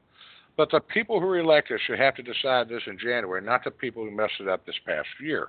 But 0.57 0.71
the 0.71 0.81
people 0.81 1.21
who 1.21 1.27
are 1.27 1.39
elected 1.39 1.81
should 1.87 1.99
have 1.99 2.15
to 2.17 2.23
decide 2.23 2.69
this 2.69 2.83
in 2.87 2.99
January, 2.99 3.43
not 3.43 3.65
the 3.65 3.71
people 3.71 4.05
who 4.05 4.11
messed 4.11 4.35
it 4.41 4.49
up 4.49 4.65
this 4.65 4.77
past 4.87 5.09
year. 5.21 5.49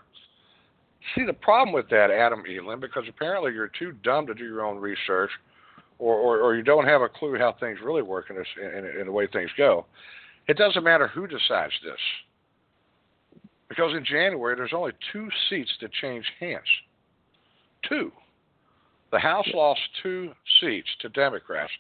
See 1.14 1.26
the 1.26 1.34
problem 1.34 1.74
with 1.74 1.90
that, 1.90 2.10
Adam 2.10 2.44
Elam, 2.50 2.80
because 2.80 3.04
apparently 3.08 3.54
you're 3.54 3.72
too 3.80 3.92
dumb 4.04 4.26
to 4.26 4.34
do 4.34 4.44
your 4.44 4.66
own 4.66 4.78
research, 4.78 5.30
or, 6.00 6.16
or, 6.16 6.40
or 6.40 6.56
you 6.56 6.64
don't 6.64 6.88
have 6.88 7.02
a 7.02 7.10
clue 7.10 7.38
how 7.38 7.56
things 7.60 7.80
really 7.84 8.02
work 8.02 8.30
in, 8.30 8.36
this, 8.36 8.48
in, 8.60 9.02
in 9.02 9.06
the 9.06 9.12
way 9.12 9.28
things 9.28 9.52
go. 9.58 9.86
It 10.48 10.58
doesn't 10.58 10.84
matter 10.84 11.08
who 11.08 11.28
decides 11.28 11.74
this, 11.84 12.00
because 13.68 13.94
in 13.94 14.06
January 14.06 14.56
there's 14.56 14.74
only 14.74 14.94
two 15.12 15.28
seats 15.50 15.72
that 15.82 15.92
change 15.94 16.26
hands. 16.40 16.68
Two. 17.88 18.12
The 19.12 19.20
House 19.20 19.48
lost 19.54 19.82
two 20.04 20.32
seats 20.60 20.88
to 21.02 21.10
Democrats. 21.10 21.72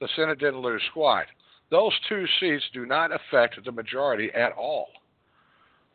The 0.00 0.08
Senate 0.14 0.38
didn't 0.38 0.60
lose 0.60 0.82
squat. 0.90 1.26
Those 1.70 1.92
two 2.08 2.26
seats 2.38 2.64
do 2.72 2.86
not 2.86 3.10
affect 3.12 3.62
the 3.64 3.72
majority 3.72 4.30
at 4.32 4.52
all. 4.52 4.88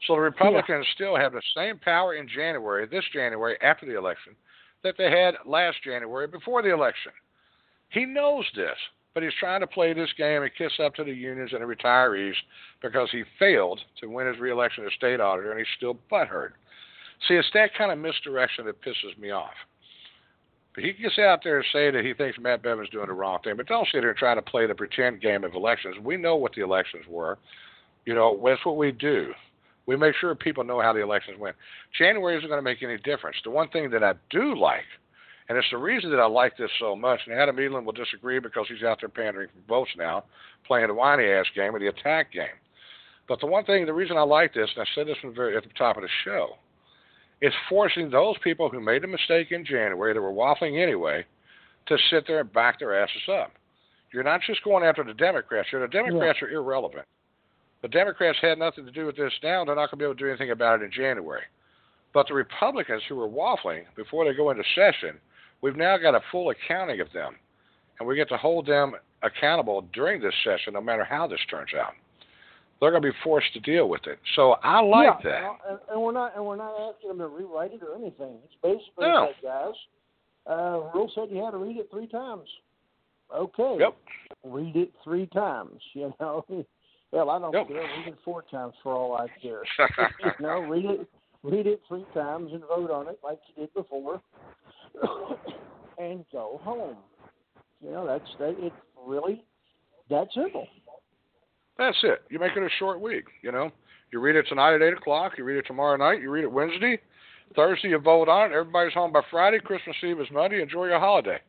So 0.07 0.15
the 0.15 0.21
Republicans 0.21 0.85
yeah. 0.87 0.93
still 0.95 1.15
have 1.15 1.33
the 1.33 1.41
same 1.55 1.77
power 1.77 2.15
in 2.15 2.27
January, 2.27 2.87
this 2.87 3.05
January, 3.13 3.57
after 3.61 3.85
the 3.85 3.97
election, 3.97 4.33
that 4.83 4.95
they 4.97 5.11
had 5.11 5.35
last 5.45 5.77
January 5.83 6.27
before 6.27 6.61
the 6.61 6.73
election. 6.73 7.11
He 7.89 8.05
knows 8.05 8.45
this, 8.55 8.77
but 9.13 9.23
he's 9.23 9.33
trying 9.39 9.61
to 9.61 9.67
play 9.67 9.93
this 9.93 10.09
game 10.17 10.41
and 10.41 10.51
kiss 10.57 10.71
up 10.83 10.95
to 10.95 11.03
the 11.03 11.11
unions 11.11 11.51
and 11.53 11.61
the 11.61 11.75
retirees 11.75 12.35
because 12.81 13.09
he 13.11 13.23
failed 13.37 13.79
to 13.99 14.07
win 14.07 14.27
his 14.27 14.39
reelection 14.39 14.85
as 14.85 14.93
state 14.93 15.19
auditor 15.19 15.51
and 15.51 15.59
he's 15.59 15.67
still 15.75 15.97
butthurt. 16.11 16.51
See, 17.27 17.35
it's 17.35 17.49
that 17.53 17.75
kind 17.77 17.91
of 17.91 17.99
misdirection 17.99 18.65
that 18.65 18.81
pisses 18.81 19.17
me 19.19 19.31
off. 19.31 19.53
But 20.73 20.85
he 20.85 20.93
gets 20.93 21.19
out 21.19 21.41
there 21.43 21.57
and 21.57 21.65
say 21.73 21.91
that 21.91 22.05
he 22.05 22.13
thinks 22.13 22.39
Matt 22.39 22.63
Bevin's 22.63 22.89
doing 22.89 23.07
the 23.07 23.13
wrong 23.13 23.39
thing. 23.43 23.57
But 23.57 23.67
don't 23.67 23.87
sit 23.91 24.01
there 24.01 24.09
and 24.09 24.17
try 24.17 24.33
to 24.33 24.41
play 24.41 24.65
the 24.67 24.73
pretend 24.73 25.21
game 25.21 25.43
of 25.43 25.53
elections. 25.53 25.97
We 26.01 26.15
know 26.15 26.37
what 26.37 26.53
the 26.55 26.63
elections 26.63 27.03
were. 27.09 27.37
You 28.05 28.15
know, 28.15 28.39
that's 28.43 28.65
what 28.65 28.77
we 28.77 28.91
do. 28.91 29.33
We 29.85 29.97
make 29.97 30.15
sure 30.15 30.33
people 30.35 30.63
know 30.63 30.81
how 30.81 30.93
the 30.93 31.01
elections 31.01 31.37
went. 31.39 31.55
January 31.97 32.37
isn't 32.37 32.47
going 32.47 32.57
to 32.57 32.63
make 32.63 32.81
any 32.81 32.97
difference. 32.97 33.37
The 33.43 33.49
one 33.49 33.67
thing 33.69 33.89
that 33.91 34.03
I 34.03 34.13
do 34.29 34.55
like, 34.57 34.85
and 35.51 35.57
it's 35.57 35.67
the 35.69 35.77
reason 35.77 36.11
that 36.11 36.21
I 36.21 36.27
like 36.27 36.55
this 36.55 36.71
so 36.79 36.95
much, 36.95 37.19
and 37.27 37.37
Adam 37.37 37.57
Edelen 37.57 37.83
will 37.83 37.91
disagree 37.91 38.39
because 38.39 38.67
he's 38.69 38.83
out 38.83 39.01
there 39.01 39.09
pandering 39.09 39.49
for 39.49 39.67
votes 39.67 39.91
now, 39.97 40.23
playing 40.65 40.87
the 40.87 40.93
whiny 40.93 41.25
ass 41.25 41.45
game 41.53 41.75
or 41.75 41.79
the 41.79 41.87
attack 41.87 42.31
game. 42.31 42.55
But 43.27 43.41
the 43.41 43.47
one 43.47 43.65
thing, 43.65 43.85
the 43.85 43.91
reason 43.91 44.15
I 44.15 44.21
like 44.21 44.53
this, 44.53 44.69
and 44.73 44.81
I 44.81 44.87
said 44.95 45.07
this 45.07 45.17
from 45.19 45.31
the 45.31 45.35
very, 45.35 45.57
at 45.57 45.63
the 45.63 45.69
top 45.77 45.97
of 45.97 46.03
the 46.03 46.09
show, 46.23 46.51
is 47.41 47.51
forcing 47.67 48.09
those 48.09 48.37
people 48.41 48.69
who 48.69 48.79
made 48.79 49.03
a 49.03 49.07
mistake 49.07 49.51
in 49.51 49.65
January 49.65 50.13
that 50.13 50.21
were 50.21 50.31
waffling 50.31 50.81
anyway 50.81 51.25
to 51.87 51.97
sit 52.09 52.23
there 52.27 52.39
and 52.39 52.53
back 52.53 52.79
their 52.79 53.03
asses 53.03 53.27
up. 53.29 53.51
You're 54.13 54.23
not 54.23 54.39
just 54.47 54.63
going 54.63 54.85
after 54.85 55.03
the 55.03 55.13
Democrats. 55.13 55.67
The 55.73 55.85
Democrats 55.91 56.39
yeah. 56.41 56.47
are 56.47 56.51
irrelevant. 56.51 57.07
The 57.81 57.89
Democrats 57.89 58.37
had 58.41 58.57
nothing 58.57 58.85
to 58.85 58.91
do 58.91 59.05
with 59.05 59.17
this 59.17 59.33
now. 59.43 59.65
They're 59.65 59.75
not 59.75 59.91
going 59.91 59.97
to 59.97 59.97
be 59.97 60.05
able 60.05 60.15
to 60.15 60.23
do 60.23 60.29
anything 60.29 60.51
about 60.51 60.81
it 60.81 60.85
in 60.85 60.91
January. 60.93 61.43
But 62.13 62.29
the 62.29 62.35
Republicans 62.35 63.03
who 63.09 63.17
were 63.17 63.27
waffling 63.27 63.83
before 63.97 64.23
they 64.23 64.33
go 64.33 64.49
into 64.49 64.63
session, 64.75 65.19
we've 65.61 65.75
now 65.75 65.97
got 65.97 66.15
a 66.15 66.21
full 66.31 66.51
accounting 66.51 67.01
of 67.01 67.11
them. 67.13 67.35
And 67.99 68.07
we 68.07 68.15
get 68.15 68.29
to 68.29 68.37
hold 68.37 68.65
them 68.65 68.93
accountable 69.21 69.85
during 69.93 70.21
this 70.21 70.33
session, 70.43 70.73
no 70.73 70.81
matter 70.81 71.03
how 71.03 71.27
this 71.27 71.39
turns 71.49 71.69
out 71.79 71.93
they're 72.81 72.89
going 72.89 73.03
to 73.03 73.11
be 73.11 73.17
forced 73.23 73.53
to 73.53 73.59
deal 73.59 73.87
with 73.87 74.07
it. 74.07 74.17
So 74.35 74.55
I 74.63 74.81
like 74.81 75.19
yeah, 75.23 75.31
that. 75.31 75.57
And, 75.69 75.79
and 75.91 76.01
we're 76.01 76.11
not 76.11 76.35
and 76.35 76.43
we're 76.43 76.55
not 76.55 76.73
asking 76.89 77.09
them 77.09 77.19
to 77.19 77.27
rewrite 77.27 77.73
it 77.73 77.81
or 77.83 77.95
anything. 77.95 78.37
It's 78.43 78.55
basically 78.63 79.07
no. 79.07 79.27
that, 79.27 79.43
guys. 79.43 79.73
Uh, 80.47 80.89
rule 80.95 81.11
said 81.13 81.25
you 81.29 81.43
had 81.43 81.51
to 81.51 81.57
read 81.57 81.77
it 81.77 81.87
three 81.91 82.07
times. 82.07 82.49
Okay. 83.33 83.77
Yep. 83.79 83.95
Read 84.43 84.75
it 84.75 84.91
three 85.03 85.27
times. 85.27 85.79
You 85.93 86.13
know. 86.19 86.43
Well, 87.11 87.29
I 87.29 87.39
don't 87.39 87.53
yep. 87.53 87.67
care. 87.67 87.81
Read 87.81 88.07
it 88.07 88.17
four 88.23 88.43
times 88.49 88.73
for 88.81 88.93
all 88.93 89.15
I 89.15 89.27
care. 89.41 89.63
you 90.23 90.31
know, 90.39 90.61
read 90.61 90.85
it, 90.85 91.07
read 91.43 91.67
it 91.67 91.81
three 91.87 92.05
times 92.13 92.51
and 92.53 92.61
vote 92.61 92.91
on 92.91 93.07
it 93.07 93.19
like 93.23 93.39
you 93.47 93.63
did 93.63 93.73
before, 93.73 94.21
and 95.97 96.25
go 96.31 96.59
home. 96.63 96.97
You 97.81 97.91
know, 97.91 98.05
that's 98.05 98.29
that. 98.39 98.55
It's 98.59 98.75
really 99.05 99.43
that 100.09 100.27
simple. 100.33 100.67
That's 101.77 101.97
it. 102.03 102.21
You 102.29 102.39
make 102.39 102.55
it 102.55 102.63
a 102.63 102.69
short 102.77 103.01
week. 103.01 103.25
You 103.41 103.51
know, 103.51 103.71
you 104.11 104.19
read 104.19 104.35
it 104.35 104.45
tonight 104.47 104.75
at 104.75 104.81
eight 104.81 104.93
o'clock. 104.93 105.33
You 105.37 105.43
read 105.43 105.57
it 105.57 105.65
tomorrow 105.65 105.97
night. 105.97 106.21
You 106.21 106.29
read 106.29 106.43
it 106.43 106.51
Wednesday, 106.51 106.99
Thursday. 107.55 107.89
You 107.89 107.99
vote 107.99 108.29
on 108.29 108.51
it. 108.51 108.55
Everybody's 108.55 108.93
home 108.93 109.11
by 109.11 109.21
Friday. 109.31 109.59
Christmas 109.59 109.95
Eve 110.03 110.19
is 110.19 110.27
Monday. 110.31 110.61
Enjoy 110.61 110.85
your 110.85 110.99
holiday. 110.99 111.39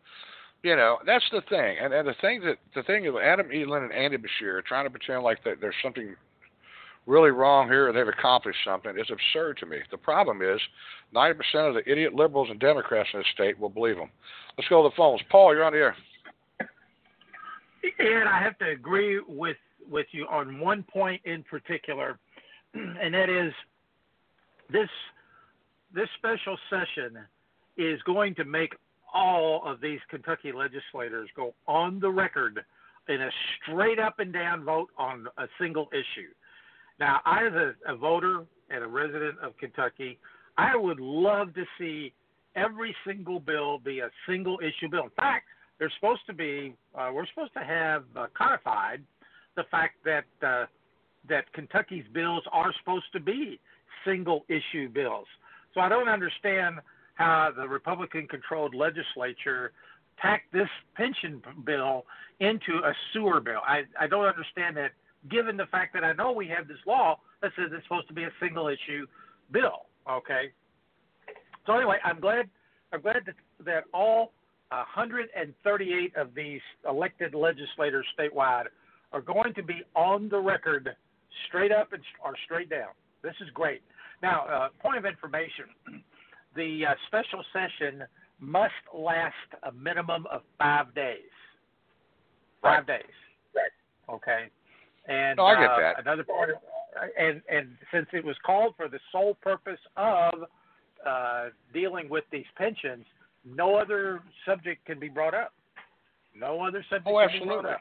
You 0.63 0.77
know, 0.77 0.99
that's 1.05 1.25
the 1.33 1.43
thing. 1.49 1.77
And 1.83 1.93
and 1.93 2.07
the 2.07 2.15
thing 2.21 2.41
that 2.43 2.59
the 2.75 2.83
thing 2.85 3.05
is, 3.05 3.13
Adam 3.23 3.49
Edelen 3.49 3.85
and 3.85 3.93
Andy 3.93 4.17
Beshear 4.17 4.55
are 4.55 4.63
trying 4.63 4.87
to 4.87 4.91
pretend 4.91 5.23
like 5.23 5.43
that 5.45 5.61
there's 5.61 5.75
something 5.83 6.15
really 7.07 7.31
wrong 7.31 7.69
here 7.69 7.89
and 7.89 7.97
they've 7.97 8.07
accomplished 8.07 8.59
something 8.65 8.97
is 8.99 9.11
absurd 9.11 9.59
to 9.59 9.67
me. 9.67 9.79
The 9.91 9.99
problem 9.99 10.41
is 10.43 10.61
90% 11.15 11.35
of 11.69 11.75
the 11.75 11.83
idiot 11.91 12.15
liberals 12.15 12.49
and 12.51 12.61
Democrats 12.61 13.09
in 13.13 13.21
this 13.21 13.27
state 13.35 13.59
will 13.59 13.69
believe 13.69 13.97
them. 13.97 14.11
Let's 14.57 14.69
go 14.69 14.83
to 14.83 14.89
the 14.89 14.97
phones. 14.97 15.21
Paul, 15.31 15.55
you're 15.55 15.65
on 15.65 15.73
the 15.73 15.79
air. 15.79 15.97
Ed, 17.99 18.27
I 18.29 18.41
have 18.43 18.59
to 18.59 18.71
agree 18.71 19.21
with 19.27 19.57
with 19.91 20.07
you 20.13 20.27
on 20.31 20.61
one 20.61 20.85
point 20.85 21.21
in 21.25 21.43
particular, 21.43 22.19
and 22.75 23.13
that 23.13 23.29
is 23.29 23.53
this 24.71 24.89
this 25.95 26.09
special 26.17 26.57
session 26.71 27.19
is 27.77 28.01
going 28.03 28.35
to 28.37 28.45
make 28.45 28.75
all 29.13 29.63
of 29.65 29.81
these 29.81 29.99
Kentucky 30.09 30.53
legislators 30.53 31.29
go 31.37 31.55
on 31.67 32.01
the 32.01 32.09
record 32.09 32.65
in 33.09 33.21
a 33.21 33.31
straight 33.61 33.99
up 33.99 34.21
and 34.21 34.33
down 34.33 34.65
vote 34.65 34.89
on 34.97 35.27
a 35.39 35.47
single 35.61 35.89
issue. 35.93 36.29
Now, 37.03 37.21
I, 37.25 37.49
as 37.49 37.53
a, 37.53 37.95
a 37.95 37.97
voter 37.97 38.45
and 38.71 38.85
a 38.85 38.87
resident 38.87 39.37
of 39.43 39.57
Kentucky, 39.59 40.21
I 40.57 40.77
would 40.77 41.01
love 41.01 41.53
to 41.55 41.65
see 41.77 42.13
every 42.55 42.95
single 43.05 43.41
bill 43.41 43.81
be 43.81 43.99
a 43.99 44.11
single 44.25 44.61
issue 44.61 44.89
bill. 44.89 45.03
In 45.03 45.11
fact, 45.17 45.47
they're 45.81 45.91
supposed 45.99 46.21
to 46.29 46.33
be, 46.33 46.77
uh, 46.97 47.11
we're 47.13 47.27
supposed 47.27 47.55
to 47.55 47.65
have 47.65 48.05
uh, 48.17 48.27
codified 48.39 49.03
the 49.57 49.65
fact 49.69 49.95
that 50.05 50.47
uh, 50.47 50.67
that 51.29 51.53
Kentucky's 51.55 52.05
bills 52.15 52.45
are 52.53 52.73
supposed 52.79 53.07
to 53.15 53.21
be 53.21 53.59
single 54.05 54.45
issue 54.49 54.89
bills. 54.89 55.27
So 55.75 55.81
I 55.81 55.89
don't 55.89 56.09
understand 56.09 56.77
how 57.15 57.51
the 57.57 57.67
Republican 57.67 58.29
controlled 58.29 58.77
legislature 58.77 59.73
tacked 60.21 60.53
this 60.53 60.69
pension 60.95 61.43
bill 61.67 62.05
into 62.39 62.75
a 62.85 62.93
sewer 63.13 63.41
bill. 63.41 63.61
I, 63.67 63.83
I 64.01 64.07
don't 64.07 64.27
understand 64.27 64.77
that 64.77 64.93
given 65.31 65.57
the 65.57 65.67
fact 65.67 65.93
that 65.95 66.05
I 66.05 66.13
know 66.13 66.33
we 66.33 66.49
have 66.49 66.69
this 66.69 66.79
law 66.87 67.19
that 67.41 67.53
says 67.57 67.71
it's 67.73 67.85
supposed 67.85 68.09
to 68.09 68.15
be 68.15 68.25
a 68.25 68.33
single 68.41 68.69
issue 68.69 69.07
bill. 69.53 69.87
Okay. 70.11 70.53
So 71.67 71.75
anyway, 71.75 71.99
I'm 72.05 72.21
glad 72.21 72.49
I'm 72.93 73.01
glad 73.01 73.23
that, 73.27 73.35
that 73.65 73.85
all 73.95 74.33
138 74.69 76.17
of 76.17 76.35
these 76.35 76.61
elected 76.89 77.35
legislators 77.35 78.07
statewide 78.19 78.65
are 79.13 79.21
going 79.21 79.55
to 79.55 79.63
be 79.63 79.83
on 79.95 80.29
the 80.29 80.39
record 80.39 80.89
straight 81.49 81.73
up 81.73 81.93
and 81.93 82.03
or 82.25 82.35
straight 82.45 82.71
down. 82.71 82.89
This 83.23 83.35
is 83.41 83.49
great. 83.55 83.83
Now, 84.23 84.47
uh, 84.47 84.69
point 84.81 84.99
of 84.99 85.05
information: 85.05 85.67
the 86.57 86.87
uh, 86.87 86.95
special 87.09 87.45
session 87.53 88.05
must 88.41 88.73
last 88.95 89.35
a 89.63 89.73
minimum 89.73 90.27
of 90.31 90.43
five 90.59 90.95
days. 90.95 91.19
Five 92.63 92.85
right. 92.89 92.99
days. 92.99 93.15
Right. 93.55 94.15
Okay. 94.15 94.51
And 95.09 95.37
no, 95.37 95.45
I 95.45 95.61
get 95.61 95.71
uh, 95.71 95.81
that. 95.81 96.01
Another 96.01 96.25
part 96.25 96.51
of, 96.51 96.57
and 97.19 97.43
and 97.51 97.77
since 97.93 98.07
it 98.13 98.25
was 98.25 98.37
called 98.45 98.75
for 98.77 98.89
the 98.89 99.01
sole 99.11 99.37
purpose 99.43 99.81
of 99.97 100.35
uh, 101.07 101.47
dealing 101.73 102.09
with 102.09 102.25
these 102.31 102.47
pensions, 102.57 103.05
no 103.45 103.75
other 103.77 104.23
subject 104.47 104.85
can 104.87 105.01
be 105.01 105.09
brought 105.09 105.35
up. 105.35 105.53
No 106.39 106.61
other 106.61 106.85
subject 106.89 107.09
oh, 107.09 107.27
can 107.29 107.41
be 107.41 107.47
brought 107.47 107.67
up. 107.67 107.81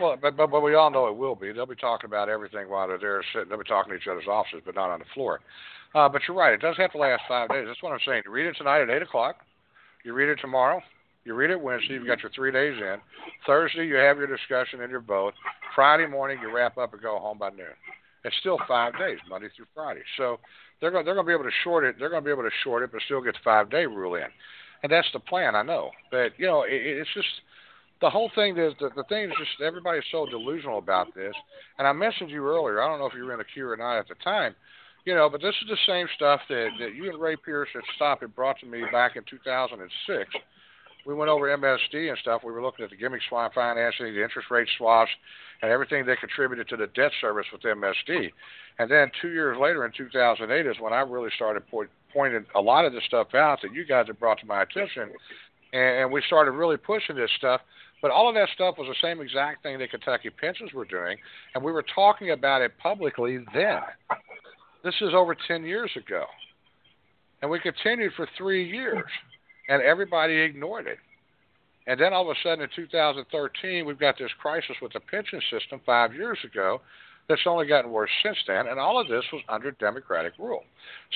Well, 0.00 0.16
but, 0.20 0.36
but 0.36 0.50
but 0.50 0.60
we 0.60 0.74
all 0.74 0.90
know 0.90 1.08
it 1.08 1.16
will 1.16 1.34
be. 1.34 1.52
They'll 1.52 1.66
be 1.66 1.76
talking 1.76 2.08
about 2.08 2.28
everything 2.28 2.68
while 2.68 2.88
they're 2.88 2.98
there 2.98 3.22
sitting. 3.32 3.48
They'll 3.48 3.58
be 3.58 3.64
talking 3.64 3.92
to 3.92 3.98
each 3.98 4.08
other's 4.10 4.28
offices, 4.28 4.62
but 4.64 4.74
not 4.74 4.90
on 4.90 5.00
the 5.00 5.04
floor. 5.14 5.40
Uh, 5.94 6.08
but 6.08 6.22
you're 6.26 6.36
right. 6.36 6.54
It 6.54 6.60
does 6.60 6.76
have 6.78 6.92
to 6.92 6.98
last 6.98 7.22
five 7.28 7.50
days. 7.50 7.64
That's 7.66 7.82
what 7.82 7.92
I'm 7.92 7.98
saying. 8.06 8.22
You 8.24 8.30
read 8.30 8.46
it 8.46 8.54
tonight 8.56 8.80
at 8.80 8.90
eight 8.90 9.02
o'clock. 9.02 9.36
You 10.04 10.14
read 10.14 10.30
it 10.30 10.38
tomorrow. 10.40 10.80
You 11.24 11.34
read 11.34 11.50
it 11.50 11.60
Wednesday. 11.60 11.94
You've 11.94 12.06
got 12.06 12.22
your 12.22 12.32
three 12.34 12.50
days 12.50 12.76
in. 12.76 12.96
Thursday, 13.46 13.86
you 13.86 13.94
have 13.94 14.18
your 14.18 14.26
discussion 14.26 14.80
and 14.80 14.90
your 14.90 15.00
vote. 15.00 15.34
Friday 15.74 16.06
morning, 16.06 16.38
you 16.42 16.54
wrap 16.54 16.78
up 16.78 16.92
and 16.92 17.02
go 17.02 17.18
home 17.18 17.38
by 17.38 17.50
noon. 17.50 17.78
It's 18.24 18.36
still 18.40 18.58
five 18.66 18.98
days, 18.98 19.18
Monday 19.28 19.48
through 19.56 19.66
Friday. 19.74 20.02
So 20.16 20.38
they're 20.80 20.90
going 20.90 21.04
they're 21.04 21.14
going 21.14 21.26
to 21.26 21.30
be 21.30 21.34
able 21.34 21.44
to 21.44 21.56
short 21.64 21.84
it. 21.84 21.96
They're 21.98 22.10
going 22.10 22.22
to 22.22 22.26
be 22.26 22.32
able 22.32 22.42
to 22.42 22.56
short 22.64 22.82
it, 22.82 22.90
but 22.92 23.00
still 23.02 23.22
get 23.22 23.34
the 23.34 23.40
five 23.44 23.70
day 23.70 23.86
rule 23.86 24.14
in. 24.16 24.26
And 24.82 24.90
that's 24.90 25.08
the 25.12 25.20
plan. 25.20 25.54
I 25.54 25.62
know, 25.62 25.90
but 26.10 26.32
you 26.38 26.46
know, 26.46 26.62
it, 26.62 26.74
it's 26.74 27.10
just 27.14 27.28
the 28.00 28.10
whole 28.10 28.30
thing 28.34 28.58
is 28.58 28.74
the, 28.80 28.90
the 28.96 29.04
thing 29.04 29.30
is 29.30 29.36
just 29.38 29.62
everybody's 29.64 30.02
so 30.10 30.26
delusional 30.26 30.78
about 30.78 31.14
this. 31.14 31.34
And 31.78 31.86
I 31.86 31.92
mentioned 31.92 32.30
you 32.30 32.44
earlier. 32.46 32.82
I 32.82 32.88
don't 32.88 32.98
know 32.98 33.06
if 33.06 33.14
you 33.14 33.24
were 33.24 33.32
in 33.32 33.38
the 33.38 33.44
queue 33.44 33.68
or 33.68 33.76
not 33.76 33.98
at 33.98 34.08
the 34.08 34.16
time, 34.24 34.54
you 35.04 35.14
know, 35.14 35.30
but 35.30 35.40
this 35.40 35.54
is 35.62 35.68
the 35.68 35.78
same 35.86 36.06
stuff 36.16 36.40
that 36.48 36.70
that 36.80 36.94
you 36.94 37.10
and 37.10 37.20
Ray 37.20 37.36
Pierce 37.36 37.68
at 37.76 37.82
Stop 37.94 38.20
had 38.20 38.34
brought 38.34 38.58
to 38.60 38.66
me 38.66 38.82
back 38.92 39.14
in 39.16 39.22
2006. 39.30 40.30
We 41.06 41.14
went 41.14 41.30
over 41.30 41.46
MSD 41.46 42.08
and 42.08 42.18
stuff. 42.18 42.42
We 42.44 42.52
were 42.52 42.62
looking 42.62 42.84
at 42.84 42.90
the 42.90 42.96
gimmick 42.96 43.22
swap 43.28 43.54
financing, 43.54 44.14
the 44.14 44.22
interest 44.22 44.50
rate 44.50 44.68
swaps, 44.78 45.10
and 45.60 45.70
everything 45.70 46.06
that 46.06 46.20
contributed 46.20 46.68
to 46.68 46.76
the 46.76 46.86
debt 46.88 47.12
service 47.20 47.46
with 47.52 47.62
MSD. 47.62 48.30
And 48.78 48.90
then 48.90 49.10
two 49.20 49.30
years 49.30 49.56
later, 49.60 49.84
in 49.84 49.92
2008, 49.96 50.66
is 50.66 50.76
when 50.80 50.92
I 50.92 51.00
really 51.00 51.30
started 51.34 51.68
put, 51.68 51.90
pointed 52.12 52.44
a 52.54 52.60
lot 52.60 52.84
of 52.84 52.92
this 52.92 53.02
stuff 53.06 53.34
out 53.34 53.60
that 53.62 53.72
you 53.72 53.84
guys 53.84 54.06
have 54.06 54.18
brought 54.18 54.38
to 54.40 54.46
my 54.46 54.62
attention, 54.62 55.10
and, 55.72 56.02
and 56.02 56.12
we 56.12 56.22
started 56.26 56.52
really 56.52 56.76
pushing 56.76 57.16
this 57.16 57.30
stuff. 57.36 57.60
But 58.00 58.10
all 58.10 58.28
of 58.28 58.34
that 58.34 58.48
stuff 58.54 58.76
was 58.78 58.88
the 58.88 59.06
same 59.06 59.20
exact 59.20 59.62
thing 59.62 59.78
that 59.78 59.90
Kentucky 59.90 60.30
Pensions 60.30 60.72
were 60.72 60.84
doing, 60.84 61.16
and 61.54 61.62
we 61.62 61.70
were 61.70 61.84
talking 61.94 62.30
about 62.30 62.60
it 62.60 62.72
publicly 62.78 63.38
then. 63.54 63.82
This 64.82 64.94
is 65.00 65.10
over 65.14 65.36
10 65.46 65.64
years 65.64 65.90
ago. 65.96 66.24
And 67.40 67.50
we 67.50 67.60
continued 67.60 68.12
for 68.16 68.28
three 68.36 68.68
years, 68.68 69.04
and 69.68 69.82
everybody 69.82 70.34
ignored 70.38 70.86
it. 70.86 70.98
And 71.86 71.98
then 71.98 72.12
all 72.12 72.30
of 72.30 72.36
a 72.36 72.40
sudden 72.42 72.62
in 72.62 72.68
2013, 72.74 73.86
we've 73.86 73.98
got 73.98 74.16
this 74.18 74.30
crisis 74.40 74.76
with 74.80 74.92
the 74.92 75.00
pension 75.00 75.40
system 75.50 75.80
five 75.84 76.14
years 76.14 76.38
ago 76.44 76.80
that's 77.28 77.42
only 77.46 77.66
gotten 77.66 77.90
worse 77.90 78.10
since 78.22 78.38
then. 78.46 78.68
And 78.68 78.78
all 78.78 79.00
of 79.00 79.08
this 79.08 79.24
was 79.32 79.42
under 79.48 79.72
Democratic 79.72 80.34
rule. 80.38 80.62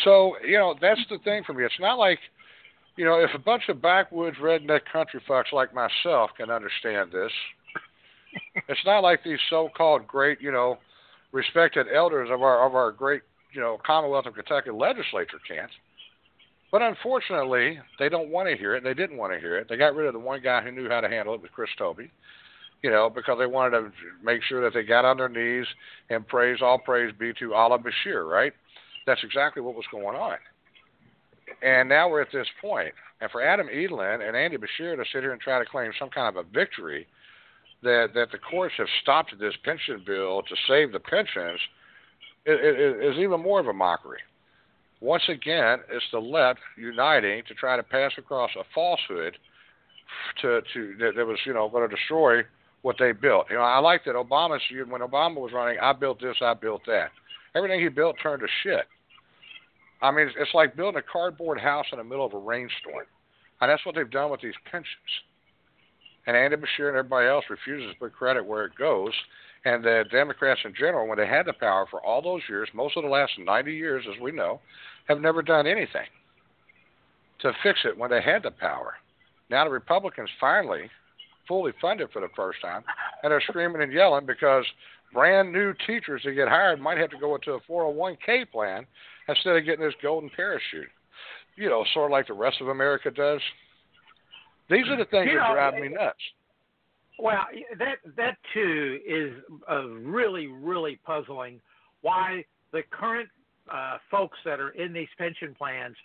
So, 0.04 0.36
you 0.44 0.58
know, 0.58 0.74
that's 0.80 1.00
the 1.08 1.18
thing 1.18 1.42
for 1.44 1.52
me. 1.52 1.64
It's 1.64 1.74
not 1.80 1.98
like 1.98 2.18
you 2.96 3.04
know, 3.04 3.20
if 3.20 3.30
a 3.34 3.38
bunch 3.38 3.64
of 3.68 3.80
backwoods 3.80 4.38
redneck 4.38 4.80
country 4.90 5.20
fucks 5.28 5.52
like 5.52 5.74
myself 5.74 6.30
can 6.36 6.50
understand 6.50 7.12
this, 7.12 7.32
it's 8.68 8.80
not 8.84 9.00
like 9.00 9.22
these 9.22 9.38
so-called 9.50 10.06
great, 10.06 10.40
you 10.40 10.50
know, 10.50 10.78
respected 11.32 11.86
elders 11.94 12.30
of 12.32 12.42
our 12.42 12.66
of 12.66 12.74
our 12.74 12.90
great, 12.90 13.22
you 13.52 13.60
know, 13.60 13.78
Commonwealth 13.86 14.26
of 14.26 14.34
Kentucky 14.34 14.70
legislature 14.70 15.38
can't. 15.46 15.70
But 16.76 16.82
unfortunately, 16.82 17.78
they 17.98 18.10
don't 18.10 18.28
want 18.28 18.50
to 18.50 18.54
hear 18.54 18.74
it. 18.74 18.84
They 18.84 18.92
didn't 18.92 19.16
want 19.16 19.32
to 19.32 19.40
hear 19.40 19.56
it. 19.56 19.66
They 19.66 19.78
got 19.78 19.94
rid 19.94 20.08
of 20.08 20.12
the 20.12 20.18
one 20.18 20.42
guy 20.42 20.60
who 20.60 20.70
knew 20.70 20.90
how 20.90 21.00
to 21.00 21.08
handle 21.08 21.32
it, 21.32 21.40
with 21.40 21.50
Chris 21.52 21.70
Tobe. 21.78 22.00
You 22.82 22.90
know, 22.90 23.08
because 23.08 23.38
they 23.38 23.46
wanted 23.46 23.78
to 23.78 23.92
make 24.22 24.42
sure 24.42 24.62
that 24.62 24.74
they 24.74 24.82
got 24.82 25.06
on 25.06 25.16
their 25.16 25.30
knees 25.30 25.64
and 26.10 26.28
praise, 26.28 26.58
all 26.60 26.78
praise 26.78 27.14
be 27.18 27.32
to 27.38 27.54
Allah 27.54 27.78
Beshear, 27.78 28.30
right? 28.30 28.52
That's 29.06 29.24
exactly 29.24 29.62
what 29.62 29.74
was 29.74 29.86
going 29.90 30.18
on. 30.18 30.36
And 31.62 31.88
now 31.88 32.10
we're 32.10 32.20
at 32.20 32.28
this 32.30 32.46
point. 32.60 32.92
And 33.22 33.30
for 33.30 33.40
Adam 33.40 33.68
Edelen 33.74 34.28
and 34.28 34.36
Andy 34.36 34.58
Beshear 34.58 34.96
to 34.96 35.04
sit 35.10 35.22
here 35.22 35.32
and 35.32 35.40
try 35.40 35.58
to 35.58 35.64
claim 35.64 35.92
some 35.98 36.10
kind 36.10 36.36
of 36.36 36.44
a 36.44 36.46
victory 36.50 37.06
that 37.84 38.08
that 38.12 38.30
the 38.32 38.38
courts 38.50 38.74
have 38.76 38.88
stopped 39.00 39.32
this 39.40 39.54
pension 39.64 40.02
bill 40.04 40.42
to 40.42 40.54
save 40.68 40.92
the 40.92 41.00
pensions 41.00 41.58
is 42.44 43.16
even 43.16 43.40
more 43.40 43.60
of 43.60 43.66
a 43.66 43.72
mockery. 43.72 44.20
Once 45.00 45.24
again, 45.28 45.78
it's 45.90 46.04
the 46.12 46.18
left 46.18 46.60
uniting 46.76 47.42
to 47.46 47.54
try 47.54 47.76
to 47.76 47.82
pass 47.82 48.12
across 48.16 48.50
a 48.58 48.64
falsehood 48.74 49.36
to 50.40 50.60
to 50.72 50.94
that, 50.98 51.12
that 51.16 51.26
was 51.26 51.38
you 51.44 51.52
know 51.52 51.68
going 51.68 51.88
to 51.88 51.94
destroy 51.94 52.42
what 52.82 52.96
they 52.98 53.12
built. 53.12 53.46
You 53.50 53.56
know, 53.56 53.62
I 53.62 53.78
like 53.78 54.04
that 54.04 54.14
Obama 54.14 54.58
when 54.88 55.00
Obama 55.00 55.36
was 55.36 55.52
running, 55.52 55.78
I 55.80 55.92
built 55.92 56.20
this, 56.20 56.36
I 56.40 56.54
built 56.54 56.82
that. 56.86 57.10
Everything 57.56 57.80
he 57.80 57.88
built 57.88 58.16
turned 58.22 58.40
to 58.40 58.46
shit. 58.62 58.86
I 60.02 60.10
mean, 60.12 60.28
it's, 60.28 60.36
it's 60.38 60.54
like 60.54 60.76
building 60.76 60.98
a 60.98 61.12
cardboard 61.12 61.58
house 61.58 61.86
in 61.90 61.98
the 61.98 62.04
middle 62.04 62.24
of 62.24 62.34
a 62.34 62.38
rainstorm. 62.38 63.06
And 63.60 63.70
that's 63.70 63.84
what 63.84 63.94
they've 63.94 64.10
done 64.10 64.30
with 64.30 64.40
these 64.40 64.54
pensions. 64.70 65.10
And 66.26 66.36
Andy 66.36 66.56
Beshear 66.56 66.88
and 66.88 66.96
everybody 66.96 67.26
else 67.26 67.44
refuses 67.48 67.92
to 67.92 67.98
put 67.98 68.12
credit 68.12 68.44
where 68.44 68.66
it 68.66 68.76
goes. 68.78 69.12
And 69.66 69.82
the 69.82 70.04
Democrats 70.12 70.60
in 70.64 70.72
general, 70.78 71.08
when 71.08 71.18
they 71.18 71.26
had 71.26 71.44
the 71.44 71.52
power 71.52 71.86
for 71.90 72.00
all 72.00 72.22
those 72.22 72.42
years, 72.48 72.68
most 72.72 72.96
of 72.96 73.02
the 73.02 73.08
last 73.08 73.32
90 73.36 73.74
years, 73.74 74.04
as 74.08 74.20
we 74.22 74.30
know, 74.30 74.60
have 75.08 75.20
never 75.20 75.42
done 75.42 75.66
anything 75.66 76.06
to 77.40 77.52
fix 77.64 77.80
it 77.84 77.98
when 77.98 78.08
they 78.08 78.22
had 78.22 78.44
the 78.44 78.52
power. 78.52 78.94
Now 79.50 79.64
the 79.64 79.70
Republicans 79.70 80.30
finally 80.40 80.88
fully 81.48 81.72
funded 81.80 82.12
for 82.12 82.20
the 82.20 82.28
first 82.36 82.60
time, 82.62 82.84
and 83.24 83.32
they're 83.32 83.40
screaming 83.40 83.82
and 83.82 83.92
yelling 83.92 84.24
because 84.24 84.64
brand 85.12 85.52
new 85.52 85.74
teachers 85.84 86.22
that 86.24 86.34
get 86.34 86.46
hired 86.46 86.80
might 86.80 86.98
have 86.98 87.10
to 87.10 87.18
go 87.18 87.34
into 87.34 87.54
a 87.54 87.60
401k 87.68 88.48
plan 88.52 88.86
instead 89.28 89.56
of 89.56 89.64
getting 89.64 89.84
this 89.84 89.94
golden 90.00 90.30
parachute. 90.30 90.88
You 91.56 91.70
know, 91.70 91.84
sort 91.92 92.06
of 92.06 92.12
like 92.12 92.28
the 92.28 92.34
rest 92.34 92.60
of 92.60 92.68
America 92.68 93.10
does. 93.10 93.40
These 94.70 94.86
are 94.88 94.96
the 94.96 95.06
things 95.06 95.28
you 95.32 95.38
that 95.38 95.48
know, 95.48 95.54
drive 95.54 95.74
me 95.74 95.88
nuts. 95.88 96.22
Well, 97.18 97.46
that 97.78 97.96
that 98.16 98.36
too 98.52 99.00
is 99.06 99.32
uh, 99.70 99.86
really 99.88 100.48
really 100.48 100.98
puzzling. 101.04 101.60
Why 102.02 102.44
the 102.72 102.82
current 102.90 103.28
uh, 103.72 103.98
folks 104.10 104.38
that 104.44 104.60
are 104.60 104.70
in 104.70 104.92
these 104.92 105.08
pension 105.18 105.54
plans 105.56 105.96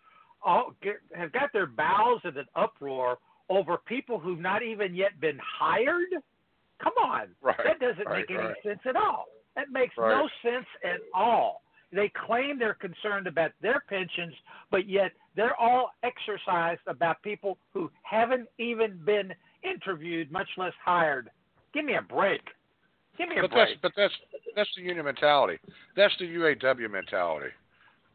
all 0.43 0.73
get, 0.81 0.95
have 1.13 1.31
got 1.31 1.51
their 1.53 1.67
bowels 1.67 2.21
in 2.23 2.37
an 2.37 2.45
uproar 2.55 3.17
over 3.49 3.77
people 3.77 4.19
who've 4.19 4.39
not 4.39 4.63
even 4.63 4.95
yet 4.95 5.19
been 5.19 5.39
hired? 5.39 6.09
Come 6.81 6.93
on, 7.03 7.27
right, 7.41 7.57
that 7.63 7.79
doesn't 7.79 8.07
right, 8.07 8.25
make 8.27 8.31
any 8.31 8.47
right. 8.47 8.55
sense 8.63 8.79
at 8.85 8.95
all. 8.95 9.25
That 9.55 9.69
makes 9.71 9.93
no 9.97 10.27
sense 10.41 10.65
at 10.83 11.01
all. 11.13 11.61
They 11.93 12.11
claim 12.25 12.57
they're 12.57 12.73
concerned 12.73 13.27
about 13.27 13.51
their 13.61 13.83
pensions, 13.87 14.33
but 14.71 14.87
yet 14.87 15.11
they're 15.35 15.59
all 15.59 15.91
exercised 16.03 16.79
about 16.87 17.21
people 17.21 17.57
who 17.73 17.91
haven't 18.03 18.47
even 18.57 18.97
been 19.05 19.33
interviewed, 19.63 20.31
much 20.31 20.47
less 20.57 20.73
hired. 20.83 21.29
Give 21.73 21.85
me 21.85 21.95
a 21.95 22.01
break. 22.01 22.41
Give 23.17 23.29
me 23.29 23.37
a 23.37 23.41
But 23.41 23.51
that's 23.53 23.71
break. 23.71 23.81
but 23.81 23.91
that's 23.95 24.13
that's 24.55 24.69
the 24.75 24.83
union 24.83 25.05
mentality. 25.05 25.59
That's 25.95 26.13
the 26.19 26.25
UAW 26.25 26.89
mentality. 26.89 27.51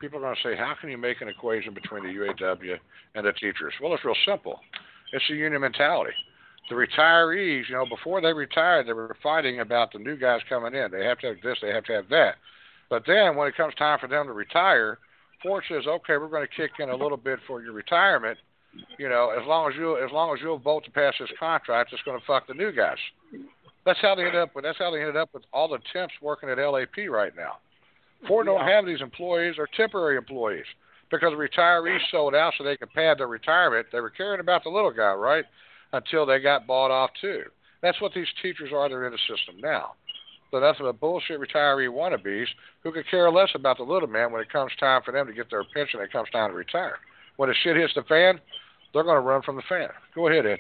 People 0.01 0.19
are 0.19 0.23
going 0.23 0.37
to 0.37 0.43
say, 0.43 0.57
how 0.57 0.75
can 0.79 0.91
you 0.91 0.99
make 0.99 1.23
an 1.23 1.29
equation 1.29 1.73
between 1.73 2.03
the 2.03 2.11
UAW 2.11 2.77
and 3.15 3.27
the 3.27 3.33
teachers? 3.33 3.73
Well, 3.83 3.95
it's 3.95 4.05
real 4.05 4.15
simple. 4.27 4.61
It's 5.13 5.25
the 5.29 5.37
union 5.37 5.63
mentality. 5.63 6.13
The 6.69 6.75
retirees, 6.75 7.69
you 7.69 7.75
know, 7.77 7.87
before 7.87 8.21
they 8.21 8.33
retired, 8.33 8.87
they 8.87 8.93
were 8.93 9.17
fighting 9.23 9.61
about 9.61 9.93
the 9.93 9.99
new 9.99 10.17
guys 10.17 10.41
coming 10.51 10.75
in. 10.75 10.91
They 10.91 11.05
have 11.05 11.19
to 11.21 11.29
have 11.29 11.37
this, 11.43 11.57
they 11.63 11.69
have 11.71 11.85
to 11.85 11.93
have 11.95 12.09
that. 12.11 12.35
But 12.91 13.05
then 13.07 13.37
when 13.37 13.49
it 13.49 13.57
comes 13.57 13.75
time 13.77 13.99
for 14.01 14.09
them 14.09 14.27
to 14.27 14.33
retire, 14.33 14.99
Ford 15.43 15.65
says, 15.69 15.87
okay, 15.87 16.17
we're 16.19 16.29
going 16.29 16.47
to 16.47 16.55
kick 16.57 16.73
in 16.79 16.91
a 16.91 16.97
little 16.97 17.17
bit 17.17 17.39
for 17.47 17.63
your 17.63 17.73
retirement. 17.73 18.37
You 18.99 19.09
know, 19.09 19.31
as 19.31 19.47
long 19.47 19.71
as 19.71 19.77
you 19.77 19.97
as 20.03 20.11
long 20.13 20.35
as 20.35 20.41
you'll 20.43 20.59
vote 20.59 20.85
to 20.85 20.91
pass 20.91 21.15
this 21.19 21.31
contract, 21.39 21.93
it's 21.93 22.03
going 22.03 22.19
to 22.19 22.27
fuck 22.27 22.47
the 22.47 22.55
new 22.55 22.73
guys. 22.73 22.99
That's 23.85 24.01
how 24.01 24.15
they 24.15 24.25
ended 24.25 24.41
up 24.41 24.55
with. 24.55 24.65
That's 24.65 24.79
how 24.79 24.91
they 24.91 25.01
ended 25.01 25.17
up 25.17 25.31
with 25.33 25.45
all 25.53 25.69
the 25.69 25.79
temps 25.93 26.15
working 26.21 26.49
at 26.49 26.59
LAP 26.59 27.09
right 27.09 27.33
now. 27.37 27.59
Ford 28.27 28.47
don't 28.47 28.67
have 28.67 28.87
these 28.87 29.01
employees; 29.01 29.55
they're 29.57 29.69
temporary 29.77 30.17
employees 30.17 30.65
because 31.11 31.33
the 31.33 31.37
retirees 31.37 32.01
sold 32.11 32.35
out 32.35 32.55
so 32.57 32.65
they 32.65 32.77
could 32.77 32.93
pad 32.93 33.19
their 33.19 33.29
retirement. 33.29 33.87
They 33.93 34.01
were 34.01 34.11
caring 34.11 34.41
about 34.41 34.65
the 34.65 34.71
little 34.71 34.93
guy, 34.93 35.13
right? 35.13 35.45
Until 35.93 36.27
they 36.27 36.41
got 36.41 36.67
bought 36.67 36.91
off 36.91 37.11
too. 37.21 37.43
That's 37.83 38.01
what 38.01 38.13
these 38.15 38.27
teachers 38.43 38.71
are. 38.75 38.89
They're 38.89 39.07
in 39.07 39.13
the 39.13 39.37
system 39.37 39.61
now. 39.61 39.93
So 40.51 40.61
that's 40.61 40.79
the 40.79 40.93
bullshit 40.93 41.41
retiree 41.41 41.89
wannabes 41.89 42.47
who 42.83 42.93
could 42.93 43.09
care 43.11 43.31
less 43.31 43.51
about 43.55 43.79
the 43.79 43.85
little 43.85 44.09
man 44.09 44.33
when 44.33 44.41
it 44.41 44.51
comes 44.51 44.73
time 44.79 45.03
for 45.05 45.13
them 45.13 45.27
to 45.27 45.33
get 45.33 45.51
their 45.51 45.65
pension. 45.75 46.01
It 46.01 46.13
comes 46.13 46.31
time 46.31 46.51
to 46.51 46.57
retire. 46.57 46.97
When 47.37 47.49
the 47.49 47.55
shit 47.63 47.77
hits 47.77 47.95
the 47.95 48.03
fan, 48.03 48.41
they're 48.97 49.05
going 49.05 49.17
to 49.17 49.21
run 49.21 49.43
from 49.43 49.57
the 49.57 49.63
fan. 49.69 49.89
Go 50.15 50.29
ahead, 50.29 50.47
Ed. 50.47 50.59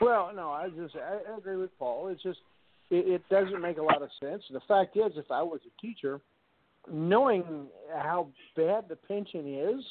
Well, 0.00 0.32
no, 0.34 0.50
I 0.50 0.68
just 0.68 0.96
I, 0.96 1.36
agree 1.36 1.56
with 1.56 1.76
Paul. 1.78 2.08
It's 2.08 2.22
just 2.22 2.40
it, 2.90 3.06
it 3.08 3.22
doesn't 3.30 3.60
make 3.60 3.78
a 3.78 3.82
lot 3.82 4.02
of 4.02 4.08
sense. 4.20 4.42
The 4.50 4.60
fact 4.66 4.96
is, 4.96 5.12
if 5.16 5.30
I 5.30 5.42
was 5.42 5.60
a 5.66 5.80
teacher, 5.80 6.20
knowing 6.90 7.66
how 7.96 8.28
bad 8.56 8.84
the 8.88 8.96
pension 8.96 9.76
is, 9.78 9.84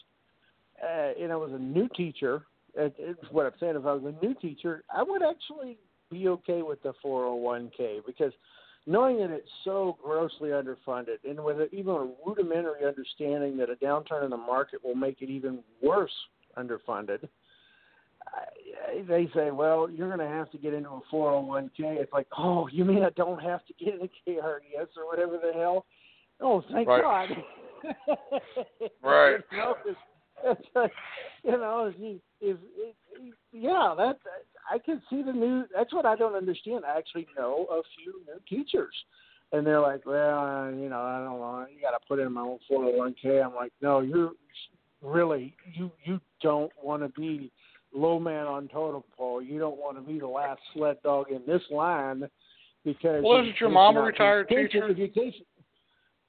uh, 0.83 1.21
and 1.21 1.31
I 1.31 1.35
was 1.35 1.51
a 1.53 1.59
new 1.59 1.87
teacher, 1.95 2.43
it, 2.75 2.93
it's 2.97 3.31
what 3.31 3.45
I'm 3.45 3.53
saying. 3.59 3.75
If 3.77 3.85
I 3.85 3.93
was 3.93 4.13
a 4.13 4.25
new 4.25 4.33
teacher, 4.35 4.83
I 4.93 5.01
would 5.03 5.21
actually 5.23 5.77
be 6.11 6.27
okay 6.27 6.61
with 6.61 6.81
the 6.83 6.93
401k 7.05 8.05
because 8.05 8.31
knowing 8.85 9.17
that 9.19 9.31
it's 9.31 9.49
so 9.63 9.97
grossly 10.01 10.49
underfunded, 10.49 11.17
and 11.27 11.43
with 11.43 11.57
even 11.73 11.93
a 11.93 12.07
rudimentary 12.25 12.85
understanding 12.85 13.57
that 13.57 13.69
a 13.69 13.75
downturn 13.75 14.23
in 14.23 14.29
the 14.29 14.37
market 14.37 14.83
will 14.83 14.95
make 14.95 15.21
it 15.21 15.29
even 15.29 15.59
worse 15.81 16.11
underfunded 16.57 17.27
I- 18.33 19.03
they 19.07 19.29
say, 19.33 19.51
well, 19.51 19.89
you're 19.89 20.07
going 20.07 20.27
to 20.27 20.33
have 20.33 20.49
to 20.51 20.57
get 20.57 20.73
into 20.73 20.89
a 20.89 21.01
401k. 21.11 21.71
It's 21.79 22.13
like, 22.13 22.27
oh, 22.37 22.67
you 22.67 22.85
mean 22.85 23.03
I 23.03 23.09
don't 23.11 23.41
have 23.41 23.65
to 23.65 23.73
get 23.73 23.95
into 23.95 24.09
KRDS 24.27 24.97
or 24.97 25.07
whatever 25.07 25.37
the 25.37 25.53
hell? 25.53 25.85
Oh, 26.39 26.63
thank 26.71 26.87
Right. 26.87 27.01
God. 27.01 27.29
Right. 29.01 29.39
You 29.51 29.57
know, 29.57 29.75
it's, 29.85 29.99
it's 30.43 30.69
like, 30.75 30.91
you 31.43 31.51
know, 31.51 31.91
if, 31.95 32.21
if, 32.41 32.57
if 32.75 33.33
yeah, 33.51 33.93
that 33.97 34.17
I 34.69 34.77
can 34.79 35.01
see 35.09 35.21
the 35.23 35.31
new. 35.31 35.65
That's 35.73 35.93
what 35.93 36.05
I 36.05 36.15
don't 36.15 36.35
understand. 36.35 36.83
I 36.85 36.97
actually 36.97 37.27
know 37.37 37.65
a 37.71 37.81
few 37.95 38.21
new 38.25 38.39
teachers, 38.49 38.93
and 39.51 39.65
they're 39.65 39.79
like, 39.79 40.05
well, 40.05 40.71
you 40.71 40.89
know, 40.89 41.01
I 41.01 41.19
don't 41.19 41.39
know. 41.39 41.65
You 41.73 41.81
got 41.81 41.91
to 41.91 42.05
put 42.07 42.19
in 42.19 42.33
my 42.33 42.41
own 42.41 42.59
401k. 42.69 43.43
I'm 43.43 43.55
like, 43.55 43.71
no, 43.81 44.01
you're 44.01 44.31
really 45.01 45.55
you 45.73 45.91
you 46.03 46.19
don't 46.41 46.71
want 46.81 47.03
to 47.03 47.09
be 47.19 47.51
low 47.93 48.19
man 48.19 48.45
on 48.45 48.67
totem 48.67 49.03
pole. 49.17 49.41
You 49.41 49.59
don't 49.59 49.77
want 49.77 49.97
to 49.97 50.01
be 50.01 50.19
the 50.19 50.27
last 50.27 50.59
sled 50.73 50.97
dog 51.03 51.31
in 51.31 51.41
this 51.45 51.61
line 51.71 52.27
because. 52.83 53.23
Well, 53.23 53.41
isn't 53.41 53.59
your 53.59 53.69
mom 53.69 53.97
a 53.97 54.01
retired 54.01 54.49
teacher? 54.49 54.89
Education. 54.89 55.45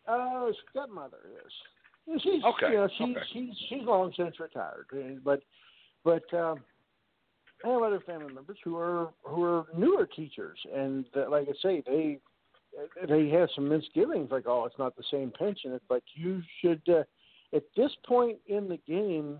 Uh, 0.06 0.46
stepmother 0.70 1.18
is. 1.44 1.52
She's 2.22 2.42
Okay, 2.42 2.72
you 2.72 2.78
know 2.78 2.88
she's 2.96 3.16
okay. 3.16 3.26
she's 3.32 3.50
she's 3.68 3.82
long 3.82 4.12
since 4.16 4.40
retired, 4.40 4.86
but 5.22 5.42
but 6.04 6.22
um, 6.32 6.60
I 7.64 7.68
have 7.68 7.82
other 7.82 8.00
family 8.00 8.32
members 8.32 8.56
who 8.64 8.76
are 8.76 9.10
who 9.24 9.44
are 9.44 9.66
newer 9.76 10.06
teachers, 10.06 10.58
and 10.74 11.04
that, 11.14 11.30
like 11.30 11.48
I 11.48 11.52
say, 11.62 11.82
they 11.86 12.18
they 13.06 13.28
have 13.28 13.50
some 13.54 13.68
misgivings, 13.68 14.30
like 14.30 14.44
oh, 14.46 14.64
it's 14.64 14.78
not 14.78 14.96
the 14.96 15.04
same 15.10 15.32
pension, 15.38 15.78
but 15.86 16.02
you 16.14 16.40
should. 16.62 16.80
Uh, 16.88 17.02
at 17.54 17.62
this 17.76 17.90
point 18.06 18.38
in 18.46 18.68
the 18.68 18.78
game, 18.86 19.38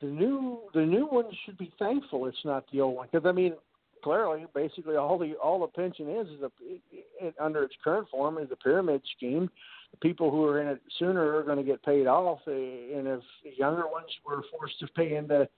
the 0.00 0.06
new 0.06 0.60
the 0.74 0.84
new 0.84 1.06
ones 1.06 1.34
should 1.44 1.56
be 1.58 1.72
thankful 1.78 2.26
it's 2.26 2.44
not 2.44 2.64
the 2.72 2.80
old 2.80 2.96
one 2.96 3.08
because 3.10 3.26
I 3.26 3.32
mean 3.32 3.54
clearly 4.02 4.44
basically 4.54 4.96
all 4.96 5.18
the 5.18 5.34
all 5.42 5.60
the 5.60 5.66
pension 5.68 6.08
is 6.10 6.28
is 6.28 6.42
a 6.42 6.50
it, 6.60 6.82
it, 7.20 7.34
under 7.40 7.62
its 7.62 7.74
current 7.82 8.08
form 8.10 8.38
is 8.38 8.48
a 8.52 8.56
pyramid 8.56 9.02
scheme. 9.16 9.50
The 9.92 9.96
people 9.98 10.30
who 10.30 10.44
are 10.44 10.60
in 10.60 10.68
it 10.68 10.82
sooner 10.98 11.36
are 11.36 11.42
going 11.42 11.56
to 11.56 11.64
get 11.64 11.82
paid 11.84 12.06
off, 12.06 12.40
eh, 12.48 12.50
and 12.96 13.06
if 13.06 13.20
the 13.44 13.52
younger 13.56 13.86
ones 13.88 14.08
were 14.26 14.42
forced 14.50 14.78
to 14.80 14.88
pay 14.88 15.16
into 15.16 15.48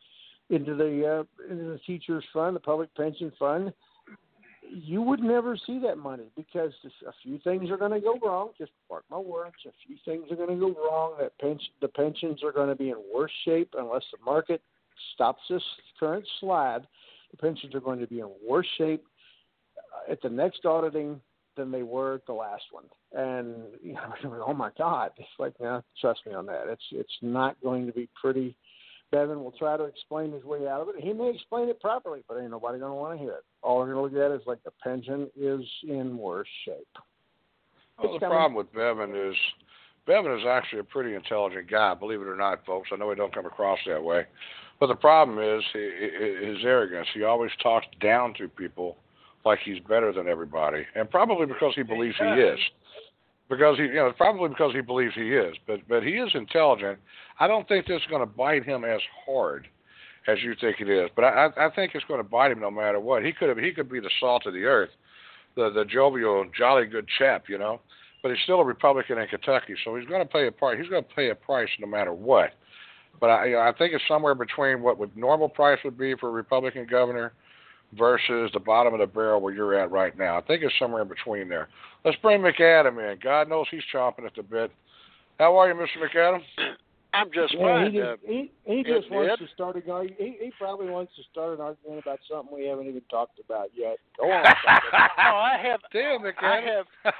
into 0.51 0.75
the 0.75 1.25
uh, 1.27 1.51
into 1.51 1.65
the 1.65 1.81
teachers 1.87 2.25
fund, 2.33 2.55
the 2.55 2.61
public 2.61 2.95
pension 2.95 3.33
fund, 3.39 3.73
you 4.71 5.03
would 5.03 5.21
never 5.21 5.57
see 5.67 5.79
that 5.81 5.99
money 5.99 6.31
because 6.37 6.73
a 7.07 7.13
few 7.23 7.39
things 7.41 7.71
are 7.71 7.77
going 7.77 7.93
to 7.93 8.01
go 8.01 8.19
wrong. 8.23 8.51
Just 8.59 8.73
mark 8.91 9.05
my 9.11 9.19
words, 9.19 9.55
a 9.67 9.71
few 9.87 9.97
things 10.05 10.31
are 10.31 10.37
going 10.37 10.49
to 10.49 10.73
go 10.73 10.75
wrong. 10.81 11.15
That 11.21 11.39
pension, 11.39 11.69
the 11.81 11.89
pensions 11.89 12.43
are 12.43 12.53
going 12.53 12.69
to 12.69 12.77
be 12.77 12.91
in 12.91 12.97
worse 13.15 13.33
shape 13.45 13.75
unless 13.79 14.05
the 14.13 14.25
market 14.25 14.63
stops 15.15 15.43
this 15.49 15.63
current 15.99 16.27
slide. 16.41 16.87
The 17.31 17.37
pensions 17.37 17.75
are 17.75 17.81
going 17.81 18.01
to 18.01 18.07
be 18.07 18.21
in 18.21 18.31
worse 18.47 18.67
shape 18.79 19.05
uh, 19.79 20.13
at 20.13 20.23
the 20.23 20.31
next 20.31 20.65
auditing 20.65 21.21
than 21.57 21.71
they 21.71 21.83
were 21.83 22.15
at 22.17 22.27
the 22.27 22.33
last 22.33 22.65
one. 22.71 22.85
And 23.13 23.55
you 23.83 23.95
know, 24.25 24.45
oh 24.47 24.55
my 24.55 24.71
God, 24.79 25.11
it's 25.17 25.29
like, 25.39 25.55
now 25.61 25.83
trust 26.01 26.21
me 26.27 26.35
on 26.35 26.47
that. 26.47 26.69
It's 26.69 26.85
it's 26.93 27.19
not 27.23 27.57
going 27.63 27.87
to 27.87 27.93
be 27.93 28.09
pretty 28.21 28.57
Bevin 29.13 29.43
will 29.43 29.53
try 29.53 29.77
to 29.77 29.85
explain 29.85 30.33
his 30.33 30.45
way 30.45 30.67
out 30.67 30.81
of 30.81 30.89
it. 30.89 30.97
He 30.99 31.13
may 31.13 31.31
explain 31.31 31.69
it 31.69 31.81
properly, 31.81 32.25
but 32.29 32.39
ain't 32.39 32.51
nobody 32.51 32.79
going 32.79 32.91
to 32.91 32.97
want 32.97 33.19
to 33.19 33.23
hear 33.23 33.35
it. 33.35 33.45
All 33.63 33.79
they're 33.79 33.95
going 33.95 34.11
to 34.11 34.19
look 34.19 34.31
at 34.31 34.35
is 34.35 34.47
like 34.47 34.63
the 34.65 34.73
pension 34.83 35.31
is 35.37 35.63
in 35.87 36.19
worse 36.19 36.49
shape. 36.65 36.89
Well, 38.03 38.13
the 38.13 38.19
problem 38.19 38.55
with 38.55 38.73
Bevin 38.75 39.15
is 39.31 39.37
Bevin 40.07 40.39
is 40.39 40.47
actually 40.47 40.81
a 40.81 40.85
pretty 40.85 41.15
intelligent 41.15 41.71
guy, 41.71 41.95
believe 41.95 42.21
it 42.21 42.29
or 42.29 42.37
not, 42.37 42.65
folks. 42.67 42.91
I 42.93 42.97
know 42.97 43.09
he 43.11 43.17
don't 43.17 43.35
come 43.35 43.47
across 43.47 43.79
that 43.87 44.03
way, 44.03 44.27
but 44.79 44.89
the 44.89 44.95
problem 44.95 45.39
is 45.39 45.65
his 45.73 46.59
arrogance. 46.65 47.09
He 47.15 47.23
always 47.23 47.51
talks 47.63 47.87
down 48.01 48.35
to 48.35 48.49
people 48.49 48.97
like 49.45 49.61
he's 49.65 49.81
better 49.89 50.13
than 50.13 50.29
everybody, 50.29 50.85
and 50.95 51.11
probably 51.11 51.47
because 51.47 51.73
he 51.75 51.83
believes 51.83 52.17
he 52.19 52.25
is 52.25 52.59
because 53.49 53.77
he, 53.79 53.85
you 53.85 53.95
know, 53.95 54.13
probably 54.17 54.49
because 54.49 54.73
he 54.75 54.81
believes 54.81 55.15
he 55.15 55.33
is. 55.33 55.55
But 55.67 55.81
but 55.89 56.03
he 56.03 56.13
is 56.13 56.31
intelligent. 56.35 56.99
I 57.39 57.47
don't 57.47 57.67
think 57.69 57.87
this 57.87 58.01
is 58.01 58.09
going 58.09 58.21
to 58.21 58.27
bite 58.27 58.65
him 58.65 58.85
as 58.85 59.01
hard 59.25 59.69
as 60.27 60.39
you 60.43 60.55
think 60.61 60.81
it 60.81 60.89
is. 60.89 61.11
But 61.15 61.25
I 61.25 61.49
I 61.57 61.71
think 61.75 61.93
it's 61.95 62.05
going 62.07 62.23
to 62.23 62.29
bite 62.29 62.51
him 62.51 62.61
no 62.61 62.71
matter 62.71 63.01
what. 63.01 63.25
He 63.25 63.33
could 63.33 63.49
have 63.49 63.59
he 63.59 63.73
could 63.73 63.91
be 63.91 64.01
the 64.01 64.11
salt 64.21 64.47
of 64.47 64.53
the 64.53 64.65
earth, 64.65 64.91
the 65.55 65.71
the 65.71 65.85
jovial, 65.85 66.45
jolly 66.57 66.87
good 66.87 67.07
chap, 67.19 67.45
you 67.49 67.59
know. 67.59 67.81
But 68.23 68.33
he's 68.33 68.43
still 68.43 68.61
a 68.61 68.65
Republican 68.65 69.19
in 69.19 69.29
Kentucky, 69.29 69.75
so 69.85 69.95
he's 69.95 70.09
going 70.09 70.21
to 70.21 70.27
pay 70.27 70.49
a 70.49 70.53
price. 70.53 70.79
He's 70.81 70.89
going 70.89 71.05
to 71.05 71.15
pay 71.15 71.31
a 71.31 71.35
price 71.35 71.69
no 71.79 71.87
matter 71.87 72.13
what. 72.13 72.51
But 73.21 73.31
I 73.31 73.45
you 73.47 73.53
know, 73.53 73.61
I 73.61 73.73
think 73.77 73.95
it's 73.95 74.05
somewhere 74.09 74.35
between 74.35 74.83
what 74.83 74.99
would 74.99 75.17
normal 75.17 75.49
price 75.49 75.79
would 75.85 75.97
be 75.97 76.15
for 76.17 76.29
a 76.29 76.33
Republican 76.33 76.87
governor 76.91 77.33
versus 77.95 78.51
the 78.53 78.61
bottom 78.61 78.95
of 78.95 79.01
the 79.01 79.07
barrel 79.07 79.41
where 79.41 79.55
you're 79.55 79.79
at 79.79 79.91
right 79.91 80.17
now. 80.19 80.39
I 80.39 80.41
think 80.43 80.63
it's 80.63 80.75
somewhere 80.79 81.03
in 81.03 81.09
between 81.09 81.49
there. 81.49 81.69
Let's 82.05 82.17
bring 82.19 82.41
McAdam 82.41 83.13
in. 83.13 83.19
God 83.23 83.49
knows 83.49 83.67
he's 83.71 83.83
chomping 83.93 84.27
at 84.27 84.35
the 84.35 84.43
bit. 84.43 84.71
How 85.39 85.57
are 85.57 85.69
you, 85.69 85.75
Mr. 85.75 86.03
McAdam? 86.03 86.41
I'm 87.17 87.31
just 87.33 87.55
yeah, 87.55 87.61
fine. 87.61 87.93
He 87.93 87.99
just, 87.99 88.09
uh, 88.09 88.17
he, 88.27 88.51
he 88.65 88.83
just 88.83 89.11
wants 89.11 89.33
Ed? 89.33 89.45
to 89.45 89.51
start 89.53 89.77
a 89.77 89.81
guy. 89.81 90.05
He, 90.19 90.37
he 90.41 90.53
probably 90.59 90.89
wants 90.89 91.13
to 91.17 91.23
start 91.31 91.55
an 91.55 91.61
argument 91.61 92.03
about 92.03 92.19
something 92.31 92.55
we 92.55 92.67
haven't 92.67 92.87
even 92.87 93.01
talked 93.11 93.41
about 93.41 93.71
yet. 93.75 93.97
Go 94.21 94.31
on. 94.31 94.43
no, 94.45 94.51
I 95.19 95.57
have. 95.63 95.81
Damn, 95.93 96.25
I 96.41 96.61
have. 96.61 96.87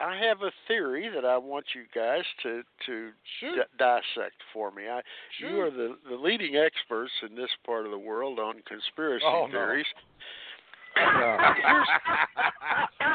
I 0.00 0.16
have 0.16 0.40
a 0.42 0.50
theory 0.66 1.10
that 1.14 1.24
I 1.24 1.36
want 1.36 1.66
you 1.74 1.82
guys 1.94 2.24
to 2.42 2.62
to 2.86 3.10
Shoot. 3.40 3.54
d- 3.56 3.62
dissect 3.78 4.36
for 4.52 4.70
me. 4.70 4.88
I, 4.88 5.02
Shoot. 5.38 5.50
you 5.50 5.60
are 5.60 5.70
the 5.70 5.96
the 6.08 6.16
leading 6.16 6.56
experts 6.56 7.12
in 7.28 7.36
this 7.36 7.50
part 7.66 7.84
of 7.84 7.90
the 7.92 7.98
world 7.98 8.38
on 8.38 8.54
conspiracy 8.66 9.24
Oh, 9.26 9.46
no. 9.46 9.52
theories. 9.52 9.86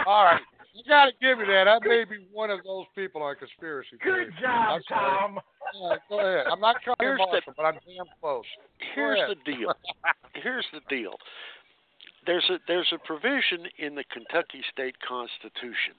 All 0.05 0.23
right. 0.23 0.41
You 0.77 0.83
got 0.87 1.05
to 1.05 1.11
give 1.19 1.39
me 1.39 1.45
that. 1.45 1.67
I 1.67 1.79
may 1.81 2.03
be 2.05 2.27
one 2.31 2.51
of 2.51 2.59
those 2.63 2.85
people 2.95 3.23
on 3.23 3.35
conspiracy 3.35 3.97
Good 4.03 4.03
theories. 4.29 4.33
job, 4.39 4.81
Tom. 4.87 5.39
All 5.73 5.89
right, 5.89 5.99
go 6.07 6.19
ahead. 6.19 6.45
I'm 6.51 6.59
not 6.59 6.75
trying 6.83 6.95
Here's 6.99 7.17
to 7.19 7.25
the- 7.25 7.31
Marshall, 7.31 7.53
but 7.57 7.63
I'm 7.63 7.73
damn 7.85 8.05
close. 8.21 8.45
Here's 8.93 9.19
ahead. 9.19 9.37
the 9.43 9.51
deal. 9.51 9.73
Here's 10.35 10.65
the 10.71 10.81
deal. 10.87 11.15
There's 12.27 12.45
a 12.51 12.57
there's 12.67 12.91
a 12.93 12.99
provision 13.07 13.65
in 13.79 13.95
the 13.95 14.03
Kentucky 14.13 14.61
State 14.71 14.95
Constitution 15.07 15.95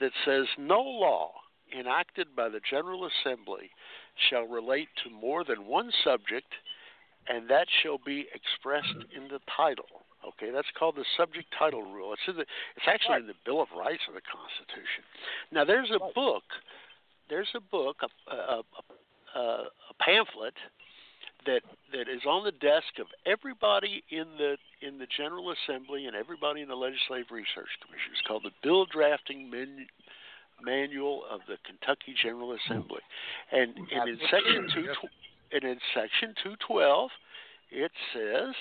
that 0.00 0.12
says 0.26 0.44
no 0.58 0.80
law 0.80 1.30
enacted 1.76 2.28
by 2.36 2.48
the 2.48 2.60
General 2.68 3.08
Assembly 3.08 3.70
shall 4.28 4.46
relate 4.46 4.88
to 5.04 5.10
more 5.10 5.44
than 5.44 5.66
one 5.66 5.90
subject, 6.04 6.52
and 7.28 7.48
that 7.48 7.66
shall 7.82 7.98
be 8.04 8.26
expressed 8.34 9.06
in 9.16 9.28
the 9.28 9.40
title. 9.56 10.04
Okay, 10.28 10.50
that's 10.52 10.68
called 10.78 10.96
the 10.96 11.04
subject 11.16 11.46
title 11.58 11.82
rule. 11.82 12.12
It's 12.12 12.22
in 12.28 12.36
the 12.36 12.46
it's 12.76 12.86
actually 12.86 13.16
in 13.16 13.26
the 13.26 13.40
Bill 13.44 13.62
of 13.62 13.68
Rights 13.76 14.02
of 14.08 14.14
the 14.14 14.20
Constitution. 14.20 15.04
Now 15.52 15.64
there's 15.64 15.90
a 15.90 16.00
book, 16.12 16.44
there's 17.30 17.48
a 17.54 17.60
book, 17.60 17.96
a, 18.02 18.34
a, 18.34 18.62
a, 19.34 19.40
a 19.40 19.94
pamphlet 20.00 20.54
that 21.46 21.62
that 21.92 22.08
is 22.08 22.22
on 22.28 22.44
the 22.44 22.52
desk 22.52 22.98
of 23.00 23.06
everybody 23.24 24.02
in 24.10 24.26
the 24.36 24.56
in 24.86 24.98
the 24.98 25.06
General 25.16 25.54
Assembly 25.54 26.06
and 26.06 26.14
everybody 26.14 26.60
in 26.60 26.68
the 26.68 26.76
Legislative 26.76 27.30
Research 27.30 27.72
Commission. 27.80 28.12
It's 28.12 28.26
called 28.26 28.44
the 28.44 28.54
Bill 28.62 28.86
Drafting 28.86 29.50
Manual 30.60 31.22
of 31.30 31.40
the 31.48 31.56
Kentucky 31.64 32.14
General 32.20 32.52
Assembly, 32.52 33.00
and, 33.52 33.70
and 33.94 34.08
in 34.10 34.18
section 34.30 34.68
two 34.74 34.86
and 35.52 35.64
in 35.64 35.78
section 35.94 36.34
two 36.42 36.56
twelve, 36.66 37.10
it 37.70 37.92
says 38.12 38.54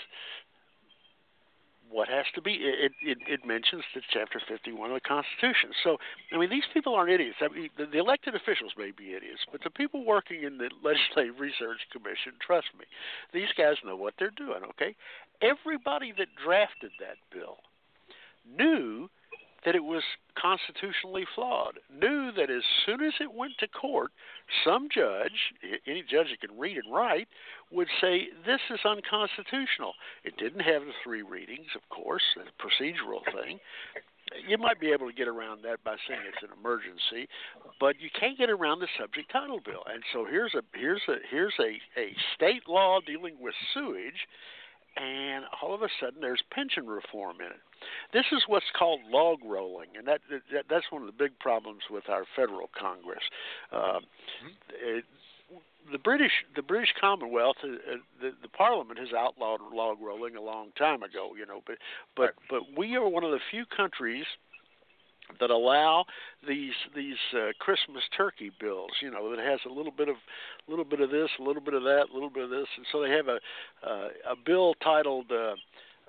what 1.90 2.08
has 2.08 2.26
to 2.36 2.42
be 2.42 2.54
it, 2.54 2.92
it 3.02 3.18
it 3.28 3.46
mentions 3.46 3.84
the 3.96 4.02
chapter 4.12 4.42
51 4.48 4.92
of 4.92 4.96
the 4.96 5.02
constitution. 5.02 5.72
So 5.84 5.98
i 6.34 6.38
mean 6.38 6.50
these 6.50 6.68
people 6.74 6.96
aren't 6.96 7.12
idiots. 7.12 7.38
I 7.42 7.48
mean 7.48 7.70
the, 7.78 7.86
the 7.86 8.00
elected 8.00 8.36
officials 8.36 8.74
may 8.78 8.92
be 8.92 9.14
idiots 9.14 9.46
but 9.52 9.64
the 9.64 9.70
people 9.70 10.06
working 10.06 10.44
in 10.44 10.58
the 10.58 10.70
legislative 10.84 11.40
research 11.40 11.82
commission 11.92 12.34
trust 12.40 12.68
me 12.78 12.86
these 13.34 13.50
guys 13.58 13.76
know 13.86 13.96
what 13.96 14.16
they're 14.20 14.36
doing 14.36 14.64
okay? 14.72 14.96
Everybody 15.42 16.14
that 16.18 16.28
drafted 16.44 16.92
that 17.00 17.18
bill 17.32 17.58
knew 18.46 19.10
that 19.68 19.76
it 19.76 19.84
was 19.84 20.04
constitutionally 20.40 21.26
flawed 21.36 21.78
knew 21.92 22.32
that 22.32 22.50
as 22.50 22.64
soon 22.86 23.04
as 23.04 23.12
it 23.20 23.34
went 23.34 23.52
to 23.60 23.68
court 23.68 24.12
some 24.64 24.88
judge 24.88 25.52
any 25.86 26.04
judge 26.10 26.28
that 26.32 26.40
can 26.40 26.58
read 26.58 26.78
and 26.78 26.94
write 26.94 27.28
would 27.72 27.88
say 28.00 28.30
this 28.46 28.62
is 28.70 28.80
unconstitutional. 28.86 29.94
It 30.24 30.38
didn't 30.38 30.62
have 30.62 30.84
the 30.84 30.96
three 31.04 31.22
readings, 31.22 31.68
of 31.76 31.82
course, 31.90 32.24
a 32.38 32.48
procedural 32.64 33.20
thing. 33.26 33.60
You 34.48 34.58
might 34.58 34.80
be 34.80 34.92
able 34.92 35.08
to 35.08 35.14
get 35.14 35.28
around 35.28 35.64
that 35.64 35.84
by 35.84 35.96
saying 36.08 36.22
it's 36.28 36.44
an 36.44 36.50
emergency, 36.58 37.28
but 37.80 37.96
you 38.00 38.10
can't 38.18 38.38
get 38.38 38.50
around 38.50 38.80
the 38.80 38.88
subject 39.00 39.32
title 39.32 39.60
bill. 39.64 39.84
And 39.92 40.04
so 40.14 40.26
here's 40.30 40.54
a 40.54 40.62
here's 40.74 41.02
a 41.08 41.16
here's 41.30 41.56
a, 41.60 41.80
a 42.00 42.16
state 42.36 42.68
law 42.68 43.00
dealing 43.06 43.36
with 43.40 43.54
sewage, 43.74 44.28
and 44.98 45.46
all 45.62 45.74
of 45.74 45.82
a 45.82 45.90
sudden 46.00 46.22
there's 46.22 46.42
pension 46.52 46.88
reform 46.88 47.38
in 47.40 47.48
it. 47.48 47.62
This 48.14 48.26
is 48.32 48.44
what's 48.48 48.66
called 48.78 49.02
log 49.10 49.40
rolling, 49.46 49.90
and 49.98 50.08
that, 50.08 50.22
that 50.30 50.66
that's 50.70 50.86
one 50.90 51.02
of 51.02 51.08
the 51.08 51.14
big 51.14 51.38
problems 51.40 51.82
with 51.90 52.10
our 52.10 52.26
federal 52.36 52.70
Congress. 52.78 53.24
Uh, 53.72 54.00
it, 54.82 55.06
the 55.92 55.98
British 56.00 56.32
the 56.56 56.62
British 56.62 56.94
Commonwealth 57.00 57.58
uh, 57.64 57.68
uh, 57.68 57.98
the 58.22 58.32
the 58.42 58.50
Parliament 58.50 59.00
has 59.00 59.10
outlawed 59.18 59.62
log 59.74 59.98
rolling 60.02 60.36
a 60.36 60.42
long 60.42 60.72
time 60.78 61.04
ago, 61.04 61.32
you 61.38 61.46
know, 61.46 61.62
but 61.66 61.78
but 62.16 62.34
but 62.50 62.62
we 62.78 62.96
are 62.96 63.08
one 63.08 63.24
of 63.24 63.32
the 63.32 63.40
few 63.52 63.66
countries 63.66 64.26
that 65.40 65.50
allow 65.50 66.06
these 66.48 66.74
these 66.96 67.18
uh, 67.34 67.52
Christmas 67.60 68.04
turkey 68.16 68.52
bills, 68.60 68.92
you 69.02 69.12
know, 69.12 69.30
that 69.36 69.40
has 69.40 69.60
a 69.66 69.74
little 69.74 69.92
bit 69.92 70.10
of 70.10 70.16
a 70.68 70.70
little 70.70 70.86
bit 70.86 71.02
of 71.02 71.12
this, 71.12 71.30
a 71.40 71.44
little 71.44 71.62
bit 71.62 71.74
of 71.74 71.84
that, 71.84 72.08
a 72.12 72.14
little 72.14 72.30
bit 72.30 72.44
of 72.44 72.50
this, 72.50 72.68
and 72.78 72.86
so 72.92 73.02
they 73.02 73.12
have 73.12 73.28
a 73.28 73.40
uh, 73.86 74.10
a 74.32 74.36
bill 74.46 74.74
titled 74.84 75.32
uh, 75.32 75.56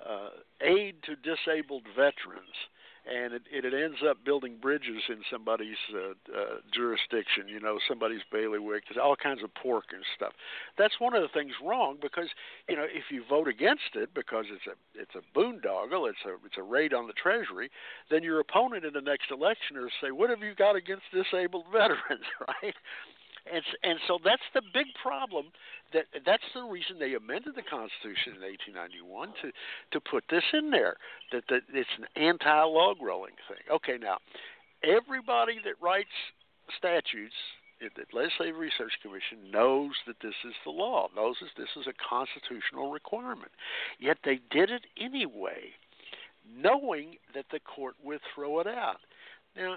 uh, 0.07 0.29
"Aid 0.61 0.95
to 1.03 1.15
Disabled 1.15 1.83
Veterans." 1.95 2.57
And 3.05 3.33
it, 3.33 3.43
it, 3.51 3.73
ends 3.73 3.99
up 4.07 4.23
building 4.25 4.57
bridges 4.61 5.03
in 5.09 5.21
somebody's 5.31 5.79
uh, 5.93 6.11
uh, 6.35 6.57
jurisdiction, 6.73 7.47
you 7.47 7.59
know, 7.59 7.77
somebody's 7.87 8.21
bailiwick, 8.31 8.83
all 9.01 9.15
kinds 9.15 9.43
of 9.43 9.53
pork 9.55 9.85
and 9.91 10.03
stuff. 10.15 10.33
That's 10.77 10.99
one 10.99 11.13
of 11.13 11.21
the 11.21 11.29
things 11.29 11.53
wrong 11.63 11.97
because 12.01 12.27
you 12.67 12.75
know 12.75 12.83
if 12.83 13.11
you 13.11 13.23
vote 13.29 13.47
against 13.47 13.95
it 13.95 14.13
because 14.13 14.45
it's 14.49 14.67
a 14.67 14.99
it's 14.99 15.15
a 15.15 15.37
boondoggle, 15.37 16.09
it's 16.09 16.25
a 16.25 16.35
it's 16.45 16.57
a 16.57 16.63
raid 16.63 16.93
on 16.93 17.07
the 17.07 17.13
treasury, 17.13 17.69
then 18.09 18.23
your 18.23 18.39
opponent 18.39 18.85
in 18.85 18.93
the 18.93 19.01
next 19.01 19.31
election 19.31 19.77
will 19.77 19.89
say, 20.01 20.11
"What 20.11 20.29
have 20.29 20.41
you 20.41 20.55
got 20.55 20.75
against 20.75 21.03
disabled 21.13 21.65
veterans?" 21.71 22.25
Right? 22.63 22.75
And 23.51 23.63
and 23.83 23.99
so 24.07 24.19
that's 24.23 24.45
the 24.53 24.61
big 24.73 24.87
problem. 25.01 25.47
That 25.93 26.05
that's 26.25 26.43
the 26.53 26.63
reason 26.63 26.99
they 26.99 27.15
amended 27.15 27.55
the 27.55 27.65
Constitution 27.65 28.37
in 28.37 28.45
1891 28.45 29.33
to 29.41 29.51
to 29.91 29.99
put 29.99 30.23
this 30.29 30.43
in 30.53 30.69
there. 30.69 30.97
That 31.31 31.43
that 31.49 31.63
it's 31.73 31.89
an 31.97 32.05
anti-log 32.15 33.01
rolling 33.01 33.35
thing. 33.47 33.63
Okay, 33.71 33.97
now 33.97 34.17
everybody 34.83 35.59
that 35.63 35.81
writes 35.81 36.13
statutes 36.77 37.35
the 37.79 37.89
Legislative 38.13 38.57
Research 38.57 38.91
Commission 39.01 39.51
knows 39.51 39.91
that 40.05 40.17
this 40.21 40.35
is 40.45 40.53
the 40.65 40.71
law, 40.71 41.07
knows 41.15 41.37
that 41.41 41.49
this 41.57 41.69
is 41.77 41.87
a 41.87 41.93
constitutional 42.09 42.91
requirement. 42.91 43.51
Yet 43.99 44.17
they 44.23 44.39
did 44.51 44.69
it 44.69 44.85
anyway, 44.99 45.71
knowing 46.57 47.15
that 47.33 47.45
the 47.51 47.59
court 47.59 47.95
would 48.03 48.19
throw 48.35 48.59
it 48.59 48.67
out. 48.67 48.97
Now, 49.55 49.73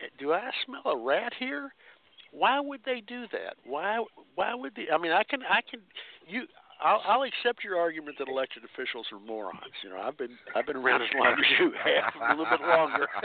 eh, 0.00 0.06
do 0.18 0.32
I 0.32 0.50
smell 0.64 0.92
a 0.92 0.96
rat 0.96 1.32
here? 1.38 1.72
Why 2.32 2.60
would 2.60 2.80
they 2.84 3.02
do 3.06 3.26
that? 3.32 3.54
Why? 3.64 4.04
Why 4.34 4.54
would 4.54 4.74
they? 4.76 4.86
I 4.92 4.98
mean, 4.98 5.12
I 5.12 5.22
can, 5.24 5.42
I 5.42 5.60
can, 5.68 5.80
you. 6.26 6.42
I'll, 6.82 7.02
I'll 7.04 7.22
accept 7.24 7.62
your 7.62 7.78
argument 7.78 8.16
that 8.18 8.28
elected 8.28 8.62
officials 8.64 9.06
are 9.12 9.20
morons. 9.20 9.60
You 9.84 9.90
know, 9.90 10.00
I've 10.00 10.16
been 10.16 10.38
I've 10.54 10.66
been 10.66 10.76
around 10.76 11.02
as 11.02 11.08
long 11.14 11.32
as 11.32 11.44
you 11.58 11.72
have, 11.76 12.14
a 12.16 12.40
little 12.40 12.50
bit 12.50 12.66
longer. 12.66 13.06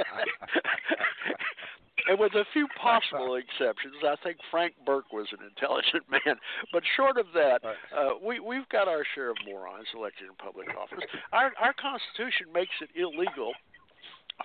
and 2.10 2.20
with 2.20 2.34
a 2.34 2.44
few 2.52 2.68
possible 2.82 3.36
exceptions, 3.36 3.96
I 4.04 4.16
think 4.24 4.38
Frank 4.52 4.74
Burke 4.86 5.14
was 5.14 5.28
an 5.32 5.40
intelligent 5.48 6.04
man. 6.12 6.36
But 6.74 6.84
short 6.98 7.18
of 7.18 7.28
that, 7.34 7.62
uh, 7.64 8.16
we 8.22 8.42
we've 8.42 8.68
got 8.70 8.90
our 8.90 9.06
share 9.16 9.30
of 9.30 9.38
morons 9.48 9.88
elected 9.96 10.28
in 10.28 10.36
public 10.36 10.68
office. 10.76 11.00
Our 11.32 11.54
our 11.62 11.74
Constitution 11.74 12.48
makes 12.54 12.76
it 12.82 12.90
illegal 13.00 13.54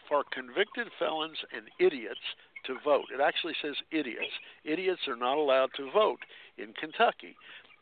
for 0.08 0.24
convicted 0.32 0.88
felons 0.98 1.38
and 1.54 1.66
idiots 1.78 2.20
to 2.66 2.76
vote. 2.84 3.06
It 3.12 3.20
actually 3.20 3.54
says 3.62 3.76
idiots. 3.90 4.32
Idiots 4.64 5.02
are 5.08 5.16
not 5.16 5.38
allowed 5.38 5.70
to 5.76 5.90
vote 5.90 6.20
in 6.58 6.72
Kentucky. 6.74 7.36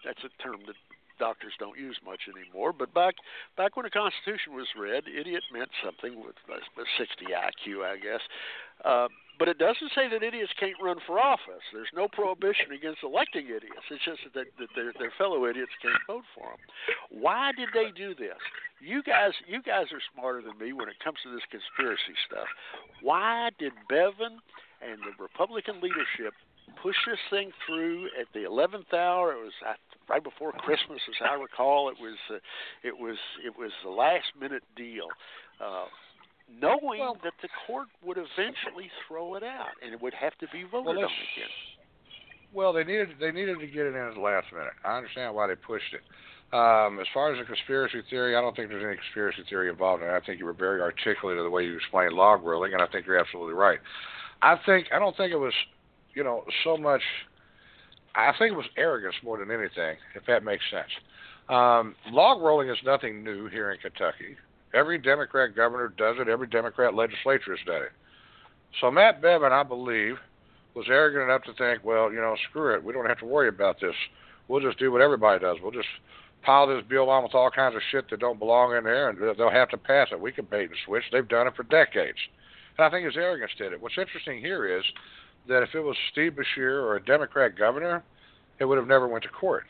That's 0.05 0.22
a 0.24 0.43
term 0.43 0.61
that 0.66 0.76
doctors 1.18 1.53
don't 1.59 1.79
use 1.79 1.99
much 2.05 2.31
anymore. 2.31 2.72
But 2.72 2.95
back 2.95 3.14
back 3.57 3.76
when 3.76 3.85
the 3.85 3.91
Constitution 3.91 4.55
was 4.55 4.66
read, 4.79 5.05
idiot 5.11 5.43
meant 5.53 5.70
something 5.85 6.16
with 6.22 6.39
a 6.49 6.62
60 6.97 7.26
IQ, 7.26 7.85
I 7.85 7.97
guess. 7.99 8.22
Uh, 8.85 9.09
but 9.39 9.47
it 9.47 9.59
doesn't 9.59 9.95
say 9.95 10.09
that 10.11 10.22
idiots 10.22 10.51
can't 10.59 10.79
run 10.83 10.99
for 11.07 11.18
office. 11.18 11.62
There's 11.72 11.91
no 11.95 12.09
prohibition 12.09 12.74
against 12.74 13.03
electing 13.03 13.47
idiots. 13.47 13.87
It's 13.91 14.03
just 14.05 14.22
that, 14.35 14.47
that 14.59 14.70
their, 14.74 14.93
their 14.99 15.12
fellow 15.18 15.47
idiots 15.47 15.70
can't 15.83 15.99
vote 16.07 16.26
for 16.35 16.51
them. 16.51 16.62
Why 17.11 17.53
did 17.55 17.70
they 17.74 17.95
do 17.95 18.14
this? 18.14 18.39
You 18.81 19.03
guys, 19.03 19.31
you 19.47 19.62
guys 19.62 19.91
are 19.95 20.03
smarter 20.14 20.43
than 20.43 20.59
me 20.59 20.72
when 20.72 20.89
it 20.89 20.99
comes 21.03 21.18
to 21.22 21.31
this 21.31 21.47
conspiracy 21.51 22.18
stuff. 22.26 22.51
Why 23.03 23.51
did 23.59 23.72
Bevin 23.91 24.43
and 24.83 25.01
the 25.01 25.14
Republican 25.22 25.81
leadership 25.81 26.35
pushed 26.83 27.01
this 27.07 27.18
thing 27.31 27.51
through 27.66 28.07
at 28.20 28.26
the 28.35 28.45
eleventh 28.45 28.93
hour. 28.93 29.33
It 29.33 29.43
was 29.43 29.53
right 30.09 30.22
before 30.22 30.53
Christmas, 30.53 31.01
as 31.09 31.16
I 31.29 31.35
recall. 31.35 31.89
It 31.89 31.97
was 32.01 32.16
uh, 32.31 32.39
it 32.83 32.99
was 32.99 33.16
it 33.45 33.57
was 33.59 33.70
the 33.85 33.91
last 33.91 34.26
minute 34.41 34.62
deal, 34.76 35.09
uh, 35.61 35.87
knowing 36.61 37.01
Well- 37.01 37.18
that 37.24 37.35
the 37.43 37.49
court 37.66 37.89
would 38.03 38.18
eventually 38.18 38.91
throw 39.07 39.35
it 39.35 39.43
out 39.43 39.76
and 39.83 39.93
it 39.93 40.01
would 40.01 40.14
have 40.14 40.37
to 40.39 40.47
be 40.53 40.64
voted 40.64 40.97
Well, 40.97 41.05
on 41.07 41.12
again. 41.35 41.53
Well, 42.53 42.72
they 42.72 42.85
needed 42.85 43.16
they 43.20 43.33
needed 43.33 43.59
to 43.61 43.66
get 43.66 43.87
it 43.87 43.95
in 43.95 44.03
at 44.09 44.14
the 44.14 44.20
last 44.20 44.47
minute. 44.53 44.72
I 44.85 44.97
understand 44.97 45.35
why 45.35 45.47
they 45.47 45.57
pushed 45.57 45.93
it. 45.93 46.03
Um, 46.51 46.99
as 46.99 47.07
far 47.12 47.31
as 47.31 47.39
the 47.39 47.45
conspiracy 47.45 48.01
theory, 48.09 48.35
I 48.35 48.41
don't 48.41 48.57
think 48.57 48.70
there's 48.70 48.83
any 48.83 48.97
conspiracy 48.97 49.45
theory 49.51 49.68
involved 49.68 50.03
in 50.03 50.09
it. 50.09 50.12
I 50.12 50.20
think 50.24 50.39
you 50.39 50.47
were 50.47 50.55
very 50.55 50.81
articulate 50.81 51.37
in 51.37 51.45
the 51.45 51.51
way 51.51 51.64
you 51.64 51.76
explained 51.76 52.14
log 52.14 52.43
rolling, 52.43 52.72
and 52.72 52.81
I 52.81 52.87
think 52.87 53.07
you're 53.07 53.18
absolutely 53.18 53.53
right. 53.53 53.79
I 54.43 54.57
think 54.64 54.89
I 54.93 54.99
don't 54.99 55.16
think 55.16 55.32
it 55.32 55.39
was, 55.39 55.55
you 56.14 56.24
know, 56.24 56.45
so 56.64 56.76
much. 56.76 57.03
I 58.14 58.32
think 58.39 58.53
it 58.53 58.57
was 58.57 58.66
arrogance 58.76 59.14
more 59.22 59.39
than 59.39 59.51
anything, 59.51 59.97
if 60.14 60.26
that 60.26 60.43
makes 60.43 60.64
sense. 60.70 60.91
Um, 61.49 61.95
log 62.11 62.43
rolling 62.43 62.68
is 62.68 62.76
nothing 62.84 63.22
new 63.22 63.49
here 63.49 63.70
in 63.70 63.78
Kentucky. 63.78 64.36
Every 64.74 64.99
Democrat 64.99 65.57
governor 65.57 65.89
does 65.97 66.16
it. 66.18 66.28
Every 66.28 66.47
Democrat 66.47 66.95
legislature 66.95 67.57
has 67.57 67.66
done 67.66 67.82
it. 67.82 67.93
So 68.80 68.91
Matt 68.91 69.22
Bevin, 69.22 69.53
I 69.53 69.62
believe, 69.62 70.16
was 70.74 70.86
arrogant 70.89 71.24
enough 71.24 71.43
to 71.45 71.55
think, 71.55 71.84
well, 71.84 72.12
you 72.12 72.20
know, 72.20 72.36
screw 72.51 72.74
it. 72.74 72.84
We 72.84 72.93
don't 72.93 73.07
have 73.07 73.18
to 73.20 73.24
worry 73.24 73.49
about 73.49 73.80
this. 73.80 73.95
We'll 74.47 74.61
just 74.61 74.78
do 74.78 74.93
what 74.93 75.01
everybody 75.01 75.41
does. 75.41 75.57
We'll 75.62 75.72
just 75.72 75.89
pile 76.43 76.66
this 76.66 76.84
bill 76.89 77.11
on 77.11 77.22
with 77.22 77.34
all 77.34 77.51
kinds 77.51 77.76
of 77.76 77.82
shit 77.91 78.11
that 78.11 78.20
don't 78.20 78.39
belong 78.39 78.76
in 78.76 78.84
there, 78.84 79.09
and 79.09 79.18
they'll 79.39 79.51
have 79.51 79.70
to 79.70 79.78
pass 79.78 80.09
it. 80.12 80.20
We 80.20 80.32
can 80.32 80.45
bait 80.45 80.70
and 80.70 80.78
switch. 80.84 81.05
They've 81.11 81.26
done 81.26 81.47
it 81.47 81.57
for 81.57 81.64
decades. 81.64 82.18
And 82.79 82.87
I 82.87 82.91
think 82.91 83.05
his 83.05 83.16
arrogance 83.16 83.51
did 83.59 83.72
it. 83.72 83.81
What's 83.81 83.99
interesting 83.99 84.41
here 84.41 84.79
is 84.79 84.85
that 85.49 85.62
if 85.62 85.74
it 85.74 85.81
was 85.81 85.97
Steve 86.12 86.33
Beshear 86.33 86.81
or 86.83 86.97
a 86.97 87.05
Democrat 87.05 87.59
governor, 87.59 88.05
it 88.61 88.64
would 88.64 88.79
have 88.79 88.87
never 88.87 89.09
went 89.09 89.24
to 89.24 89.31
court. 89.31 89.64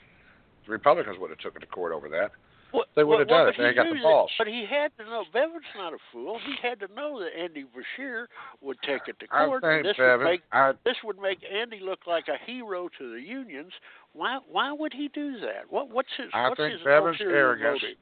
The 0.67 0.73
Republicans 0.73 1.17
would 1.19 1.31
have 1.31 1.39
took 1.39 1.57
it 1.57 1.61
to 1.61 1.67
court 1.67 1.93
over 1.93 2.09
that. 2.11 2.33
Well, 2.73 2.85
They 2.95 3.05
would 3.05 3.21
have 3.21 3.29
well, 3.29 3.47
done 3.47 3.55
well, 3.59 3.67
it. 3.67 3.71
They 3.71 3.75
got 3.75 3.87
the 3.89 3.99
balls. 4.03 4.31
That, 4.39 4.45
but 4.45 4.53
he 4.53 4.67
had 4.69 4.91
to 4.99 5.05
know. 5.11 5.25
Bevin's 5.33 5.63
not 5.75 5.95
a 5.95 5.97
fool. 6.13 6.39
He 6.45 6.55
had 6.61 6.79
to 6.81 6.95
know 6.95 7.19
that 7.19 7.31
Andy 7.35 7.65
Beshear 7.65 8.27
would 8.61 8.77
take 8.83 9.09
it 9.09 9.19
to 9.21 9.27
I 9.33 9.47
court. 9.47 9.63
think 9.63 9.77
and 9.79 9.85
this 9.87 9.97
Bevin, 9.97 10.19
would 10.19 10.25
make 10.25 10.43
I, 10.53 10.73
this 10.85 10.97
would 11.03 11.19
make 11.19 11.39
Andy 11.51 11.81
look 11.83 12.01
like 12.07 12.29
a 12.29 12.37
hero 12.45 12.91
to 12.99 13.13
the 13.15 13.23
unions. 13.23 13.73
Why? 14.13 14.41
Why 14.51 14.71
would 14.71 14.93
he 14.93 15.09
do 15.15 15.41
that? 15.41 15.63
What? 15.71 15.89
What's 15.89 16.11
his? 16.19 16.27
I 16.35 16.51
what's 16.51 16.61
think 16.61 16.73
his 16.75 16.83
Bevin's 16.85 17.17
arrogance. 17.23 17.81
motive? 17.83 17.97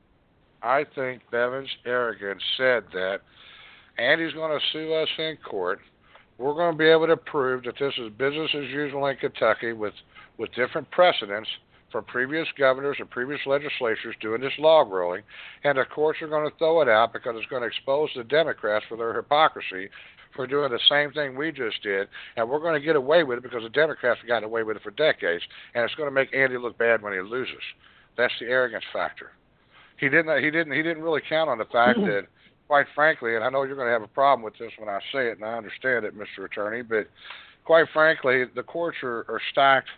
I 0.62 0.84
think 0.96 1.22
Bevin's 1.30 1.70
arrogance 1.84 2.42
said 2.56 2.82
that 2.92 3.20
Andy's 3.98 4.34
going 4.34 4.58
to 4.58 4.64
sue 4.72 4.92
us 4.94 5.08
in 5.18 5.36
court. 5.48 5.80
We're 6.38 6.54
going 6.54 6.72
to 6.72 6.78
be 6.78 6.88
able 6.88 7.06
to 7.06 7.16
prove 7.16 7.64
that 7.64 7.74
this 7.78 7.94
is 7.98 8.12
business 8.18 8.50
as 8.54 8.68
usual 8.68 9.06
in 9.06 9.16
Kentucky 9.16 9.72
with 9.72 9.94
with 10.38 10.52
different 10.52 10.90
precedents 10.90 11.48
from 11.90 12.04
previous 12.04 12.46
governors 12.58 12.96
and 12.98 13.08
previous 13.08 13.40
legislatures 13.46 14.14
doing 14.20 14.42
this 14.42 14.52
log 14.58 14.90
rolling, 14.90 15.22
and 15.64 15.78
the 15.78 15.84
courts 15.84 16.20
are 16.20 16.28
going 16.28 16.48
to 16.48 16.54
throw 16.58 16.82
it 16.82 16.88
out 16.88 17.12
because 17.12 17.34
it's 17.36 17.48
going 17.48 17.62
to 17.62 17.68
expose 17.68 18.10
the 18.14 18.24
Democrats 18.24 18.84
for 18.86 18.98
their 18.98 19.14
hypocrisy 19.14 19.88
for 20.34 20.46
doing 20.46 20.70
the 20.70 20.80
same 20.90 21.10
thing 21.12 21.36
we 21.36 21.50
just 21.50 21.82
did, 21.82 22.08
and 22.36 22.48
we're 22.48 22.60
going 22.60 22.78
to 22.78 22.84
get 22.84 22.96
away 22.96 23.24
with 23.24 23.38
it 23.38 23.42
because 23.42 23.62
the 23.62 23.70
Democrats 23.70 24.20
have 24.20 24.28
gotten 24.28 24.44
away 24.44 24.62
with 24.62 24.76
it 24.76 24.82
for 24.82 24.90
decades, 24.90 25.42
and 25.74 25.84
it's 25.84 25.94
going 25.94 26.08
to 26.08 26.14
make 26.14 26.34
Andy 26.34 26.58
look 26.58 26.76
bad 26.76 27.00
when 27.00 27.14
he 27.14 27.20
loses. 27.20 27.54
That's 28.18 28.34
the 28.38 28.46
arrogance 28.46 28.84
factor. 28.92 29.32
He 29.98 30.10
didn't. 30.10 30.44
He 30.44 30.50
didn't. 30.50 30.74
He 30.74 30.82
didn't 30.82 31.02
really 31.02 31.22
count 31.26 31.48
on 31.48 31.56
the 31.56 31.64
fact 31.64 31.98
mm-hmm. 31.98 32.10
that, 32.10 32.26
quite 32.66 32.86
frankly, 32.94 33.36
and 33.36 33.44
I 33.44 33.50
know 33.50 33.62
you're 33.62 33.76
going 33.76 33.88
to 33.88 33.92
have 33.92 34.02
a 34.02 34.08
problem 34.08 34.42
with 34.42 34.54
this 34.58 34.72
when 34.78 34.88
I 34.88 34.98
say 35.12 35.28
it, 35.28 35.38
and 35.38 35.44
I 35.44 35.56
understand 35.56 36.04
it, 36.04 36.14
Mr. 36.16 36.44
Attorney, 36.44 36.82
but 36.82 37.08
quite 37.64 37.86
frankly, 37.92 38.44
the 38.54 38.62
courts 38.62 38.98
are, 39.02 39.24
are 39.28 39.40
stacked, 39.52 39.88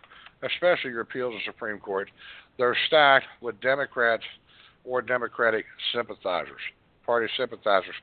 especially 0.43 0.91
your 0.91 1.01
appeals 1.01 1.35
to 1.35 1.51
Supreme 1.51 1.79
Court. 1.79 2.11
They're 2.59 2.77
stacked 2.87 3.27
with 3.41 3.61
Democrats 3.61 4.25
or 4.85 5.03
Democratic 5.03 5.65
sympathizers, 5.95 6.61
party 7.07 7.29
sympathizers. 7.37 7.95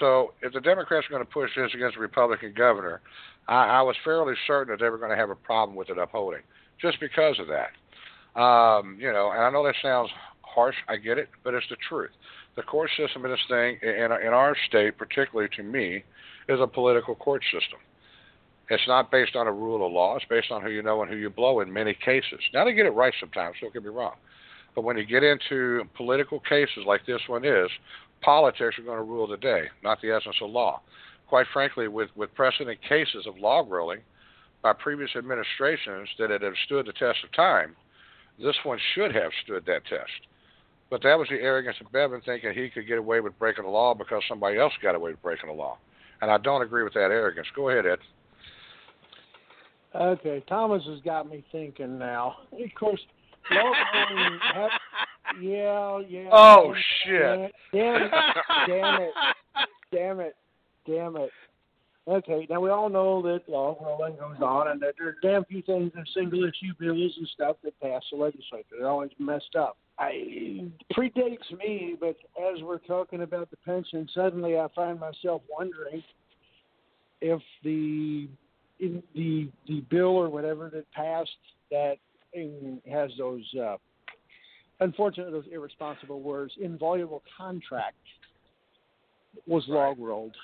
So 0.00 0.32
if 0.42 0.52
the 0.52 0.60
Democrats 0.60 1.06
are 1.06 1.10
going 1.10 1.24
to 1.24 1.30
push 1.30 1.50
this 1.56 1.70
against 1.74 1.96
a 1.96 2.00
Republican 2.00 2.54
governor, 2.56 3.00
I, 3.48 3.66
I 3.66 3.82
was 3.82 3.96
fairly 4.04 4.34
certain 4.46 4.72
that 4.72 4.82
they 4.82 4.88
were 4.88 4.98
going 4.98 5.10
to 5.10 5.16
have 5.16 5.30
a 5.30 5.36
problem 5.36 5.76
with 5.76 5.90
it 5.90 5.98
upholding, 5.98 6.42
just 6.80 6.98
because 7.00 7.38
of 7.38 7.46
that. 7.48 7.70
Um, 8.40 8.96
you 8.98 9.12
know, 9.12 9.30
and 9.30 9.42
I 9.42 9.50
know 9.50 9.64
that 9.64 9.76
sounds 9.82 10.10
harsh. 10.42 10.76
I 10.88 10.96
get 10.96 11.18
it, 11.18 11.28
but 11.44 11.54
it's 11.54 11.66
the 11.70 11.76
truth. 11.88 12.10
The 12.56 12.62
court 12.62 12.90
system 12.96 13.24
in 13.24 13.30
this 13.30 13.40
thing, 13.48 13.78
in, 13.82 14.12
in 14.12 14.32
our 14.32 14.56
state, 14.68 14.96
particularly 14.96 15.50
to 15.56 15.62
me, 15.62 16.04
is 16.48 16.60
a 16.60 16.66
political 16.66 17.14
court 17.14 17.42
system. 17.52 17.78
It's 18.70 18.86
not 18.86 19.10
based 19.10 19.36
on 19.36 19.46
a 19.46 19.52
rule 19.52 19.84
of 19.84 19.92
law. 19.92 20.16
It's 20.16 20.24
based 20.26 20.50
on 20.50 20.62
who 20.62 20.70
you 20.70 20.82
know 20.82 21.02
and 21.02 21.10
who 21.10 21.16
you 21.16 21.30
blow 21.30 21.60
in 21.60 21.72
many 21.72 21.94
cases. 21.94 22.40
Now, 22.52 22.64
they 22.64 22.72
get 22.72 22.86
it 22.86 22.90
right 22.90 23.12
sometimes, 23.20 23.56
don't 23.60 23.72
get 23.72 23.82
me 23.82 23.90
wrong. 23.90 24.14
But 24.74 24.84
when 24.84 24.96
you 24.96 25.04
get 25.04 25.22
into 25.22 25.84
political 25.94 26.40
cases 26.40 26.84
like 26.86 27.06
this 27.06 27.20
one 27.28 27.44
is, 27.44 27.68
politics 28.22 28.78
are 28.78 28.82
going 28.82 28.98
to 28.98 29.04
rule 29.04 29.26
the 29.26 29.36
day, 29.36 29.64
not 29.82 30.00
the 30.00 30.10
essence 30.10 30.36
of 30.40 30.50
law. 30.50 30.80
Quite 31.28 31.46
frankly, 31.52 31.88
with, 31.88 32.10
with 32.16 32.34
precedent 32.34 32.78
cases 32.88 33.26
of 33.26 33.38
log 33.38 33.70
rolling 33.70 34.00
by 34.62 34.72
previous 34.72 35.10
administrations 35.16 36.08
that 36.18 36.30
had 36.30 36.42
stood 36.64 36.86
the 36.86 36.92
test 36.92 37.18
of 37.22 37.32
time, 37.32 37.76
this 38.38 38.56
one 38.64 38.78
should 38.94 39.14
have 39.14 39.30
stood 39.44 39.64
that 39.66 39.84
test. 39.86 40.26
But 40.90 41.02
that 41.02 41.18
was 41.18 41.28
the 41.28 41.36
arrogance 41.36 41.76
of 41.80 41.90
Bevin 41.92 42.24
thinking 42.24 42.52
he 42.52 42.70
could 42.70 42.86
get 42.86 42.98
away 42.98 43.20
with 43.20 43.38
breaking 43.38 43.64
the 43.64 43.70
law 43.70 43.94
because 43.94 44.22
somebody 44.28 44.58
else 44.58 44.72
got 44.82 44.94
away 44.94 45.12
with 45.12 45.22
breaking 45.22 45.48
the 45.48 45.54
law. 45.54 45.78
And 46.20 46.30
I 46.30 46.38
don't 46.38 46.62
agree 46.62 46.84
with 46.84 46.94
that 46.94 47.10
arrogance. 47.10 47.48
Go 47.56 47.70
ahead, 47.70 47.86
Ed. 47.86 47.98
Okay, 49.94 50.42
Thomas 50.48 50.82
has 50.86 51.00
got 51.00 51.28
me 51.28 51.44
thinking 51.52 51.98
now. 51.98 52.36
Of 52.52 52.74
course, 52.78 53.00
log 53.50 53.74
rolling. 53.94 54.38
Have, 54.54 54.70
yeah, 55.40 56.00
yeah. 56.08 56.28
Oh, 56.32 56.74
damn 56.74 56.82
shit. 57.06 57.40
it, 57.40 57.52
Damn 57.72 58.02
it! 58.02 58.10
Damn 58.66 59.00
it! 59.00 59.10
Damn 59.92 60.20
it! 60.20 60.36
Damn 60.86 61.16
it! 61.16 61.30
Okay, 62.06 62.46
now 62.50 62.60
we 62.60 62.70
all 62.70 62.88
know 62.88 63.22
that 63.22 63.48
log 63.48 63.80
rolling 63.80 64.16
goes 64.16 64.36
on, 64.42 64.68
and 64.68 64.80
that 64.82 64.94
there 64.98 65.08
are 65.08 65.16
damn 65.22 65.44
few 65.44 65.62
things 65.62 65.92
in 65.96 66.04
single 66.12 66.44
issue 66.44 66.74
bills 66.78 67.14
and 67.16 67.28
stuff 67.28 67.56
that 67.62 67.78
pass 67.80 68.02
the 68.10 68.18
legislature. 68.18 68.74
They're 68.78 68.88
always 68.88 69.10
messed 69.18 69.56
up. 69.56 69.78
I 69.98 70.70
predates 70.92 71.56
me, 71.56 71.96
but 71.98 72.16
as 72.52 72.62
we're 72.62 72.78
talking 72.78 73.22
about 73.22 73.50
the 73.50 73.56
pension, 73.58 74.08
suddenly 74.14 74.58
I 74.58 74.66
find 74.74 74.98
myself 74.98 75.42
wondering 75.48 76.02
if 77.20 77.40
the 77.62 78.28
in 78.80 79.02
the 79.14 79.48
the 79.68 79.80
bill 79.90 80.16
or 80.16 80.28
whatever 80.28 80.68
that 80.70 80.90
passed 80.92 81.30
that 81.70 81.96
has 82.90 83.10
those 83.16 83.44
uh, 83.60 83.76
unfortunately 84.80 85.32
those 85.32 85.50
irresponsible 85.52 86.20
words 86.20 86.52
inviolable 86.60 87.22
contract 87.36 87.96
was 89.46 89.64
log 89.68 89.98
rolled. 89.98 90.34